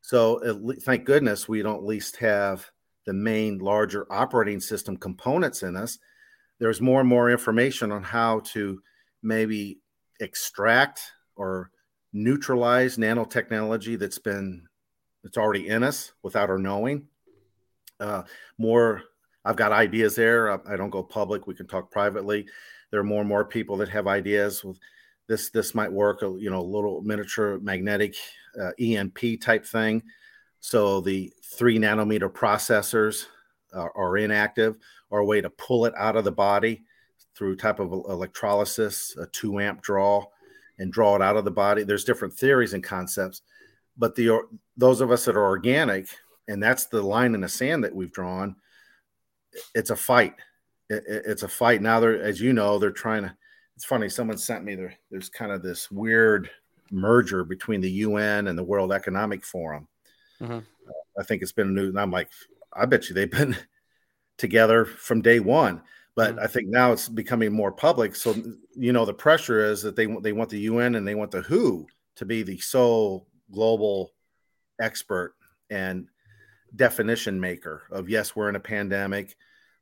So, 0.00 0.40
thank 0.80 1.04
goodness 1.04 1.46
we 1.46 1.60
don't 1.60 1.76
at 1.76 1.84
least 1.84 2.16
have 2.16 2.70
the 3.04 3.12
main 3.12 3.58
larger 3.58 4.10
operating 4.10 4.60
system 4.60 4.96
components 4.96 5.62
in 5.62 5.76
us. 5.76 5.98
There's 6.58 6.80
more 6.80 7.00
and 7.00 7.08
more 7.08 7.30
information 7.30 7.92
on 7.92 8.02
how 8.02 8.40
to 8.54 8.80
maybe 9.22 9.81
extract 10.22 11.00
or 11.36 11.70
neutralize 12.12 12.96
nanotechnology 12.96 13.98
that's 13.98 14.18
been 14.18 14.66
that's 15.22 15.38
already 15.38 15.68
in 15.68 15.82
us 15.82 16.12
without 16.22 16.50
our 16.50 16.58
knowing. 16.58 17.06
Uh, 18.00 18.22
more, 18.58 19.02
I've 19.44 19.56
got 19.56 19.72
ideas 19.72 20.16
there. 20.16 20.50
I, 20.50 20.74
I, 20.74 20.76
don't 20.76 20.90
go 20.90 21.02
public. 21.02 21.46
We 21.46 21.54
can 21.54 21.68
talk 21.68 21.90
privately. 21.90 22.46
There 22.90 22.98
are 22.98 23.04
more 23.04 23.20
and 23.20 23.28
more 23.28 23.44
people 23.44 23.76
that 23.76 23.88
have 23.90 24.08
ideas 24.08 24.64
with 24.64 24.78
this 25.28 25.50
this 25.50 25.74
might 25.74 25.92
work. 25.92 26.22
You 26.22 26.50
know, 26.50 26.60
a 26.60 26.62
little 26.62 27.02
miniature 27.02 27.58
magnetic 27.60 28.16
uh, 28.60 28.72
EMP 28.80 29.40
type 29.40 29.64
thing. 29.64 30.02
So 30.58 31.00
the 31.00 31.32
three 31.44 31.78
nanometer 31.78 32.30
processors 32.30 33.26
are, 33.72 33.92
are 33.96 34.16
inactive, 34.16 34.78
or 35.10 35.20
a 35.20 35.24
way 35.24 35.40
to 35.40 35.50
pull 35.50 35.86
it 35.86 35.94
out 35.96 36.16
of 36.16 36.24
the 36.24 36.32
body 36.32 36.82
through 37.36 37.56
type 37.56 37.80
of 37.80 37.92
electrolysis, 37.92 39.16
a 39.16 39.26
two 39.26 39.60
amp 39.60 39.82
draw, 39.82 40.24
and 40.78 40.92
draw 40.92 41.16
it 41.16 41.22
out 41.22 41.36
of 41.36 41.44
the 41.44 41.50
body. 41.50 41.84
There's 41.84 42.04
different 42.04 42.34
theories 42.34 42.74
and 42.74 42.82
concepts, 42.82 43.42
but 43.96 44.14
the 44.14 44.40
those 44.76 45.00
of 45.00 45.10
us 45.10 45.24
that 45.24 45.36
are 45.36 45.44
organic, 45.44 46.08
and 46.48 46.62
that's 46.62 46.86
the 46.86 47.02
line 47.02 47.34
in 47.34 47.40
the 47.40 47.48
sand 47.48 47.84
that 47.84 47.94
we've 47.94 48.12
drawn. 48.12 48.56
It's 49.74 49.90
a 49.90 49.96
fight. 49.96 50.34
It, 50.88 51.04
it, 51.06 51.22
it's 51.26 51.42
a 51.42 51.48
fight 51.48 51.82
now. 51.82 52.00
They're, 52.00 52.22
as 52.22 52.40
you 52.40 52.52
know, 52.52 52.78
they're 52.78 52.90
trying 52.90 53.22
to. 53.24 53.36
It's 53.76 53.84
funny. 53.84 54.08
Someone 54.08 54.38
sent 54.38 54.64
me 54.64 54.74
there. 54.74 54.94
There's 55.10 55.28
kind 55.28 55.50
of 55.50 55.62
this 55.62 55.90
weird 55.90 56.50
merger 56.90 57.42
between 57.42 57.80
the 57.80 57.90
UN 57.90 58.48
and 58.48 58.58
the 58.58 58.62
World 58.62 58.92
Economic 58.92 59.44
Forum. 59.44 59.88
Mm-hmm. 60.40 60.58
I 61.18 61.22
think 61.24 61.42
it's 61.42 61.52
been 61.52 61.74
new. 61.74 61.88
And 61.88 61.98
I'm 61.98 62.10
like, 62.10 62.28
I 62.72 62.86
bet 62.86 63.08
you 63.08 63.14
they've 63.14 63.30
been 63.30 63.56
together 64.36 64.84
from 64.84 65.22
day 65.22 65.40
one 65.40 65.82
but 66.14 66.32
mm-hmm. 66.32 66.44
I 66.44 66.46
think 66.46 66.68
now 66.68 66.92
it's 66.92 67.08
becoming 67.08 67.52
more 67.52 67.72
public. 67.72 68.14
So 68.14 68.34
you 68.74 68.92
know 68.92 69.04
the 69.04 69.14
pressure 69.14 69.64
is 69.64 69.82
that 69.82 69.96
they 69.96 70.06
they 70.20 70.32
want 70.32 70.50
the 70.50 70.60
UN 70.60 70.94
and 70.94 71.06
they 71.06 71.14
want 71.14 71.30
the 71.30 71.42
WHO 71.42 71.86
to 72.16 72.24
be 72.24 72.42
the 72.42 72.58
sole 72.58 73.26
global 73.50 74.12
expert 74.80 75.34
and 75.70 76.06
definition 76.76 77.40
maker 77.40 77.82
of 77.90 78.08
yes, 78.08 78.36
we're 78.36 78.48
in 78.48 78.56
a 78.56 78.60
pandemic. 78.60 79.36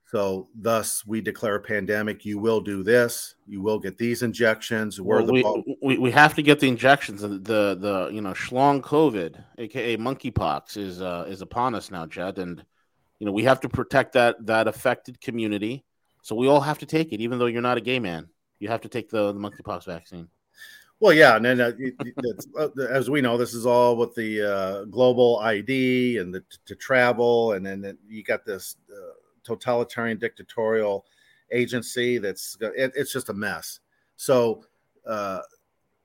So 0.06 0.48
thus 0.56 1.06
we 1.06 1.20
declare 1.20 1.54
a 1.54 1.60
pandemic. 1.60 2.24
You 2.24 2.40
will 2.40 2.60
do 2.60 2.82
this. 2.82 3.36
You 3.46 3.62
will 3.62 3.78
get 3.78 3.96
these 3.96 4.22
injections. 4.22 5.00
Well, 5.00 5.24
we, 5.24 5.44
we, 5.82 5.98
we 5.98 6.10
have 6.10 6.34
to 6.34 6.42
get 6.42 6.58
the 6.58 6.66
injections. 6.66 7.22
The, 7.22 7.28
the 7.28 7.76
the 7.78 8.10
you 8.12 8.20
know 8.20 8.32
schlong 8.32 8.80
COVID, 8.82 9.42
aka 9.58 9.96
monkeypox, 9.96 10.76
is 10.76 11.00
uh, 11.00 11.26
is 11.28 11.42
upon 11.42 11.74
us 11.74 11.90
now, 11.90 12.06
Jet, 12.06 12.38
and 12.38 12.64
you 13.18 13.26
know 13.26 13.32
we 13.32 13.44
have 13.44 13.60
to 13.60 13.68
protect 13.68 14.12
that 14.14 14.44
that 14.46 14.66
affected 14.66 15.20
community 15.20 15.84
so 16.22 16.34
we 16.34 16.48
all 16.48 16.60
have 16.60 16.78
to 16.78 16.86
take 16.86 17.12
it, 17.12 17.20
even 17.20 17.38
though 17.38 17.46
you're 17.46 17.62
not 17.62 17.78
a 17.78 17.80
gay 17.80 17.98
man. 17.98 18.28
You 18.58 18.68
have 18.68 18.82
to 18.82 18.88
take 18.88 19.08
the, 19.08 19.32
the 19.32 19.38
monkeypox 19.38 19.86
vaccine. 19.86 20.28
Well, 21.00 21.14
yeah, 21.14 21.36
and 21.36 21.44
then 21.44 21.60
uh, 21.62 21.72
uh, 22.58 22.68
as 22.90 23.08
we 23.08 23.22
know, 23.22 23.38
this 23.38 23.54
is 23.54 23.64
all 23.64 23.96
with 23.96 24.14
the 24.14 24.42
uh, 24.42 24.84
global 24.84 25.38
ID 25.38 26.18
and 26.18 26.34
the, 26.34 26.44
to 26.66 26.74
travel, 26.74 27.52
and 27.52 27.64
then 27.64 27.96
you 28.06 28.22
got 28.22 28.44
this 28.44 28.76
uh, 28.92 29.14
totalitarian 29.42 30.18
dictatorial 30.18 31.06
agency 31.52 32.18
that's 32.18 32.58
it, 32.60 32.92
it's 32.94 33.12
just 33.12 33.30
a 33.30 33.32
mess. 33.32 33.80
So 34.16 34.64
uh, 35.06 35.40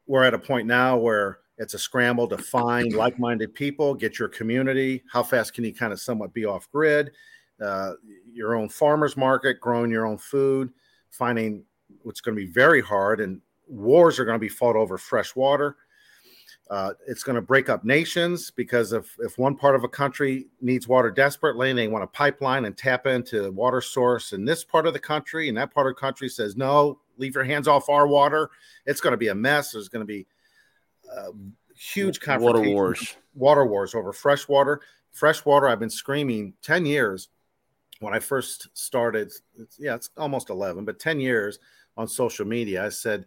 we're 0.08 0.24
at 0.24 0.34
a 0.34 0.40
point 0.40 0.66
now 0.66 0.96
where 0.96 1.40
it's 1.58 1.74
a 1.74 1.80
scramble 1.80 2.28
to 2.30 2.38
find 2.38 2.94
like-minded 2.94 3.54
people, 3.54 3.94
get 3.94 4.18
your 4.18 4.30
community. 4.30 5.04
How 5.12 5.24
fast 5.24 5.54
can 5.54 5.66
you 5.66 5.74
kind 5.74 5.92
of 5.92 6.00
somewhat 6.00 6.34
be 6.34 6.46
off 6.46 6.70
grid? 6.72 7.12
Uh, 7.62 7.94
your 8.32 8.56
own 8.56 8.70
farmers 8.70 9.16
market, 9.16 9.60
growing 9.60 9.92
your 9.92 10.06
own 10.06 10.18
food, 10.18 10.72
finding 11.10 11.64
what's 12.04 12.22
going 12.22 12.36
to 12.36 12.46
be 12.46 12.52
very 12.52 12.82
hard, 12.82 13.22
and 13.22 13.42
wars 13.68 14.20
are 14.20 14.26
going 14.26 14.36
to 14.36 14.40
be 14.40 14.50
fought 14.50 14.76
over 14.76 14.98
fresh 14.98 15.36
water. 15.36 15.78
Uh, 16.70 16.94
it's 17.08 17.22
going 17.22 17.36
to 17.36 17.42
break 17.42 17.70
up 17.70 17.84
nations 17.86 18.50
because 18.50 18.92
if, 18.92 19.16
if 19.20 19.38
one 19.38 19.56
part 19.56 19.76
of 19.76 19.84
a 19.84 19.88
country 19.88 20.48
needs 20.62 20.88
water 20.88 21.12
desperately 21.12 21.70
and 21.70 21.78
they 21.78 21.88
want 21.88 22.04
a 22.04 22.08
pipeline 22.08 22.66
and 22.66 22.76
tap 22.76 23.06
into 23.06 23.52
water 23.52 23.82
source 23.82 24.34
in 24.34 24.44
this 24.46 24.64
part 24.64 24.88
of 24.88 24.94
the 24.94 25.00
country 25.00 25.48
and 25.48 25.56
that 25.56 25.72
part 25.72 25.86
of 25.86 25.96
the 25.96 26.00
country 26.00 26.28
says 26.28 26.58
no 26.58 26.98
leave 27.18 27.36
your 27.36 27.44
hands 27.44 27.68
off 27.68 27.88
our 27.88 28.08
water 28.08 28.50
it's 28.88 29.00
going 29.00 29.12
to 29.12 29.18
be 29.18 29.28
a 29.28 29.36
mess. 29.36 29.74
There's 29.74 29.90
going 29.90 30.02
to 30.02 30.12
be 30.12 30.26
uh, 31.16 31.32
huge 31.78 32.20
water 32.26 32.62
wars. 32.62 33.16
water 33.36 33.66
wars 33.66 33.94
over 33.94 34.12
fresh 34.12 34.48
water. 34.48 34.82
Fresh 35.12 35.46
water 35.46 35.70
i've 35.70 35.80
been 35.80 35.90
screaming 35.90 36.54
10 36.64 36.88
years 36.88 37.30
when 38.00 38.14
I 38.14 38.20
first 38.20 38.68
started, 38.74 39.32
it's, 39.58 39.80
yeah, 39.80 39.96
it's 39.96 40.10
almost 40.18 40.50
11, 40.50 40.86
but 40.86 41.00
10 41.00 41.20
years 41.20 41.60
on 41.98 42.08
social 42.08 42.46
media, 42.46 42.86
I 42.86 42.90
said 42.90 43.26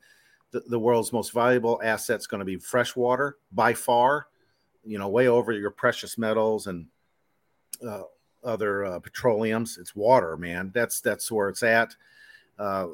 the, 0.51 0.61
the 0.61 0.79
world's 0.79 1.13
most 1.13 1.33
valuable 1.33 1.81
asset 1.83 2.21
is 2.21 2.27
going 2.27 2.41
to 2.41 2.45
be 2.45 2.57
fresh 2.57 2.95
water 2.95 3.39
by 3.53 3.73
far, 3.73 4.27
you 4.85 4.99
know, 4.99 5.09
way 5.09 5.29
over 5.29 5.53
your 5.53 5.71
precious 5.71 6.19
metals 6.19 6.67
and 6.67 6.87
uh, 7.87 8.03
other 8.45 8.85
uh, 8.85 8.99
petroleums. 8.99 9.79
It's 9.79 9.95
water, 9.95 10.37
man. 10.37 10.71
That's 10.75 11.01
that's 11.01 11.31
where 11.31 11.49
it's 11.49 11.63
at. 11.63 11.95
Uh, 12.59 12.89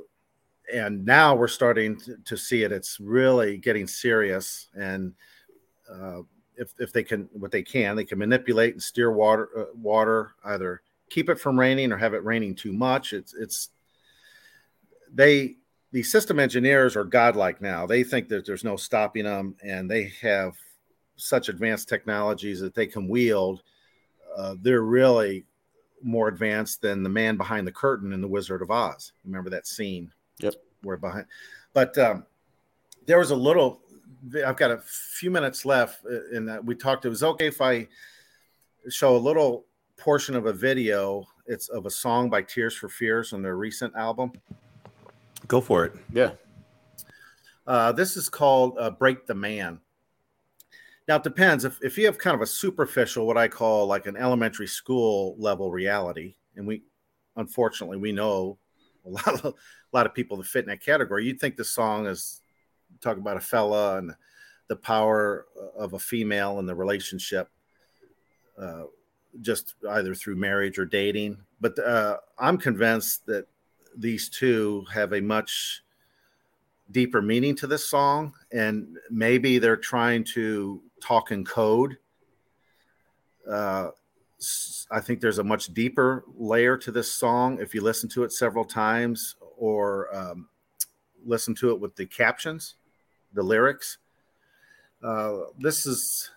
and 0.72 1.04
now 1.04 1.34
we're 1.34 1.48
starting 1.48 1.98
to, 2.00 2.16
to, 2.24 2.36
see 2.36 2.62
it. 2.62 2.72
It's 2.72 2.98
really 2.98 3.58
getting 3.58 3.86
serious. 3.86 4.68
And 4.74 5.14
uh, 5.90 6.22
if, 6.56 6.72
if 6.78 6.92
they 6.92 7.02
can, 7.02 7.28
what 7.32 7.50
they 7.50 7.62
can, 7.62 7.96
they 7.96 8.04
can 8.04 8.18
manipulate 8.18 8.72
and 8.72 8.82
steer 8.82 9.12
water, 9.12 9.48
uh, 9.56 9.64
water 9.74 10.34
either 10.44 10.82
keep 11.10 11.28
it 11.28 11.38
from 11.38 11.58
raining 11.58 11.92
or 11.92 11.96
have 11.96 12.14
it 12.14 12.24
raining 12.24 12.54
too 12.54 12.72
much. 12.72 13.12
It's 13.12 13.34
it's 13.34 13.70
they 15.12 15.56
the 15.92 16.02
system 16.02 16.40
engineers 16.40 16.96
are 16.96 17.04
godlike 17.04 17.60
now. 17.60 17.86
They 17.86 18.02
think 18.02 18.28
that 18.28 18.44
there's 18.44 18.64
no 18.64 18.76
stopping 18.76 19.24
them, 19.24 19.54
and 19.62 19.88
they 19.88 20.12
have 20.22 20.56
such 21.16 21.48
advanced 21.48 21.88
technologies 21.88 22.60
that 22.60 22.74
they 22.74 22.86
can 22.86 23.08
wield. 23.08 23.62
Uh, 24.36 24.56
they're 24.60 24.82
really 24.82 25.44
more 26.02 26.26
advanced 26.26 26.82
than 26.82 27.04
the 27.04 27.08
man 27.08 27.36
behind 27.36 27.64
the 27.66 27.72
curtain 27.72 28.12
in 28.12 28.20
the 28.20 28.26
Wizard 28.26 28.60
of 28.60 28.72
Oz. 28.72 29.12
Remember 29.24 29.50
that 29.50 29.68
scene? 29.68 30.12
Yep. 30.40 30.54
Where 30.82 30.96
behind, 30.96 31.26
but 31.72 31.96
um, 31.96 32.26
there 33.06 33.18
was 33.18 33.30
a 33.30 33.36
little. 33.36 33.80
I've 34.44 34.56
got 34.56 34.70
a 34.70 34.78
few 34.78 35.30
minutes 35.30 35.64
left, 35.64 36.04
and 36.04 36.50
uh, 36.50 36.60
we 36.64 36.74
talked. 36.74 37.04
It 37.04 37.10
was 37.10 37.22
okay 37.22 37.46
if 37.46 37.60
I 37.60 37.86
show 38.88 39.16
a 39.16 39.18
little 39.18 39.64
portion 39.96 40.34
of 40.34 40.46
a 40.46 40.52
video. 40.52 41.24
It's 41.46 41.68
of 41.68 41.86
a 41.86 41.90
song 41.90 42.30
by 42.30 42.42
Tears 42.42 42.76
for 42.76 42.88
Fears 42.88 43.32
on 43.32 43.42
their 43.42 43.56
recent 43.56 43.94
album. 43.96 44.32
Go 45.46 45.60
for 45.60 45.84
it. 45.84 45.94
Yeah. 46.12 46.32
Uh, 47.66 47.92
this 47.92 48.16
is 48.16 48.28
called 48.28 48.76
uh, 48.78 48.90
Break 48.90 49.26
the 49.26 49.34
Man. 49.34 49.80
Now, 51.06 51.16
it 51.16 51.22
depends. 51.22 51.64
If, 51.64 51.78
if 51.82 51.98
you 51.98 52.06
have 52.06 52.18
kind 52.18 52.34
of 52.34 52.40
a 52.40 52.46
superficial, 52.46 53.26
what 53.26 53.36
I 53.36 53.48
call 53.48 53.86
like 53.86 54.06
an 54.06 54.16
elementary 54.16 54.66
school 54.66 55.34
level 55.38 55.70
reality, 55.70 56.34
and 56.56 56.66
we, 56.66 56.82
unfortunately, 57.36 57.98
we 57.98 58.12
know 58.12 58.58
a 59.04 59.10
lot 59.10 59.28
of, 59.28 59.44
a 59.44 59.54
lot 59.92 60.06
of 60.06 60.14
people 60.14 60.38
that 60.38 60.46
fit 60.46 60.64
in 60.64 60.70
that 60.70 60.82
category, 60.82 61.26
you'd 61.26 61.40
think 61.40 61.56
the 61.56 61.64
song 61.64 62.06
is 62.06 62.40
talk 63.00 63.18
about 63.18 63.36
a 63.36 63.40
fella 63.40 63.98
and 63.98 64.12
the 64.68 64.76
power 64.76 65.46
of 65.76 65.92
a 65.92 65.98
female 65.98 66.58
and 66.58 66.66
the 66.66 66.74
relationship. 66.74 67.50
Uh, 68.58 68.84
just 69.40 69.74
either 69.90 70.14
through 70.14 70.36
marriage 70.36 70.78
or 70.78 70.84
dating. 70.84 71.38
But 71.60 71.78
uh, 71.78 72.18
I'm 72.38 72.58
convinced 72.58 73.26
that 73.26 73.46
these 73.96 74.28
two 74.28 74.84
have 74.92 75.12
a 75.12 75.20
much 75.20 75.82
deeper 76.90 77.22
meaning 77.22 77.56
to 77.56 77.66
this 77.66 77.84
song, 77.84 78.34
and 78.52 78.98
maybe 79.10 79.58
they're 79.58 79.76
trying 79.76 80.24
to 80.24 80.82
talk 81.00 81.30
in 81.30 81.44
code. 81.44 81.98
Uh, 83.48 83.90
I 84.90 85.00
think 85.00 85.20
there's 85.20 85.38
a 85.38 85.44
much 85.44 85.72
deeper 85.72 86.24
layer 86.36 86.76
to 86.78 86.90
this 86.90 87.10
song 87.10 87.58
if 87.60 87.74
you 87.74 87.82
listen 87.82 88.08
to 88.10 88.24
it 88.24 88.32
several 88.32 88.64
times 88.64 89.36
or 89.56 90.14
um, 90.14 90.48
listen 91.24 91.54
to 91.56 91.70
it 91.70 91.80
with 91.80 91.96
the 91.96 92.06
captions, 92.06 92.74
the 93.32 93.42
lyrics. 93.42 93.98
Uh, 95.02 95.36
this 95.58 95.86
is 95.86 96.30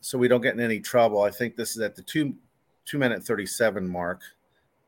so 0.00 0.18
we 0.18 0.28
don't 0.28 0.40
get 0.40 0.54
in 0.54 0.60
any 0.60 0.80
trouble. 0.80 1.22
I 1.22 1.30
think 1.30 1.56
this 1.56 1.76
is 1.76 1.82
at 1.82 1.96
the 1.96 2.02
two 2.02 2.34
two 2.84 2.98
minute 2.98 3.22
thirty 3.22 3.46
seven 3.46 3.86
mark, 3.88 4.22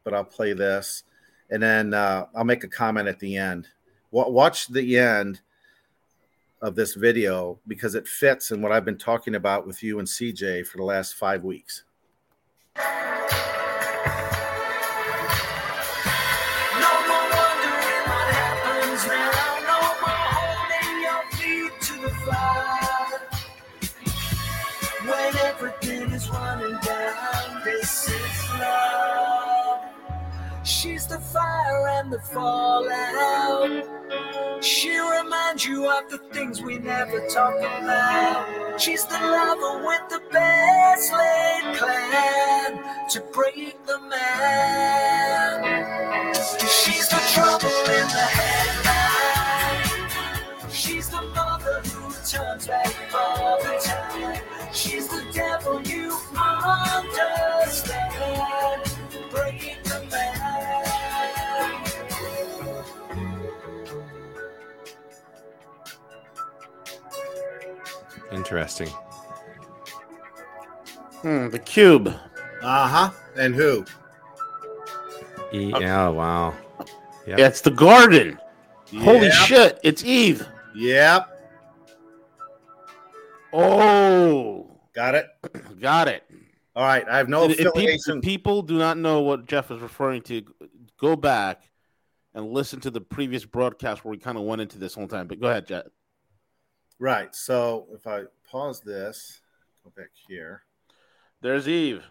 but 0.05 0.15
I'll 0.15 0.25
play 0.25 0.53
this, 0.53 1.05
and 1.51 1.63
then 1.63 1.95
uh, 1.95 2.27
I'll 2.35 2.45
make 2.45 2.65
a 2.65 2.69
comment 2.69 3.09
at 3.09 3.19
the 3.19 3.37
end. 3.37 3.69
Watch 4.13 4.67
the 4.69 4.99
end 4.99 5.41
of 6.63 6.75
this 6.75 6.95
video 6.95 7.59
because 7.69 7.95
it 7.95 8.07
fits 8.07 8.51
in 8.51 8.61
what 8.61 8.73
I've 8.73 8.85
been 8.85 8.99
talking 8.99 9.37
about 9.37 9.67
with 9.67 9.83
you 9.83 9.99
and 9.99 10.09
CJ 10.09 10.67
for 10.67 10.79
the 10.79 10.85
last 10.85 11.15
five 11.15 11.45
weeks. 11.45 11.85
The 32.11 32.19
fallout. 32.19 33.87
She 34.61 34.99
reminds 34.99 35.65
you 35.65 35.89
of 35.89 36.11
the 36.11 36.19
things 36.33 36.61
we 36.61 36.79
never 36.79 37.27
talk 37.29 37.55
about. 37.57 38.81
She's 38.81 39.07
the 39.07 39.15
lover 39.15 39.87
with 39.87 40.09
the 40.09 40.21
best 40.33 41.13
laid 41.13 41.77
plan 41.77 42.83
to 43.11 43.21
break 43.33 43.87
the 43.87 44.01
man. 44.09 45.85
She's 46.35 47.09
the 47.09 47.21
trouble 47.33 47.69
in 47.69 48.09
the 48.09 48.27
headline. 48.37 48.91
She's 50.71 51.09
the 51.09 51.21
Interesting. 68.33 68.89
Hmm, 71.23 71.49
the 71.51 71.59
cube. 71.59 72.09
Uh 72.63 72.89
huh. 72.89 73.11
And 73.37 73.55
who? 73.55 73.85
E- 75.53 75.73
oh 75.75 76.13
wow. 76.13 76.55
Yep. 77.27 77.39
Yeah, 77.39 77.47
it's 77.47 77.61
the 77.61 77.71
garden. 77.71 78.39
Holy 78.99 79.31
shit! 79.31 79.79
It's 79.83 80.05
Eve. 80.05 80.47
Yep. 80.75 81.29
Oh, 83.53 84.71
Got 84.95 85.15
it. 85.17 85.27
got 85.81 86.09
it. 86.09 86.23
All 86.77 86.85
right. 86.85 87.07
I 87.09 87.17
have 87.19 87.29
no 87.29 87.45
If- 87.45 87.53
if 87.53 87.57
people, 87.59 87.71
affiliation. 87.73 88.19
if 88.19 88.25
people 88.25 88.63
do 88.63 88.79
not 88.79 88.97
know 88.97 89.21
what 89.21 89.47
Jet 89.47 89.71
is 89.71 89.81
referring 89.81 90.23
to, 90.23 90.43
go 91.01 91.17
back 91.17 91.63
and 92.35 92.51
listen 92.53 92.81
to 92.81 92.91
the 92.91 93.01
previous 93.01 93.45
broadcast 93.45 94.05
where 94.05 94.11
we 94.13 94.19
kind 94.19 94.39
of 94.39 94.45
went 94.45 94.61
into 94.63 94.79
this 94.79 94.95
whole 94.95 95.09
time. 95.09 95.27
But 95.27 95.41
go 95.41 95.49
ahead, 95.49 95.67
Jet. 95.67 95.87
Right. 97.01 97.35
So 97.35 97.87
if 97.95 98.07
I 98.07 98.25
pause 98.49 98.81
this, 98.81 99.41
go 99.83 99.93
back 99.97 100.11
here 100.29 100.63
There's 101.41 101.67
Eve 101.67 102.05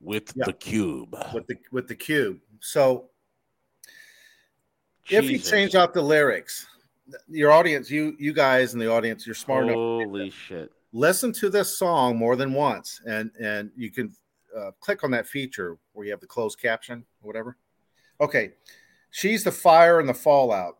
with 0.00 0.32
Yeah. 0.34 0.44
the 0.46 0.52
cube. 0.52 1.14
with 1.34 1.46
the 1.48 1.56
with 1.72 1.88
the 1.88 1.96
cube. 1.96 2.40
So 2.60 3.10
if 5.10 5.28
you 5.28 5.38
change 5.38 5.74
out 5.74 5.92
the 5.92 6.00
lyrics, 6.02 6.66
your 7.28 7.50
audience, 7.50 7.90
you 7.90 8.14
you 8.18 8.32
guys 8.32 8.72
in 8.72 8.78
the 8.78 8.90
audience, 8.90 9.26
you're 9.26 9.34
smart 9.34 9.64
enough. 9.64 9.74
holy 9.74 10.30
shit! 10.30 10.70
Listen 10.92 11.32
to 11.34 11.50
this 11.50 11.76
song 11.76 12.16
more 12.16 12.36
than 12.36 12.54
once, 12.54 13.00
and 13.04 13.32
and 13.40 13.72
you 13.76 13.90
can 13.90 14.14
uh, 14.56 14.70
click 14.78 15.02
on 15.02 15.10
that 15.10 15.26
feature 15.26 15.76
where 15.92 16.06
you 16.06 16.12
have 16.12 16.20
the 16.20 16.26
closed 16.26 16.60
caption 16.60 17.04
or 17.20 17.26
whatever. 17.26 17.56
Okay, 18.20 18.52
she's 19.10 19.42
the 19.42 19.50
fire 19.52 19.98
and 19.98 20.08
the 20.08 20.14
fallout. 20.14 20.76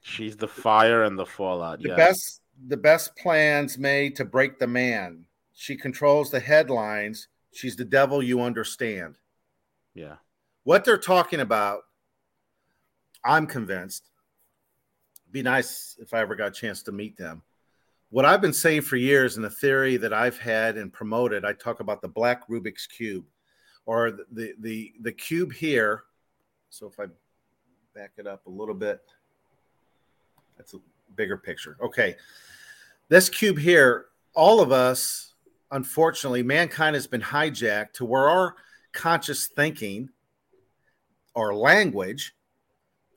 She's 0.00 0.36
the 0.36 0.48
fire 0.48 1.02
and 1.04 1.18
the 1.18 1.26
fallout. 1.26 1.82
The 1.82 1.88
yes. 1.88 1.96
best 1.98 2.40
the 2.66 2.76
best 2.76 3.16
plans 3.16 3.78
made 3.78 4.16
to 4.16 4.24
break 4.24 4.58
the 4.58 4.66
man. 4.66 5.24
She 5.54 5.76
controls 5.76 6.30
the 6.30 6.40
headlines. 6.40 7.28
She's 7.52 7.76
the 7.76 7.84
devil 7.84 8.22
you 8.22 8.40
understand. 8.40 9.16
Yeah. 9.94 10.16
What 10.64 10.84
they're 10.84 10.98
talking 10.98 11.40
about, 11.40 11.82
I'm 13.24 13.46
convinced. 13.46 14.10
Be 15.32 15.42
nice 15.42 15.96
if 16.00 16.12
I 16.14 16.20
ever 16.20 16.34
got 16.34 16.48
a 16.48 16.52
chance 16.52 16.82
to 16.84 16.92
meet 16.92 17.16
them. 17.16 17.42
What 18.10 18.24
I've 18.24 18.40
been 18.40 18.52
saying 18.52 18.82
for 18.82 18.96
years, 18.96 19.36
and 19.36 19.44
the 19.44 19.50
theory 19.50 19.96
that 19.96 20.12
I've 20.12 20.38
had 20.38 20.76
and 20.76 20.92
promoted, 20.92 21.44
I 21.44 21.52
talk 21.52 21.80
about 21.80 22.02
the 22.02 22.08
black 22.08 22.48
Rubik's 22.48 22.86
cube, 22.86 23.24
or 23.86 24.10
the 24.10 24.24
the 24.32 24.54
the, 24.58 24.92
the 25.02 25.12
cube 25.12 25.52
here. 25.52 26.04
So 26.70 26.86
if 26.88 26.98
I 26.98 27.04
back 27.94 28.12
it 28.16 28.26
up 28.26 28.46
a 28.46 28.50
little 28.50 28.74
bit, 28.74 29.00
that's 30.56 30.74
a 30.74 30.78
bigger 31.16 31.36
picture. 31.36 31.76
Okay, 31.82 32.16
this 33.08 33.28
cube 33.28 33.58
here, 33.58 34.06
all 34.34 34.60
of 34.60 34.72
us, 34.72 35.34
unfortunately, 35.70 36.42
mankind 36.42 36.94
has 36.94 37.06
been 37.06 37.20
hijacked 37.20 37.92
to 37.94 38.04
where 38.04 38.28
our 38.28 38.56
conscious 38.92 39.46
thinking, 39.46 40.08
our 41.34 41.54
language, 41.54 42.34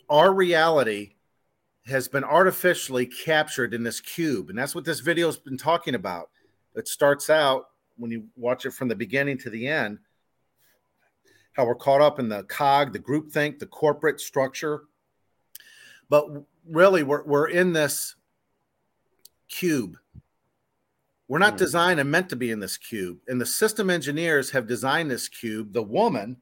our 0.10 0.34
reality 0.34 1.14
has 1.86 2.08
been 2.08 2.24
artificially 2.24 3.06
captured 3.06 3.74
in 3.74 3.84
this 3.84 4.00
cube. 4.00 4.50
And 4.50 4.58
that's 4.58 4.76
what 4.76 4.86
this 4.86 5.00
video 5.00 5.28
has 5.28 5.38
been 5.38 5.58
talking 5.58 5.96
about. 5.96 6.30
It 6.76 6.88
starts 6.88 7.30
out 7.30 7.66
when 7.98 8.10
you 8.10 8.26
watch 8.36 8.66
it 8.66 8.72
from 8.72 8.88
the 8.88 8.96
beginning 8.96 9.38
to 9.40 9.50
the 9.50 9.68
end, 9.68 10.00
how 11.54 11.66
we're 11.66 11.76
caught 11.76 12.02
up 12.02 12.20
in 12.20 12.30
the 12.30 12.44
cog, 12.44 12.94
the 12.94 13.00
groupthink, 13.00 13.60
the 13.60 13.66
corporate 13.66 14.20
structure. 14.20 14.84
But 16.14 16.28
really, 16.70 17.02
we're, 17.02 17.24
we're 17.24 17.48
in 17.48 17.74
this 17.74 18.14
cube. 19.50 19.98
We're 21.28 21.40
not 21.40 21.54
Hmm. 21.54 21.58
designed 21.58 22.00
and 22.00 22.12
meant 22.12 22.30
to 22.30 22.36
be 22.36 22.52
in 22.52 22.60
this 22.60 22.78
cube. 22.78 23.18
And 23.28 23.42
the 23.42 23.48
system 23.48 23.90
engineers 23.90 24.52
have 24.52 24.68
designed 24.68 25.10
this 25.10 25.28
cube. 25.28 25.74
The 25.74 25.82
woman 25.82 26.38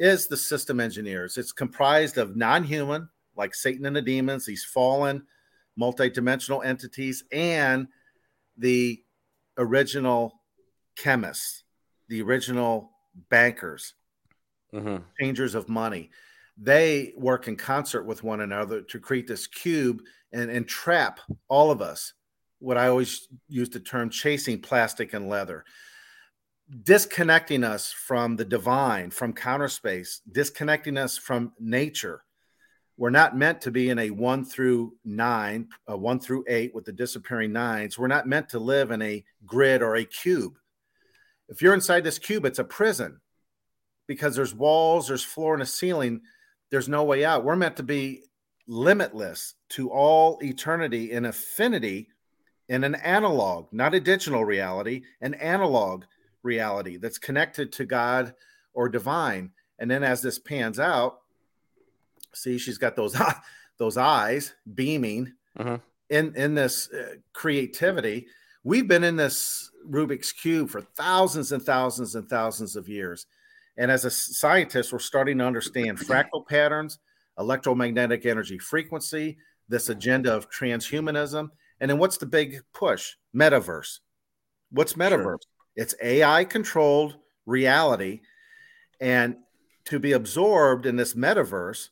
is 0.00 0.26
the 0.26 0.36
system 0.36 0.80
engineers. 0.80 1.36
It's 1.38 1.52
comprised 1.52 2.18
of 2.18 2.34
non 2.34 2.64
human, 2.64 3.08
like 3.36 3.54
Satan 3.54 3.86
and 3.86 3.94
the 3.94 4.02
demons, 4.02 4.46
these 4.46 4.64
fallen 4.64 5.28
multidimensional 5.80 6.66
entities, 6.66 7.22
and 7.30 7.86
the 8.58 9.00
original 9.58 10.40
chemists, 10.96 11.62
the 12.08 12.20
original 12.20 12.90
bankers, 13.28 13.94
hmm 14.72 14.96
changers 15.20 15.54
of 15.54 15.68
money. 15.68 16.10
They 16.56 17.12
work 17.16 17.48
in 17.48 17.56
concert 17.56 18.04
with 18.04 18.22
one 18.22 18.40
another 18.40 18.82
to 18.82 19.00
create 19.00 19.26
this 19.26 19.46
cube 19.46 20.02
and, 20.32 20.50
and 20.50 20.66
trap 20.66 21.20
all 21.48 21.70
of 21.70 21.82
us. 21.82 22.12
What 22.60 22.78
I 22.78 22.88
always 22.88 23.28
use 23.48 23.68
the 23.68 23.80
term 23.80 24.08
chasing 24.08 24.60
plastic 24.60 25.12
and 25.12 25.28
leather, 25.28 25.64
disconnecting 26.82 27.64
us 27.64 27.92
from 27.92 28.36
the 28.36 28.44
divine, 28.44 29.10
from 29.10 29.32
counter 29.32 29.68
space, 29.68 30.20
disconnecting 30.30 30.96
us 30.96 31.18
from 31.18 31.52
nature. 31.58 32.22
We're 32.96 33.10
not 33.10 33.36
meant 33.36 33.60
to 33.62 33.72
be 33.72 33.90
in 33.90 33.98
a 33.98 34.10
one 34.10 34.44
through 34.44 34.94
nine, 35.04 35.68
a 35.88 35.96
one 35.96 36.20
through 36.20 36.44
eight 36.46 36.74
with 36.74 36.84
the 36.84 36.92
disappearing 36.92 37.52
nines. 37.52 37.98
We're 37.98 38.06
not 38.06 38.28
meant 38.28 38.50
to 38.50 38.60
live 38.60 38.92
in 38.92 39.02
a 39.02 39.24
grid 39.44 39.82
or 39.82 39.96
a 39.96 40.04
cube. 40.04 40.56
If 41.48 41.60
you're 41.60 41.74
inside 41.74 42.04
this 42.04 42.20
cube, 42.20 42.44
it's 42.44 42.60
a 42.60 42.64
prison 42.64 43.20
because 44.06 44.36
there's 44.36 44.54
walls, 44.54 45.08
there's 45.08 45.24
floor 45.24 45.54
and 45.54 45.62
a 45.62 45.66
ceiling. 45.66 46.22
There's 46.74 46.88
no 46.88 47.04
way 47.04 47.24
out. 47.24 47.44
We're 47.44 47.54
meant 47.54 47.76
to 47.76 47.84
be 47.84 48.24
limitless 48.66 49.54
to 49.68 49.90
all 49.92 50.40
eternity 50.42 51.12
in 51.12 51.24
affinity 51.24 52.08
in 52.68 52.82
an 52.82 52.96
analog, 52.96 53.72
not 53.72 53.94
a 53.94 54.00
digital 54.00 54.44
reality, 54.44 55.02
an 55.20 55.34
analog 55.34 56.02
reality 56.42 56.96
that's 56.96 57.16
connected 57.16 57.70
to 57.74 57.84
God 57.84 58.34
or 58.72 58.88
divine. 58.88 59.52
And 59.78 59.88
then 59.88 60.02
as 60.02 60.20
this 60.20 60.40
pans 60.40 60.80
out, 60.80 61.20
see, 62.32 62.58
she's 62.58 62.78
got 62.78 62.96
those 62.96 63.16
those 63.78 63.96
eyes 63.96 64.52
beaming 64.74 65.32
Mhm. 65.56 65.80
in 66.10 66.34
in 66.34 66.54
this 66.56 66.92
uh, 66.92 67.14
creativity. 67.32 68.26
We've 68.64 68.88
been 68.88 69.04
in 69.04 69.14
this 69.14 69.70
Rubik's 69.88 70.32
cube 70.32 70.70
for 70.70 70.80
thousands 70.80 71.52
and 71.52 71.62
thousands 71.62 72.16
and 72.16 72.28
thousands 72.28 72.74
of 72.74 72.88
years. 72.88 73.26
And 73.76 73.90
as 73.90 74.04
a 74.04 74.10
scientist, 74.10 74.92
we're 74.92 74.98
starting 74.98 75.38
to 75.38 75.46
understand 75.46 75.98
fractal 75.98 76.46
patterns, 76.46 76.98
electromagnetic 77.38 78.24
energy 78.24 78.58
frequency, 78.58 79.36
this 79.68 79.88
agenda 79.88 80.34
of 80.34 80.50
transhumanism. 80.50 81.48
And 81.80 81.90
then 81.90 81.98
what's 81.98 82.18
the 82.18 82.26
big 82.26 82.60
push? 82.72 83.14
Metaverse. 83.34 83.98
What's 84.70 84.94
metaverse? 84.94 85.38
It's 85.76 85.94
AI 86.02 86.44
controlled 86.44 87.16
reality. 87.46 88.20
And 89.00 89.36
to 89.86 89.98
be 89.98 90.12
absorbed 90.12 90.86
in 90.86 90.96
this 90.96 91.14
metaverse, 91.14 91.88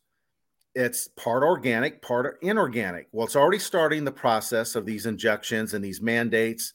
it's 0.74 1.08
part 1.08 1.42
organic, 1.42 2.00
part 2.00 2.38
inorganic. 2.42 3.08
Well, 3.12 3.26
it's 3.26 3.36
already 3.36 3.58
starting 3.58 4.04
the 4.04 4.12
process 4.12 4.74
of 4.74 4.86
these 4.86 5.06
injections 5.06 5.74
and 5.74 5.84
these 5.84 6.00
mandates 6.00 6.72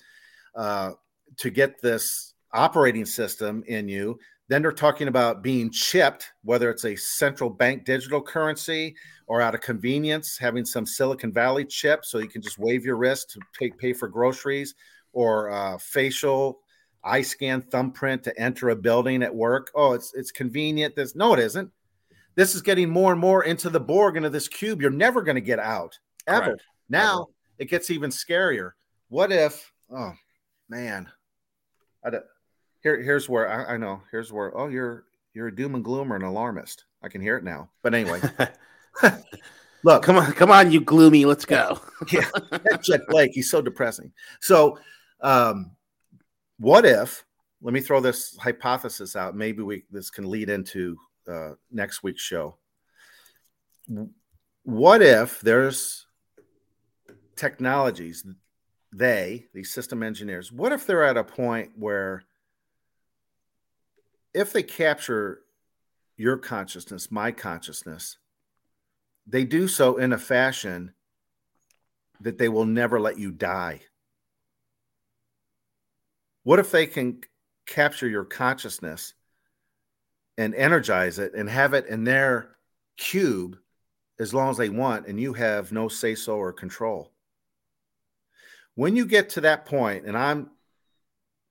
uh, 0.55 0.91
to 1.37 1.49
get 1.49 1.81
this 1.81 2.33
operating 2.53 3.05
system 3.05 3.63
in 3.67 3.87
you. 3.87 4.19
Then 4.49 4.61
they're 4.61 4.71
talking 4.71 5.09
about 5.09 5.43
being 5.43 5.69
chipped, 5.71 6.31
whether 6.43 6.69
it's 6.69 6.85
a 6.85 6.95
central 6.95 7.49
bank 7.49 7.83
digital 7.83 8.21
currency 8.21 8.95
or 9.27 9.41
out 9.41 9.55
of 9.55 9.61
convenience, 9.61 10.37
having 10.37 10.63
some 10.63 10.85
Silicon 10.85 11.33
Valley 11.33 11.65
chip 11.65 12.05
so 12.05 12.17
you 12.19 12.29
can 12.29 12.41
just 12.41 12.57
wave 12.57 12.85
your 12.85 12.95
wrist 12.95 13.31
to 13.31 13.41
pay, 13.59 13.71
pay 13.71 13.91
for 13.91 14.07
groceries 14.07 14.73
or 15.11 15.49
uh, 15.49 15.77
facial 15.77 16.59
eye 17.03 17.21
scan 17.21 17.61
thumbprint 17.61 18.23
to 18.23 18.39
enter 18.39 18.69
a 18.69 18.75
building 18.75 19.23
at 19.23 19.33
work. 19.33 19.71
Oh, 19.75 19.93
it's 19.93 20.13
it's 20.13 20.31
convenient. 20.31 20.95
This 20.95 21.15
no, 21.15 21.33
it 21.33 21.39
isn't. 21.39 21.71
This 22.35 22.53
is 22.55 22.61
getting 22.61 22.89
more 22.89 23.11
and 23.11 23.19
more 23.19 23.43
into 23.43 23.69
the 23.69 23.79
Borg 23.79 24.15
into 24.15 24.29
this 24.29 24.47
cube. 24.47 24.81
You're 24.81 24.91
never 24.91 25.21
going 25.21 25.35
to 25.35 25.41
get 25.41 25.59
out 25.59 25.97
ever. 26.27 26.45
Correct. 26.45 26.63
Now 26.89 27.27
it 27.57 27.65
gets 27.65 27.89
even 27.89 28.11
scarier. 28.11 28.71
What 29.09 29.31
if? 29.31 29.71
Oh 29.89 30.13
man, 30.69 31.09
I 32.05 32.11
don't, 32.11 32.23
here 32.87 33.01
here's 33.01 33.27
where 33.27 33.49
I, 33.49 33.73
I 33.73 33.77
know. 33.77 34.01
Here's 34.11 34.31
where. 34.31 34.57
Oh, 34.57 34.67
you're 34.67 35.05
you're 35.33 35.47
a 35.47 35.55
doom 35.55 35.75
and 35.75 35.83
gloomer 35.83 36.15
and 36.15 36.23
alarmist. 36.23 36.85
I 37.03 37.09
can 37.09 37.21
hear 37.21 37.37
it 37.37 37.43
now. 37.43 37.69
But 37.83 37.93
anyway, 37.93 38.21
look, 39.83 40.03
come 40.03 40.17
on, 40.17 40.31
come 40.33 40.51
on, 40.51 40.71
you 40.71 40.79
gloomy. 40.79 41.25
Let's 41.25 41.45
go. 41.45 41.79
yeah, 42.11 42.29
Jet 42.81 43.01
Blake, 43.09 43.31
he's 43.33 43.51
so 43.51 43.61
depressing. 43.61 44.11
So, 44.39 44.79
um, 45.21 45.71
what 46.59 46.85
if? 46.85 47.25
Let 47.61 47.73
me 47.73 47.81
throw 47.81 47.99
this 47.99 48.37
hypothesis 48.37 49.15
out. 49.15 49.35
Maybe 49.35 49.63
we 49.63 49.83
this 49.91 50.09
can 50.09 50.29
lead 50.29 50.49
into 50.49 50.97
uh, 51.27 51.51
next 51.71 52.03
week's 52.03 52.21
show. 52.21 52.57
What 54.63 55.01
if 55.01 55.41
there's 55.41 56.05
technologies? 57.35 58.25
They, 58.93 59.47
these 59.53 59.71
system 59.73 60.01
engineers, 60.01 60.51
what 60.51 60.71
if 60.71 60.87
they're 60.87 61.03
at 61.03 61.17
a 61.17 61.23
point 61.23 61.71
where, 61.75 62.23
if 64.33 64.53
they 64.53 64.63
capture 64.63 65.41
your 66.15 66.37
consciousness, 66.37 67.11
my 67.11 67.31
consciousness, 67.31 68.17
they 69.25 69.43
do 69.43 69.67
so 69.67 69.97
in 69.97 70.13
a 70.13 70.17
fashion 70.17 70.93
that 72.21 72.37
they 72.37 72.49
will 72.49 72.65
never 72.65 72.99
let 72.99 73.19
you 73.19 73.31
die. 73.31 73.81
What 76.43 76.59
if 76.59 76.71
they 76.71 76.87
can 76.87 77.21
capture 77.65 78.07
your 78.07 78.23
consciousness 78.23 79.13
and 80.37 80.55
energize 80.55 81.19
it 81.19 81.33
and 81.33 81.49
have 81.49 81.73
it 81.73 81.87
in 81.87 82.03
their 82.03 82.55
cube 82.97 83.57
as 84.19 84.33
long 84.33 84.49
as 84.49 84.57
they 84.57 84.69
want, 84.69 85.07
and 85.07 85.19
you 85.19 85.33
have 85.33 85.71
no 85.71 85.87
say 85.87 86.15
so 86.15 86.37
or 86.37 86.53
control? 86.53 87.11
When 88.75 88.95
you 88.95 89.05
get 89.05 89.29
to 89.31 89.41
that 89.41 89.65
point, 89.65 90.05
and 90.05 90.17
I'm 90.17 90.51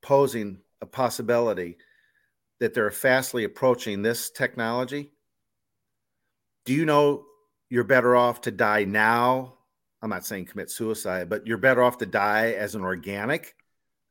posing 0.02 0.58
a 0.80 0.86
possibility 0.86 1.76
that 2.60 2.74
they're 2.74 2.90
fastly 2.90 3.44
approaching 3.44 4.02
this 4.02 4.30
technology, 4.30 5.12
do 6.64 6.72
you 6.72 6.84
know 6.84 7.24
you're 7.70 7.84
better 7.84 8.16
off 8.16 8.42
to 8.42 8.50
die 8.50 8.84
now? 8.84 9.54
I'm 10.02 10.10
not 10.10 10.26
saying 10.26 10.46
commit 10.46 10.70
suicide, 10.70 11.28
but 11.28 11.46
you're 11.46 11.58
better 11.58 11.82
off 11.82 11.98
to 11.98 12.06
die 12.06 12.52
as 12.52 12.74
an 12.74 12.82
organic, 12.82 13.54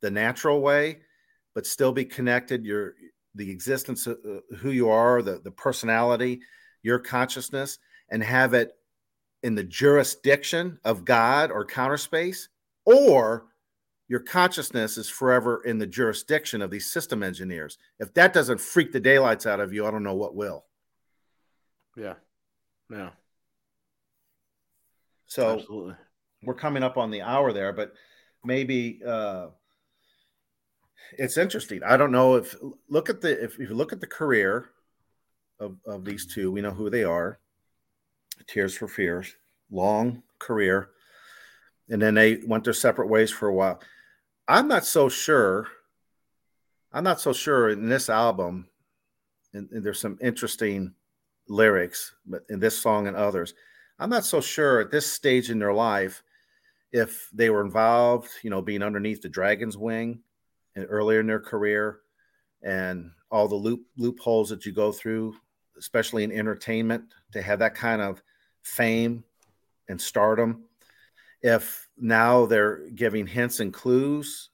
the 0.01 0.11
natural 0.11 0.61
way, 0.61 0.99
but 1.53 1.65
still 1.65 1.91
be 1.91 2.05
connected. 2.05 2.65
Your 2.65 2.95
the 3.35 3.51
existence 3.51 4.07
of 4.07 4.17
uh, 4.27 4.55
who 4.57 4.71
you 4.71 4.89
are, 4.89 5.21
the 5.21 5.39
the 5.43 5.51
personality, 5.51 6.41
your 6.83 6.99
consciousness, 6.99 7.79
and 8.09 8.23
have 8.23 8.53
it 8.53 8.71
in 9.43 9.55
the 9.55 9.63
jurisdiction 9.63 10.79
of 10.83 11.05
God 11.05 11.51
or 11.51 11.65
counter 11.65 11.97
space, 11.97 12.49
or 12.85 13.47
your 14.07 14.19
consciousness 14.19 14.97
is 14.97 15.09
forever 15.09 15.63
in 15.65 15.77
the 15.79 15.87
jurisdiction 15.87 16.61
of 16.61 16.69
these 16.69 16.91
system 16.91 17.23
engineers. 17.23 17.77
If 17.99 18.13
that 18.13 18.33
doesn't 18.33 18.61
freak 18.61 18.91
the 18.91 18.99
daylights 18.99 19.45
out 19.45 19.59
of 19.59 19.73
you, 19.73 19.85
I 19.85 19.91
don't 19.91 20.03
know 20.03 20.15
what 20.15 20.35
will. 20.35 20.65
Yeah. 21.97 22.15
Yeah. 22.91 23.09
So 25.25 25.53
Absolutely. 25.53 25.95
we're 26.43 26.53
coming 26.53 26.83
up 26.83 26.97
on 26.97 27.09
the 27.09 27.21
hour 27.21 27.51
there, 27.51 27.73
but 27.73 27.93
maybe 28.43 29.01
uh, 29.05 29.47
it's 31.17 31.37
interesting. 31.37 31.81
I 31.83 31.97
don't 31.97 32.11
know 32.11 32.35
if 32.35 32.55
look 32.89 33.09
at 33.09 33.21
the 33.21 33.43
if 33.43 33.57
you 33.57 33.67
look 33.69 33.91
at 33.91 34.01
the 34.01 34.07
career 34.07 34.69
of, 35.59 35.77
of 35.87 36.05
these 36.05 36.27
two, 36.27 36.51
we 36.51 36.61
know 36.61 36.71
who 36.71 36.89
they 36.89 37.03
are. 37.03 37.39
Tears 38.47 38.77
for 38.77 38.87
Fears, 38.87 39.35
long 39.71 40.21
career, 40.37 40.89
and 41.89 42.01
then 42.01 42.13
they 42.13 42.41
went 42.45 42.63
their 42.63 42.73
separate 42.73 43.07
ways 43.07 43.31
for 43.31 43.47
a 43.47 43.53
while. 43.53 43.81
I'm 44.47 44.67
not 44.67 44.85
so 44.85 45.09
sure. 45.09 45.67
I'm 46.93 47.03
not 47.03 47.19
so 47.19 47.33
sure 47.33 47.69
in 47.69 47.89
this 47.89 48.09
album, 48.09 48.67
and, 49.53 49.69
and 49.71 49.83
there's 49.83 49.99
some 49.99 50.17
interesting 50.21 50.93
lyrics, 51.47 52.13
but 52.25 52.43
in 52.49 52.59
this 52.59 52.77
song 52.77 53.07
and 53.07 53.17
others, 53.17 53.53
I'm 53.99 54.09
not 54.09 54.25
so 54.25 54.41
sure 54.41 54.81
at 54.81 54.91
this 54.91 55.11
stage 55.11 55.49
in 55.49 55.59
their 55.59 55.73
life 55.73 56.23
if 56.91 57.29
they 57.33 57.49
were 57.49 57.63
involved, 57.63 58.29
you 58.43 58.49
know, 58.49 58.61
being 58.61 58.83
underneath 58.83 59.21
the 59.21 59.29
dragon's 59.29 59.77
wing 59.77 60.19
and 60.75 60.85
earlier 60.89 61.19
in 61.19 61.27
their 61.27 61.39
career 61.39 61.99
and 62.63 63.11
all 63.31 63.47
the 63.47 63.55
loop 63.55 63.85
loopholes 63.97 64.49
that 64.49 64.65
you 64.65 64.71
go 64.71 64.91
through, 64.91 65.35
especially 65.77 66.23
in 66.23 66.31
entertainment, 66.31 67.03
to 67.33 67.41
have 67.41 67.59
that 67.59 67.75
kind 67.75 68.01
of 68.01 68.21
fame 68.63 69.23
and 69.89 69.99
stardom. 69.99 70.63
If 71.41 71.87
now 71.97 72.45
they're 72.45 72.89
giving 72.91 73.27
hints 73.27 73.59
and 73.59 73.73
clues 73.73 74.49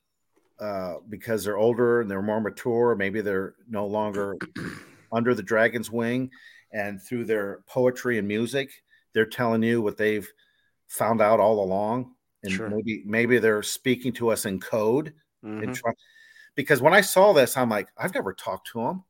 uh, 0.59 0.95
because 1.09 1.43
they're 1.43 1.57
older 1.57 2.01
and 2.01 2.09
they're 2.11 2.21
more 2.21 2.41
mature, 2.41 2.95
maybe 2.95 3.21
they're 3.21 3.55
no 3.69 3.85
longer 3.87 4.35
under 5.11 5.33
the 5.33 5.43
dragon's 5.43 5.89
wing, 5.91 6.29
and 6.71 7.01
through 7.01 7.25
their 7.25 7.63
poetry 7.67 8.17
and 8.17 8.27
music, 8.27 8.71
they're 9.13 9.25
telling 9.25 9.63
you 9.63 9.81
what 9.81 9.97
they've 9.97 10.29
found 10.87 11.21
out 11.21 11.39
all 11.39 11.63
along, 11.63 12.13
and 12.43 12.51
Sure. 12.51 12.69
maybe 12.69 13.03
maybe 13.05 13.39
they're 13.39 13.63
speaking 13.63 14.11
to 14.13 14.29
us 14.29 14.45
in 14.45 14.59
code. 14.59 15.13
Mhm. 15.43 15.63
And 15.63 15.75
try, 15.75 15.91
because 16.55 16.81
when 16.81 16.93
I 16.93 17.01
saw 17.01 17.33
this, 17.33 17.57
I'm 17.57 17.69
like, 17.69 17.89
I've 17.97 18.13
never 18.13 18.33
talked 18.33 18.67
to 18.71 18.79
them, 18.83 19.03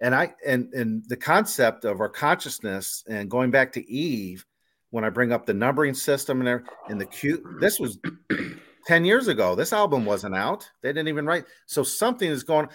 and 0.00 0.14
I 0.14 0.34
and 0.46 0.72
and 0.74 1.04
the 1.08 1.16
concept 1.16 1.84
of 1.84 2.00
our 2.00 2.08
consciousness 2.08 3.04
and 3.08 3.30
going 3.30 3.50
back 3.50 3.72
to 3.72 3.90
Eve, 3.90 4.46
when 4.94 5.04
I 5.04 5.10
bring 5.10 5.32
up 5.32 5.44
the 5.44 5.52
numbering 5.52 5.92
system 5.92 6.46
and 6.46 7.00
the 7.00 7.06
cute, 7.06 7.42
this 7.58 7.80
was 7.80 7.98
ten 8.86 9.04
years 9.04 9.26
ago. 9.26 9.56
This 9.56 9.72
album 9.72 10.04
wasn't 10.04 10.36
out. 10.36 10.70
They 10.82 10.90
didn't 10.90 11.08
even 11.08 11.26
write. 11.26 11.46
So 11.66 11.82
something 11.82 12.30
is 12.30 12.44
going. 12.44 12.68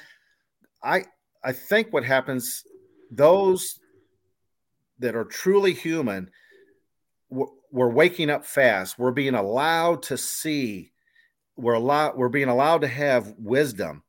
I 0.84 1.06
I 1.42 1.54
think 1.54 1.94
what 1.94 2.04
happens, 2.04 2.66
those 3.10 3.80
that 5.00 5.16
are 5.16 5.24
truly 5.24 5.74
human, 5.74 6.30
we're, 7.30 7.48
we're 7.72 7.90
waking 7.90 8.30
up 8.30 8.46
fast. 8.46 9.00
We're 9.00 9.12
being 9.12 9.34
allowed 9.36 10.04
to 10.04 10.18
see. 10.18 10.92
We're 11.56 11.76
allowed. 11.76 12.18
We're 12.18 12.28
being 12.28 12.50
allowed 12.50 12.82
to 12.82 12.90
have 12.90 13.34
wisdom. 13.38 14.04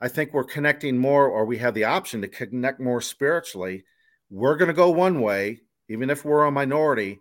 I 0.00 0.06
think 0.06 0.32
we're 0.32 0.44
connecting 0.44 0.98
more, 0.98 1.26
or 1.26 1.46
we 1.46 1.58
have 1.58 1.74
the 1.74 1.82
option 1.82 2.20
to 2.20 2.28
connect 2.28 2.78
more 2.78 3.00
spiritually. 3.00 3.86
We're 4.30 4.56
going 4.56 4.68
to 4.68 4.72
go 4.72 4.90
one 4.90 5.20
way, 5.20 5.62
even 5.88 6.10
if 6.10 6.24
we're 6.24 6.44
a 6.44 6.50
minority, 6.50 7.20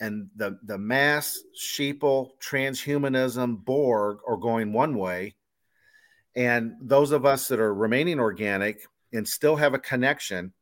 and 0.00 0.28
the 0.36 0.58
the 0.64 0.78
mass 0.78 1.38
sheeple 1.58 2.30
transhumanism 2.40 3.64
Borg 3.64 4.18
are 4.26 4.36
going 4.36 4.72
one 4.72 4.96
way, 4.96 5.36
and 6.34 6.74
those 6.80 7.12
of 7.12 7.24
us 7.24 7.48
that 7.48 7.60
are 7.60 7.74
remaining 7.74 8.18
organic 8.20 8.86
and 9.12 9.26
still 9.28 9.56
have 9.56 9.74
a 9.74 9.78
connection 9.78 10.52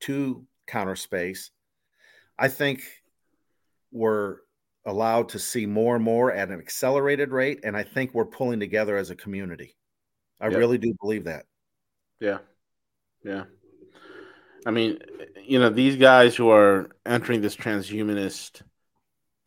to 0.00 0.46
counter 0.66 0.96
space, 0.96 1.50
I 2.38 2.48
think 2.48 2.82
we're 3.92 4.38
allowed 4.86 5.28
to 5.30 5.38
see 5.38 5.66
more 5.66 5.94
and 5.96 6.04
more 6.04 6.32
at 6.32 6.48
an 6.48 6.58
accelerated 6.58 7.30
rate, 7.30 7.60
and 7.64 7.76
I 7.76 7.82
think 7.82 8.14
we're 8.14 8.24
pulling 8.24 8.60
together 8.60 8.96
as 8.96 9.10
a 9.10 9.16
community. 9.16 9.76
I 10.40 10.48
Yep. 10.48 10.56
really 10.58 10.78
do 10.78 10.94
believe 11.00 11.24
that. 11.24 11.44
Yeah. 12.18 12.38
Yeah. 13.22 13.44
I 14.66 14.70
mean, 14.70 14.98
you 15.42 15.58
know, 15.58 15.70
these 15.70 15.96
guys 15.96 16.36
who 16.36 16.50
are 16.50 16.90
entering 17.06 17.40
this 17.40 17.56
transhumanist 17.56 18.62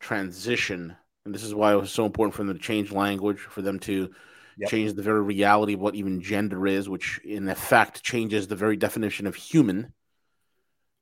transition, 0.00 0.96
and 1.24 1.34
this 1.34 1.44
is 1.44 1.54
why 1.54 1.72
it 1.72 1.80
was 1.80 1.92
so 1.92 2.04
important 2.04 2.34
for 2.34 2.44
them 2.44 2.54
to 2.54 2.62
change 2.62 2.92
language, 2.92 3.38
for 3.38 3.62
them 3.62 3.78
to 3.80 4.10
Yep. 4.56 4.70
change 4.70 4.92
the 4.92 5.02
very 5.02 5.20
reality 5.20 5.74
of 5.74 5.80
what 5.80 5.96
even 5.96 6.20
gender 6.20 6.64
is, 6.66 6.88
which 6.88 7.20
in 7.24 7.48
effect 7.48 8.04
changes 8.04 8.46
the 8.46 8.54
very 8.54 8.76
definition 8.76 9.26
of 9.26 9.34
human. 9.34 9.92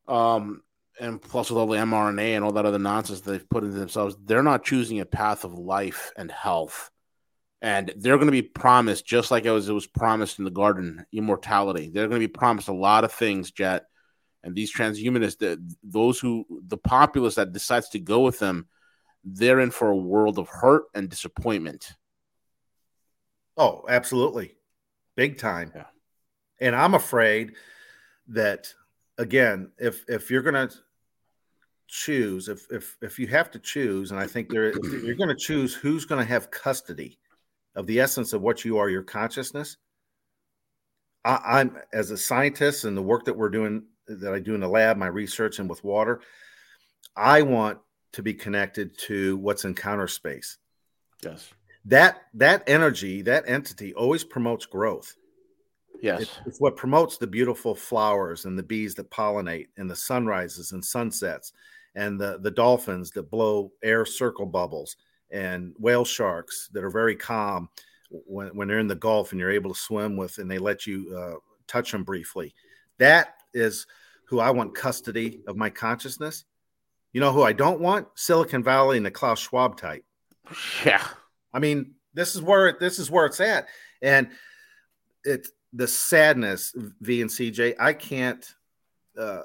Um, 0.08 0.62
and 0.98 1.20
plus 1.20 1.50
with 1.50 1.58
all 1.58 1.66
the 1.66 1.76
mRNA 1.76 2.36
and 2.36 2.44
all 2.44 2.52
that 2.52 2.64
other 2.64 2.78
nonsense 2.78 3.20
they've 3.20 3.48
put 3.48 3.64
into 3.64 3.78
themselves, 3.78 4.16
they're 4.24 4.42
not 4.42 4.64
choosing 4.64 5.00
a 5.00 5.04
path 5.04 5.44
of 5.44 5.52
life 5.52 6.12
and 6.16 6.30
health. 6.30 6.90
And 7.60 7.92
they're 7.96 8.16
going 8.16 8.26
to 8.26 8.32
be 8.32 8.42
promised, 8.42 9.06
just 9.06 9.30
like 9.30 9.44
it 9.44 9.50
was, 9.50 9.68
it 9.68 9.72
was 9.72 9.86
promised 9.86 10.38
in 10.38 10.44
the 10.44 10.50
garden, 10.50 11.04
immortality. 11.12 11.90
They're 11.92 12.08
going 12.08 12.20
to 12.20 12.26
be 12.26 12.32
promised 12.32 12.68
a 12.68 12.72
lot 12.72 13.04
of 13.04 13.12
things, 13.12 13.50
Jet. 13.50 13.84
And 14.44 14.54
these 14.54 14.74
transhumanists, 14.74 15.38
the, 15.38 15.62
those 15.82 16.18
who, 16.18 16.44
the 16.66 16.78
populace 16.78 17.36
that 17.36 17.52
decides 17.52 17.88
to 17.90 17.98
go 17.98 18.20
with 18.20 18.38
them, 18.38 18.66
they're 19.24 19.60
in 19.60 19.70
for 19.70 19.88
a 19.88 19.96
world 19.96 20.38
of 20.38 20.48
hurt 20.48 20.84
and 20.94 21.08
disappointment. 21.08 21.92
Oh, 23.56 23.84
absolutely. 23.88 24.56
Big 25.16 25.38
time. 25.38 25.72
Yeah. 25.74 25.84
And 26.60 26.74
I'm 26.74 26.94
afraid 26.94 27.52
that 28.28 28.72
again, 29.18 29.70
if 29.78 30.04
if 30.08 30.30
you're 30.30 30.42
going 30.42 30.68
to 30.68 30.74
choose 31.88 32.48
if 32.48 32.66
if 32.70 32.96
if 33.02 33.18
you 33.18 33.26
have 33.26 33.50
to 33.50 33.58
choose 33.58 34.12
and 34.12 34.18
I 34.20 34.26
think 34.26 34.48
there 34.48 34.72
you're 35.04 35.14
going 35.14 35.28
to 35.28 35.36
choose 35.36 35.74
who's 35.74 36.06
going 36.06 36.20
to 36.20 36.28
have 36.28 36.50
custody 36.50 37.18
of 37.74 37.86
the 37.86 38.00
essence 38.00 38.32
of 38.32 38.40
what 38.40 38.64
you 38.64 38.78
are, 38.78 38.88
your 38.88 39.02
consciousness. 39.02 39.76
I, 41.24 41.60
I'm 41.60 41.78
as 41.92 42.10
a 42.10 42.16
scientist 42.16 42.84
and 42.84 42.96
the 42.96 43.02
work 43.02 43.24
that 43.26 43.36
we're 43.36 43.50
doing 43.50 43.84
that 44.08 44.32
I 44.32 44.38
do 44.38 44.54
in 44.54 44.60
the 44.60 44.68
lab, 44.68 44.96
my 44.96 45.06
research 45.06 45.58
and 45.58 45.68
with 45.68 45.84
water, 45.84 46.20
I 47.16 47.42
want 47.42 47.78
to 48.12 48.22
be 48.22 48.34
connected 48.34 48.96
to 48.98 49.36
what's 49.38 49.64
in 49.64 49.74
counter 49.74 50.08
space 50.08 50.58
Yes. 51.22 51.50
that 51.84 52.22
that 52.34 52.62
energy 52.66 53.22
that 53.22 53.44
entity 53.46 53.94
always 53.94 54.24
promotes 54.24 54.66
growth 54.66 55.16
Yes. 56.02 56.22
It's, 56.22 56.38
it's 56.46 56.60
what 56.60 56.76
promotes 56.76 57.16
the 57.16 57.28
beautiful 57.28 57.76
flowers 57.76 58.44
and 58.44 58.58
the 58.58 58.62
bees 58.62 58.96
that 58.96 59.10
pollinate 59.10 59.68
and 59.76 59.88
the 59.88 59.94
sunrises 59.94 60.72
and 60.72 60.84
sunsets 60.84 61.52
and 61.94 62.20
the 62.20 62.38
the 62.40 62.50
dolphins 62.50 63.12
that 63.12 63.30
blow 63.30 63.70
air 63.84 64.04
circle 64.04 64.46
bubbles 64.46 64.96
and 65.30 65.74
whale 65.78 66.04
sharks 66.04 66.68
that 66.72 66.82
are 66.82 66.90
very 66.90 67.14
calm 67.14 67.68
when, 68.10 68.48
when 68.48 68.66
they're 68.66 68.80
in 68.80 68.88
the 68.88 68.94
gulf 68.96 69.30
and 69.30 69.40
you're 69.40 69.50
able 69.50 69.72
to 69.72 69.78
swim 69.78 70.16
with 70.16 70.38
and 70.38 70.50
they 70.50 70.58
let 70.58 70.86
you 70.86 71.16
uh, 71.16 71.36
touch 71.68 71.92
them 71.92 72.02
briefly 72.02 72.52
that 72.98 73.36
is 73.54 73.86
who 74.26 74.40
i 74.40 74.50
want 74.50 74.74
custody 74.74 75.40
of 75.46 75.56
my 75.56 75.70
consciousness 75.70 76.44
you 77.12 77.20
know 77.20 77.32
who 77.32 77.42
i 77.42 77.52
don't 77.52 77.80
want 77.80 78.06
silicon 78.14 78.62
valley 78.62 78.96
and 78.96 79.06
the 79.06 79.10
klaus 79.10 79.40
schwab 79.40 79.76
type 79.76 80.04
Yeah. 80.84 81.06
I 81.54 81.58
mean, 81.58 81.94
this 82.14 82.34
is 82.34 82.42
where 82.42 82.68
it, 82.68 82.80
this 82.80 82.98
is 82.98 83.10
where 83.10 83.26
it's 83.26 83.40
at, 83.40 83.68
and 84.00 84.30
it's 85.24 85.50
the 85.72 85.86
sadness. 85.86 86.74
V 87.00 87.20
and 87.22 87.30
CJ, 87.30 87.74
I 87.78 87.92
can't. 87.92 88.44
Uh, 89.18 89.42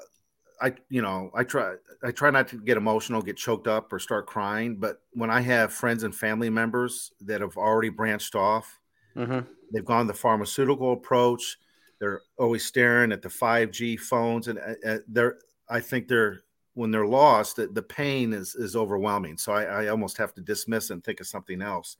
I 0.60 0.74
you 0.88 1.02
know 1.02 1.30
I 1.34 1.44
try 1.44 1.74
I 2.02 2.10
try 2.10 2.30
not 2.30 2.48
to 2.48 2.56
get 2.56 2.76
emotional, 2.76 3.22
get 3.22 3.36
choked 3.36 3.68
up, 3.68 3.92
or 3.92 3.98
start 3.98 4.26
crying. 4.26 4.76
But 4.76 5.00
when 5.12 5.30
I 5.30 5.40
have 5.40 5.72
friends 5.72 6.02
and 6.02 6.14
family 6.14 6.50
members 6.50 7.12
that 7.22 7.40
have 7.42 7.56
already 7.56 7.90
branched 7.90 8.34
off, 8.34 8.78
hmm 9.14 9.40
They've 9.72 9.84
gone 9.84 10.06
the 10.06 10.14
pharmaceutical 10.14 10.94
approach. 10.94 11.58
They're 11.98 12.22
always 12.38 12.64
staring 12.64 13.12
at 13.12 13.22
the 13.22 13.28
5G 13.28 13.98
phones, 13.98 14.48
and 14.48 14.58
uh, 14.58 14.88
uh, 14.88 14.98
they're. 15.08 15.38
I 15.70 15.80
think 15.80 16.08
they're 16.08 16.42
when 16.78 16.92
they're 16.92 17.06
lost, 17.06 17.56
the, 17.56 17.66
the 17.66 17.82
pain 17.82 18.32
is 18.32 18.54
is 18.54 18.76
overwhelming. 18.76 19.36
So 19.36 19.52
I, 19.52 19.64
I 19.64 19.88
almost 19.88 20.16
have 20.18 20.32
to 20.34 20.40
dismiss 20.40 20.90
and 20.90 21.02
think 21.02 21.20
of 21.20 21.26
something 21.26 21.60
else. 21.60 21.96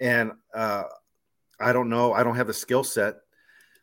And 0.00 0.32
uh, 0.54 0.84
I 1.60 1.72
don't 1.74 1.90
know. 1.90 2.14
I 2.14 2.22
don't 2.22 2.36
have 2.36 2.46
the 2.46 2.54
skill 2.54 2.82
set. 2.82 3.16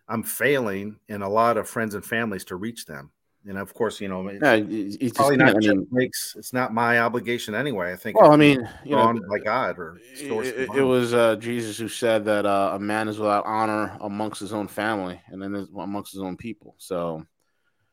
I'm 0.07 0.23
failing 0.23 0.97
in 1.07 1.21
a 1.21 1.29
lot 1.29 1.57
of 1.57 1.69
friends 1.69 1.93
and 1.93 2.03
families 2.03 2.45
to 2.45 2.55
reach 2.55 2.85
them. 2.85 3.11
And 3.47 3.57
of 3.57 3.73
course, 3.73 3.99
you 3.99 4.07
know, 4.07 4.27
it's 4.27 4.43
it's 4.43 4.97
just, 4.97 5.15
probably 5.15 5.35
I 5.35 5.49
not 5.49 5.55
mean, 5.55 5.87
makes 5.91 6.35
it's 6.37 6.53
not 6.53 6.73
my 6.73 6.99
obligation 6.99 7.55
anyway. 7.55 7.91
I 7.91 7.95
think. 7.95 8.19
well, 8.19 8.31
I 8.31 8.35
mean, 8.35 8.67
you 8.83 8.95
know, 8.95 9.19
by 9.27 9.39
God 9.39 9.79
or 9.79 9.99
it, 10.13 10.69
it 10.75 10.81
was 10.83 11.13
uh, 11.13 11.35
Jesus 11.37 11.77
who 11.77 11.87
said 11.87 12.25
that 12.25 12.45
uh, 12.45 12.73
a 12.75 12.79
man 12.79 13.07
is 13.07 13.17
without 13.17 13.45
honor 13.45 13.97
amongst 13.99 14.39
his 14.41 14.53
own 14.53 14.67
family 14.67 15.19
and 15.27 15.41
then 15.41 15.67
amongst 15.75 16.11
his 16.13 16.21
own 16.21 16.37
people. 16.37 16.75
So, 16.77 17.25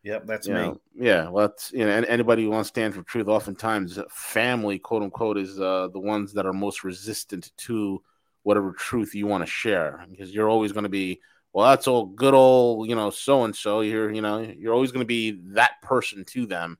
Yep, 0.04 0.26
that's 0.26 0.46
me. 0.46 0.54
know, 0.54 0.80
yeah, 0.94 1.28
well, 1.28 1.48
that's, 1.48 1.72
you 1.72 1.84
know, 1.84 1.90
and 1.90 2.06
anybody 2.06 2.44
who 2.44 2.50
wants 2.50 2.70
to 2.70 2.72
stand 2.72 2.94
for 2.94 3.02
truth, 3.02 3.28
oftentimes 3.28 3.98
family, 4.10 4.78
quote 4.78 5.02
unquote, 5.02 5.36
is 5.36 5.60
uh, 5.60 5.88
the 5.92 5.98
ones 5.98 6.32
that 6.32 6.46
are 6.46 6.52
most 6.52 6.84
resistant 6.84 7.52
to 7.58 8.02
whatever 8.42 8.72
truth 8.72 9.14
you 9.14 9.26
want 9.26 9.42
to 9.44 9.50
share 9.50 10.06
because 10.08 10.32
you're 10.32 10.48
always 10.48 10.72
going 10.72 10.84
to 10.84 10.88
be, 10.88 11.20
well, 11.52 11.70
that's 11.70 11.88
all 11.88 12.06
good 12.06 12.34
old, 12.34 12.88
you 12.88 12.94
know, 12.94 13.10
so 13.10 13.44
and 13.44 13.56
so. 13.56 13.80
You're, 13.80 14.12
you 14.12 14.22
know, 14.22 14.40
you're 14.40 14.74
always 14.74 14.92
going 14.92 15.02
to 15.02 15.06
be 15.06 15.40
that 15.54 15.82
person 15.82 16.24
to 16.26 16.46
them, 16.46 16.78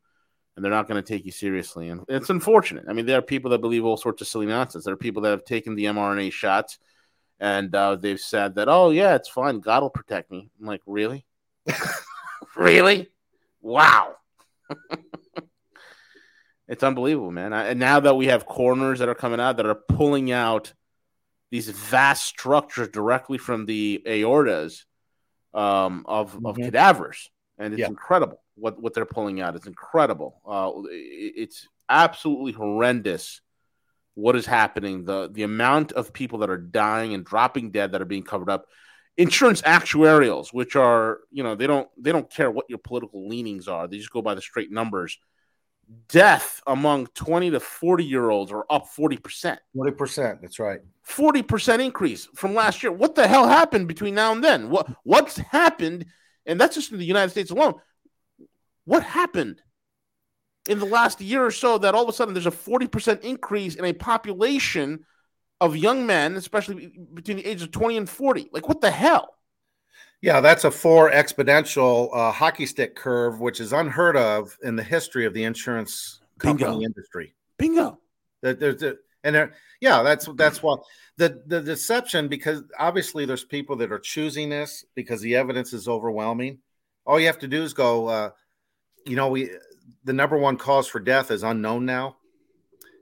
and 0.54 0.64
they're 0.64 0.72
not 0.72 0.88
going 0.88 1.02
to 1.02 1.06
take 1.06 1.24
you 1.24 1.32
seriously. 1.32 1.88
And 1.88 2.04
it's 2.08 2.30
unfortunate. 2.30 2.84
I 2.88 2.92
mean, 2.92 3.06
there 3.06 3.18
are 3.18 3.22
people 3.22 3.50
that 3.52 3.60
believe 3.60 3.84
all 3.84 3.96
sorts 3.96 4.22
of 4.22 4.28
silly 4.28 4.46
nonsense. 4.46 4.84
There 4.84 4.94
are 4.94 4.98
people 4.98 5.22
that 5.22 5.30
have 5.30 5.44
taken 5.44 5.74
the 5.74 5.86
mRNA 5.86 6.32
shots, 6.32 6.78
and 7.40 7.74
uh, 7.74 7.96
they've 7.96 8.20
said 8.20 8.56
that, 8.56 8.68
oh 8.68 8.90
yeah, 8.90 9.14
it's 9.14 9.28
fine. 9.28 9.60
God 9.60 9.82
will 9.82 9.90
protect 9.90 10.30
me. 10.30 10.50
I'm 10.60 10.66
like, 10.66 10.82
really, 10.86 11.24
really, 12.56 13.08
wow. 13.62 14.16
it's 16.68 16.82
unbelievable, 16.82 17.30
man. 17.30 17.54
I, 17.54 17.68
and 17.68 17.80
now 17.80 18.00
that 18.00 18.16
we 18.16 18.26
have 18.26 18.44
coroners 18.44 18.98
that 18.98 19.08
are 19.08 19.14
coming 19.14 19.40
out 19.40 19.56
that 19.56 19.66
are 19.66 19.74
pulling 19.74 20.30
out 20.30 20.74
these 21.50 21.68
vast 21.70 22.24
structures 22.24 22.88
directly 22.88 23.38
from 23.38 23.66
the 23.66 24.02
aortas 24.06 24.84
um, 25.54 26.04
of, 26.06 26.34
of 26.44 26.56
Mhm. 26.56 26.64
cadavers, 26.64 27.30
and 27.56 27.72
it's 27.72 27.80
Yeah. 27.80 27.86
incredible 27.88 28.42
what, 28.54 28.80
what 28.80 28.92
they're 28.92 29.06
pulling 29.06 29.40
out. 29.40 29.56
It's 29.56 29.66
incredible. 29.66 30.40
Uh, 30.46 30.72
it- 30.90 31.34
it's 31.36 31.66
absolutely 31.88 32.52
horrendous 32.52 33.40
what 34.14 34.36
is 34.36 34.44
happening. 34.46 35.04
The 35.04 35.28
the 35.32 35.44
amount 35.44 35.92
of 35.92 36.12
people 36.12 36.40
that 36.40 36.50
are 36.50 36.58
dying 36.58 37.14
and 37.14 37.24
dropping 37.24 37.70
dead 37.70 37.92
that 37.92 38.02
are 38.02 38.06
being 38.06 38.24
covered 38.24 38.50
up. 38.50 38.66
Insurance 39.16 39.62
actuarials, 39.62 40.52
which 40.52 40.76
are 40.76 41.20
you 41.30 41.42
know 41.42 41.54
they 41.54 41.66
don't 41.66 41.88
they 41.96 42.12
don't 42.12 42.28
care 42.30 42.50
what 42.50 42.66
your 42.68 42.78
political 42.78 43.26
leanings 43.28 43.68
are. 43.68 43.86
They 43.88 43.96
just 43.98 44.10
go 44.12 44.20
by 44.20 44.34
the 44.34 44.42
straight 44.42 44.70
numbers. 44.70 45.18
Death 46.08 46.60
among 46.66 47.06
twenty 47.14 47.50
to 47.50 47.60
forty 47.60 48.04
year 48.04 48.30
olds 48.30 48.52
are 48.52 48.66
up 48.68 48.88
forty 48.88 49.16
percent. 49.16 49.60
Forty 49.74 49.92
percent. 49.92 50.42
That's 50.42 50.58
right. 50.58 50.80
40% 51.08 51.82
increase 51.82 52.28
from 52.34 52.54
last 52.54 52.82
year. 52.82 52.92
What 52.92 53.14
the 53.14 53.26
hell 53.26 53.48
happened 53.48 53.88
between 53.88 54.14
now 54.14 54.32
and 54.32 54.44
then? 54.44 54.68
What 54.68 54.88
what's 55.02 55.38
happened? 55.38 56.06
And 56.44 56.60
that's 56.60 56.74
just 56.74 56.92
in 56.92 56.98
the 56.98 57.04
United 57.04 57.30
States 57.30 57.50
alone. 57.50 57.74
What 58.84 59.02
happened 59.02 59.62
in 60.68 60.78
the 60.78 60.84
last 60.84 61.20
year 61.20 61.44
or 61.44 61.50
so 61.50 61.78
that 61.78 61.94
all 61.94 62.02
of 62.02 62.08
a 62.08 62.12
sudden 62.12 62.34
there's 62.34 62.46
a 62.46 62.50
40% 62.50 63.20
increase 63.22 63.74
in 63.74 63.84
a 63.84 63.92
population 63.94 65.00
of 65.60 65.76
young 65.76 66.06
men, 66.06 66.36
especially 66.36 66.92
between 67.14 67.38
the 67.38 67.46
ages 67.46 67.62
of 67.62 67.70
20 67.70 67.96
and 67.96 68.08
40? 68.08 68.50
Like 68.52 68.68
what 68.68 68.80
the 68.82 68.90
hell? 68.90 69.37
Yeah, 70.20 70.40
that's 70.40 70.64
a 70.64 70.70
four 70.70 71.10
exponential 71.10 72.10
uh, 72.12 72.32
hockey 72.32 72.66
stick 72.66 72.96
curve, 72.96 73.40
which 73.40 73.60
is 73.60 73.72
unheard 73.72 74.16
of 74.16 74.56
in 74.62 74.74
the 74.74 74.82
history 74.82 75.26
of 75.26 75.32
the 75.34 75.44
insurance 75.44 76.20
company 76.38 76.70
Bingo. 76.70 76.84
industry. 76.84 77.34
Bingo. 77.56 77.98
That 78.42 78.58
there's 78.58 78.82
a, 78.82 78.96
and 79.22 79.34
there, 79.34 79.54
yeah, 79.80 80.02
that's 80.02 80.28
that's 80.34 80.62
why 80.62 80.76
the 81.18 81.42
the 81.46 81.60
deception 81.60 82.26
because 82.28 82.62
obviously 82.78 83.26
there's 83.26 83.44
people 83.44 83.76
that 83.76 83.92
are 83.92 83.98
choosing 83.98 84.48
this 84.48 84.84
because 84.94 85.20
the 85.20 85.36
evidence 85.36 85.72
is 85.72 85.86
overwhelming. 85.88 86.58
All 87.06 87.18
you 87.20 87.26
have 87.26 87.38
to 87.40 87.48
do 87.48 87.62
is 87.62 87.72
go. 87.72 88.08
Uh, 88.08 88.30
you 89.06 89.16
know, 89.16 89.28
we 89.28 89.50
the 90.04 90.12
number 90.12 90.36
one 90.36 90.56
cause 90.56 90.86
for 90.88 91.00
death 91.00 91.30
is 91.30 91.42
unknown 91.42 91.84
now, 91.86 92.16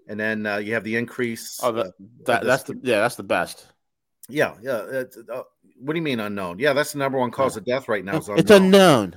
and 0.07 0.21
then 0.21 0.47
uh, 0.47 0.57
you 0.59 0.75
have 0.75 0.85
the 0.85 0.97
increase. 0.97 1.61
Oh, 1.63 1.73
that, 1.73 1.87
uh, 1.87 1.91
that 2.27 2.41
the- 2.43 2.47
that's 2.47 2.63
the 2.65 2.81
yeah, 2.83 3.01
that's 3.01 3.17
the 3.17 3.23
best. 3.23 3.67
yeah, 4.29 4.55
yeah. 4.63 4.83
it's, 4.89 5.17
uh, 5.17 5.43
what 5.79 5.93
do 5.93 5.99
you 5.99 6.03
mean 6.03 6.21
unknown? 6.21 6.59
Yeah, 6.59 6.73
that's 6.73 6.93
the 6.93 6.99
number 6.99 7.19
one 7.19 7.31
cause 7.31 7.57
of 7.57 7.65
death 7.65 7.89
right 7.89 8.05
now. 8.05 8.19
Is 8.19 8.29
It's 8.31 8.51
unknown. 8.51 9.05
unknown. 9.05 9.17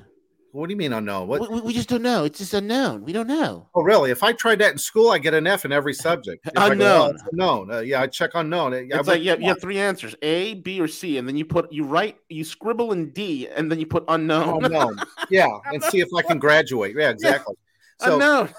What 0.52 0.68
do 0.68 0.74
you 0.74 0.78
mean 0.78 0.94
unknown? 0.94 1.28
What? 1.28 1.50
We, 1.52 1.62
we- 1.62 1.74
just 1.74 1.90
don't 1.90 2.02
know. 2.02 2.24
It's 2.24 2.40
just 2.40 2.56
unknown. 2.56 3.04
We 3.06 3.14
don't 3.14 3.28
know. 3.28 3.70
Oh, 3.76 3.84
really? 3.84 4.10
If 4.10 4.24
I 4.24 4.34
tried 4.34 4.58
that 4.60 4.72
in 4.72 4.80
school, 4.80 5.12
I 5.12 5.20
get 5.20 5.36
an 5.36 5.46
F 5.46 5.64
in 5.64 5.72
every 5.72 5.94
subject. 5.94 6.48
If 6.48 6.58
I 6.58 6.70
go, 6.70 6.72
Unknown. 6.72 7.18
"Oh, 7.20 7.28
unknown. 7.32 7.72
Uh, 7.72 7.80
yeah, 7.82 8.02
I 8.02 8.08
check 8.08 8.32
unknown. 8.34 8.74
Uh, 8.74 8.78
yeah, 8.78 8.84
It's 8.98 9.06
but 9.06 9.08
like 9.08 9.22
you 9.22 9.30
have, 9.30 9.42
you 9.42 9.48
have 9.50 9.62
three 9.62 9.78
answers: 9.78 10.16
A, 10.24 10.56
B, 10.56 10.82
or 10.82 10.88
C, 10.88 11.20
and 11.20 11.28
then 11.28 11.38
you 11.38 11.46
put 11.46 11.72
you 11.72 11.84
write 11.84 12.18
you 12.30 12.44
scribble 12.44 12.94
in 12.94 13.12
D, 13.12 13.48
and 13.48 13.72
then 13.72 13.80
you 13.80 13.86
put 13.86 14.04
unknown. 14.08 14.66
unknown. 14.66 14.98
Yeah, 15.30 15.48
and 15.66 15.84
see 15.84 16.00
if 16.00 16.08
I 16.18 16.24
can 16.24 16.40
graduate. 16.40 16.96
Yeah, 16.98 17.10
exactly. 17.12 17.54
So 18.02 18.14
unknown. 18.14 18.50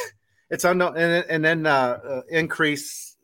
it's 0.50 0.62
unknown, 0.64 0.96
and, 0.96 1.24
and 1.28 1.44
then 1.44 1.66
uh, 1.66 1.98
uh, 2.08 2.22
increase, 2.30 3.16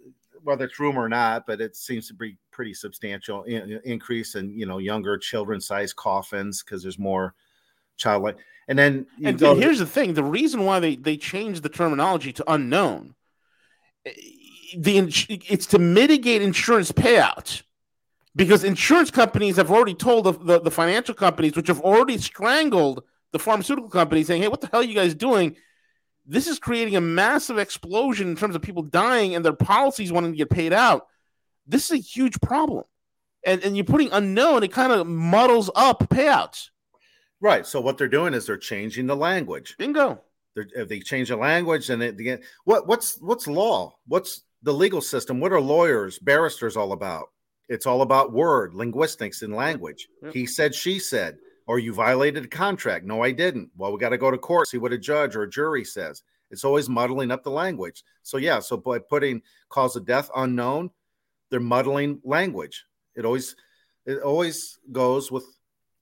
whether 0.42 0.64
it's 0.64 0.80
rumor 0.80 1.02
or 1.04 1.08
not, 1.08 1.46
but 1.46 1.60
it 1.60 1.76
seems 1.76 2.08
to 2.08 2.14
be 2.14 2.36
pretty 2.56 2.72
substantial 2.72 3.42
in, 3.42 3.78
increase 3.84 4.34
in 4.34 4.48
you 4.58 4.64
know 4.64 4.78
younger 4.78 5.18
children 5.18 5.60
size 5.60 5.92
coffins 5.92 6.62
because 6.62 6.82
there's 6.82 6.98
more 6.98 7.34
childlike. 7.98 8.38
and 8.66 8.78
then 8.78 9.06
you 9.18 9.28
And 9.28 9.38
go- 9.38 9.54
here's 9.54 9.78
the 9.78 9.84
thing: 9.86 10.14
the 10.14 10.24
reason 10.24 10.64
why 10.64 10.80
they 10.80 10.96
they 10.96 11.18
changed 11.18 11.62
the 11.62 11.68
terminology 11.68 12.32
to 12.32 12.44
unknown, 12.50 13.14
eh, 14.06 14.12
the 14.78 14.96
it's 15.48 15.66
to 15.66 15.78
mitigate 15.78 16.40
insurance 16.42 16.90
payouts. 16.90 17.62
Because 18.34 18.64
insurance 18.64 19.10
companies 19.10 19.56
have 19.56 19.70
already 19.70 19.94
told 19.94 20.24
the, 20.24 20.32
the, 20.32 20.60
the 20.60 20.70
financial 20.70 21.14
companies, 21.14 21.56
which 21.56 21.68
have 21.68 21.80
already 21.80 22.18
strangled 22.18 23.02
the 23.32 23.38
pharmaceutical 23.38 23.88
companies, 23.90 24.26
saying, 24.26 24.42
"Hey, 24.42 24.48
what 24.48 24.60
the 24.62 24.66
hell 24.66 24.80
are 24.80 24.84
you 24.84 24.94
guys 24.94 25.14
doing? 25.14 25.56
This 26.26 26.46
is 26.46 26.58
creating 26.58 26.96
a 26.96 27.00
massive 27.00 27.58
explosion 27.58 28.28
in 28.28 28.36
terms 28.36 28.54
of 28.54 28.60
people 28.62 28.82
dying 28.82 29.34
and 29.34 29.42
their 29.44 29.54
policies 29.54 30.10
wanting 30.12 30.32
to 30.32 30.36
get 30.36 30.50
paid 30.50 30.72
out. 30.72 31.06
This 31.66 31.86
is 31.86 31.92
a 31.92 32.02
huge 32.02 32.40
problem." 32.40 32.84
And 33.44 33.62
and 33.64 33.76
you're 33.76 33.84
putting 33.84 34.10
unknown, 34.12 34.62
it 34.62 34.72
kind 34.72 34.92
of 34.92 35.06
muddles 35.06 35.70
up 35.74 36.00
payouts. 36.08 36.70
right. 37.40 37.66
So 37.66 37.80
what 37.80 37.96
they're 37.98 38.08
doing 38.08 38.34
is 38.34 38.46
they're 38.46 38.56
changing 38.56 39.06
the 39.06 39.16
language. 39.16 39.76
Bingo. 39.78 40.20
They're, 40.54 40.66
if 40.74 40.88
they 40.88 41.00
change 41.00 41.28
the 41.28 41.36
language 41.36 41.90
and 41.90 42.02
it, 42.02 42.16
they 42.16 42.24
get 42.24 42.44
what 42.64 42.86
what's 42.86 43.20
what's 43.20 43.46
law? 43.46 43.96
What's 44.08 44.42
the 44.62 44.72
legal 44.72 45.00
system? 45.00 45.38
What 45.38 45.52
are 45.52 45.60
lawyers, 45.60 46.18
barristers 46.18 46.76
all 46.76 46.92
about? 46.92 47.28
It's 47.68 47.86
all 47.86 48.02
about 48.02 48.32
word, 48.32 48.74
linguistics, 48.74 49.42
and 49.42 49.54
language. 49.54 50.08
Yep. 50.22 50.32
He 50.32 50.46
said, 50.46 50.74
she 50.74 50.98
said, 50.98 51.36
or 51.66 51.78
you 51.78 51.92
violated 51.92 52.44
a 52.44 52.48
contract. 52.48 53.04
No, 53.04 53.22
I 53.22 53.32
didn't. 53.32 53.70
Well, 53.76 53.92
we 53.92 53.98
got 53.98 54.10
to 54.10 54.18
go 54.18 54.30
to 54.30 54.38
court, 54.38 54.68
see 54.68 54.78
what 54.78 54.92
a 54.92 54.98
judge 54.98 55.36
or 55.36 55.42
a 55.42 55.50
jury 55.50 55.84
says. 55.84 56.22
It's 56.50 56.64
always 56.64 56.88
muddling 56.88 57.32
up 57.32 57.42
the 57.42 57.50
language. 57.50 58.04
So 58.22 58.38
yeah, 58.38 58.60
so 58.60 58.76
by 58.76 58.98
putting 59.00 59.42
cause 59.68 59.96
of 59.96 60.06
death 60.06 60.30
unknown, 60.36 60.90
they're 61.50 61.60
muddling 61.60 62.20
language. 62.24 62.84
It 63.14 63.24
always 63.24 63.56
it 64.04 64.22
always 64.22 64.78
goes 64.92 65.30
with 65.32 65.44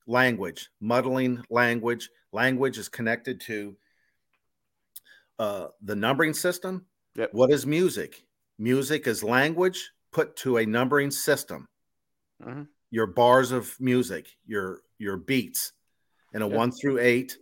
language, 0.06 0.68
muddling 0.80 1.42
language. 1.50 2.10
Language 2.32 2.78
is 2.78 2.88
connected 2.88 3.40
to 3.42 3.76
uh, 5.38 5.68
the 5.82 5.96
numbering 5.96 6.34
system. 6.34 6.86
Yep. 7.16 7.30
What 7.32 7.50
is 7.50 7.66
music? 7.66 8.24
Music 8.58 9.06
is 9.06 9.22
language 9.22 9.90
put 10.12 10.36
to 10.36 10.58
a 10.58 10.66
numbering 10.66 11.10
system. 11.10 11.68
Mhm. 12.42 12.68
Your 12.90 13.06
bars 13.06 13.50
of 13.52 13.78
music, 13.80 14.28
your 14.46 14.82
your 14.98 15.16
beats, 15.16 15.72
and 16.32 16.42
a 16.42 16.46
Yep. 16.46 16.56
one 16.56 16.72
through 16.72 16.98
eight. 16.98 17.36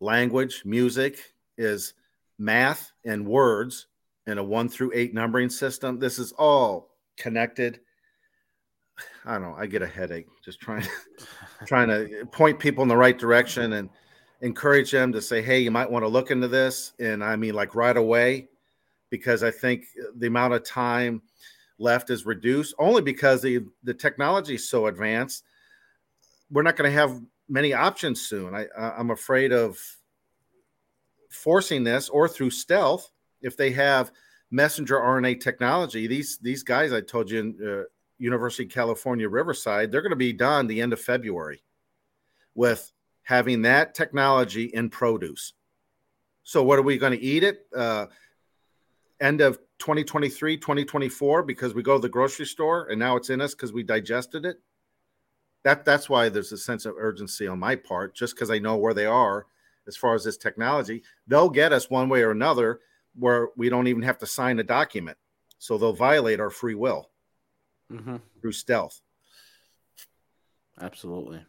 Language, 0.00 0.64
music 0.64 1.34
is 1.56 1.94
math 2.38 2.92
and 3.04 3.26
words, 3.26 3.86
and 4.26 4.38
a 4.38 4.44
one 4.44 4.68
through 4.68 4.92
eight 4.94 5.14
numbering 5.14 5.48
system. 5.50 5.98
This 5.98 6.18
is 6.18 6.32
all 6.32 6.95
connected. 7.16 7.80
I 9.24 9.32
don't 9.32 9.42
know. 9.42 9.54
I 9.56 9.66
get 9.66 9.82
a 9.82 9.86
headache 9.86 10.26
just 10.44 10.60
trying 10.60 10.82
to, 10.82 10.88
trying 11.66 11.88
to 11.88 12.26
point 12.26 12.58
people 12.58 12.82
in 12.82 12.88
the 12.88 12.96
right 12.96 13.18
direction 13.18 13.74
and 13.74 13.90
encourage 14.40 14.90
them 14.90 15.12
to 15.12 15.22
say, 15.22 15.42
hey, 15.42 15.60
you 15.60 15.70
might 15.70 15.90
want 15.90 16.04
to 16.04 16.08
look 16.08 16.30
into 16.30 16.48
this. 16.48 16.92
And 16.98 17.22
I 17.22 17.36
mean, 17.36 17.54
like 17.54 17.74
right 17.74 17.96
away, 17.96 18.48
because 19.10 19.42
I 19.42 19.50
think 19.50 19.84
the 20.16 20.26
amount 20.26 20.54
of 20.54 20.64
time 20.64 21.22
left 21.78 22.10
is 22.10 22.26
reduced 22.26 22.74
only 22.78 23.02
because 23.02 23.42
the, 23.42 23.64
the 23.82 23.94
technology 23.94 24.54
is 24.54 24.68
so 24.68 24.86
advanced. 24.86 25.44
We're 26.50 26.62
not 26.62 26.76
going 26.76 26.90
to 26.90 26.98
have 26.98 27.20
many 27.48 27.72
options 27.72 28.20
soon. 28.20 28.54
I, 28.54 28.66
I'm 28.78 29.10
afraid 29.10 29.52
of 29.52 29.78
forcing 31.30 31.84
this 31.84 32.08
or 32.08 32.28
through 32.28 32.50
stealth 32.50 33.10
if 33.42 33.56
they 33.56 33.70
have 33.72 34.10
messenger 34.50 34.96
RNA 34.96 35.40
technology. 35.40 36.06
These 36.06 36.38
these 36.38 36.62
guys 36.62 36.92
I 36.92 37.00
told 37.00 37.30
you 37.30 37.54
uh, 37.64 37.88
University 38.18 38.64
of 38.64 38.70
California, 38.70 39.28
Riverside, 39.28 39.90
they're 39.90 40.02
going 40.02 40.10
to 40.10 40.16
be 40.16 40.32
done 40.32 40.66
the 40.66 40.80
end 40.80 40.92
of 40.92 41.00
February 41.00 41.62
with 42.54 42.92
having 43.22 43.62
that 43.62 43.94
technology 43.94 44.64
in 44.64 44.88
produce. 44.88 45.52
So, 46.42 46.62
what 46.62 46.78
are 46.78 46.82
we 46.82 46.98
going 46.98 47.12
to 47.12 47.20
eat 47.20 47.42
it? 47.42 47.66
Uh, 47.76 48.06
end 49.20 49.40
of 49.40 49.58
2023, 49.78 50.56
2024, 50.56 51.42
because 51.42 51.74
we 51.74 51.82
go 51.82 51.96
to 51.96 52.02
the 52.02 52.08
grocery 52.08 52.46
store 52.46 52.88
and 52.88 52.98
now 52.98 53.16
it's 53.16 53.30
in 53.30 53.40
us 53.40 53.54
because 53.54 53.72
we 53.72 53.82
digested 53.82 54.46
it. 54.46 54.58
That 55.64 55.84
that's 55.84 56.08
why 56.08 56.28
there's 56.28 56.52
a 56.52 56.58
sense 56.58 56.86
of 56.86 56.94
urgency 56.96 57.48
on 57.48 57.58
my 57.58 57.74
part, 57.74 58.14
just 58.14 58.34
because 58.34 58.50
I 58.50 58.58
know 58.58 58.76
where 58.76 58.94
they 58.94 59.06
are 59.06 59.46
as 59.88 59.96
far 59.96 60.14
as 60.14 60.24
this 60.24 60.36
technology. 60.36 61.02
They'll 61.26 61.50
get 61.50 61.72
us 61.72 61.90
one 61.90 62.08
way 62.08 62.22
or 62.22 62.30
another 62.30 62.80
where 63.18 63.48
we 63.56 63.68
don't 63.68 63.86
even 63.86 64.02
have 64.02 64.18
to 64.18 64.26
sign 64.26 64.58
a 64.58 64.64
document. 64.64 65.18
So 65.58 65.78
they'll 65.78 65.92
violate 65.92 66.40
our 66.40 66.50
free 66.50 66.74
will 66.74 67.10
mm-hmm. 67.90 68.16
through 68.40 68.52
stealth. 68.52 69.00
Absolutely. 70.80 71.44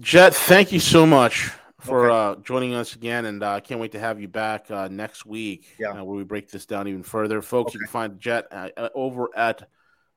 Jet, 0.00 0.34
thank 0.34 0.72
you 0.72 0.80
so 0.80 1.04
much 1.04 1.50
for 1.80 2.10
okay. 2.10 2.40
uh, 2.40 2.42
joining 2.42 2.74
us 2.74 2.94
again, 2.94 3.24
and 3.24 3.42
I 3.42 3.56
uh, 3.56 3.60
can't 3.60 3.80
wait 3.80 3.92
to 3.92 3.98
have 3.98 4.20
you 4.20 4.28
back 4.28 4.70
uh, 4.70 4.88
next 4.88 5.26
week 5.26 5.66
yeah. 5.78 5.90
uh, 5.90 6.04
where 6.04 6.16
we 6.16 6.24
break 6.24 6.50
this 6.50 6.64
down 6.64 6.86
even 6.86 7.02
further. 7.02 7.42
Folks, 7.42 7.70
okay. 7.70 7.74
you 7.74 7.80
can 7.80 7.92
find 7.92 8.20
Jet 8.20 8.46
uh, 8.52 8.68
uh, 8.76 8.88
over 8.94 9.28
at 9.36 9.68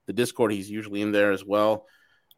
the 0.06 0.14
Discord. 0.14 0.52
He's 0.52 0.70
usually 0.70 1.02
in 1.02 1.12
there 1.12 1.32
as 1.32 1.44
well. 1.44 1.88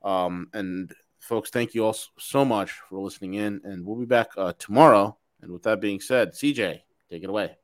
Um, 0.01 0.47
and 0.53 0.93
folks, 1.19 1.49
thank 1.49 1.73
you 1.73 1.85
all 1.85 1.95
so 2.17 2.45
much 2.45 2.71
for 2.89 2.99
listening 2.99 3.33
in, 3.33 3.61
and 3.65 3.85
we'll 3.85 3.97
be 3.97 4.05
back 4.05 4.29
tomorrow. 4.57 5.17
And 5.41 5.51
with 5.51 5.63
that 5.63 5.81
being 5.81 5.99
said, 5.99 6.31
CJ, 6.31 6.81
take 7.09 7.23
it 7.23 7.29
away. 7.29 7.57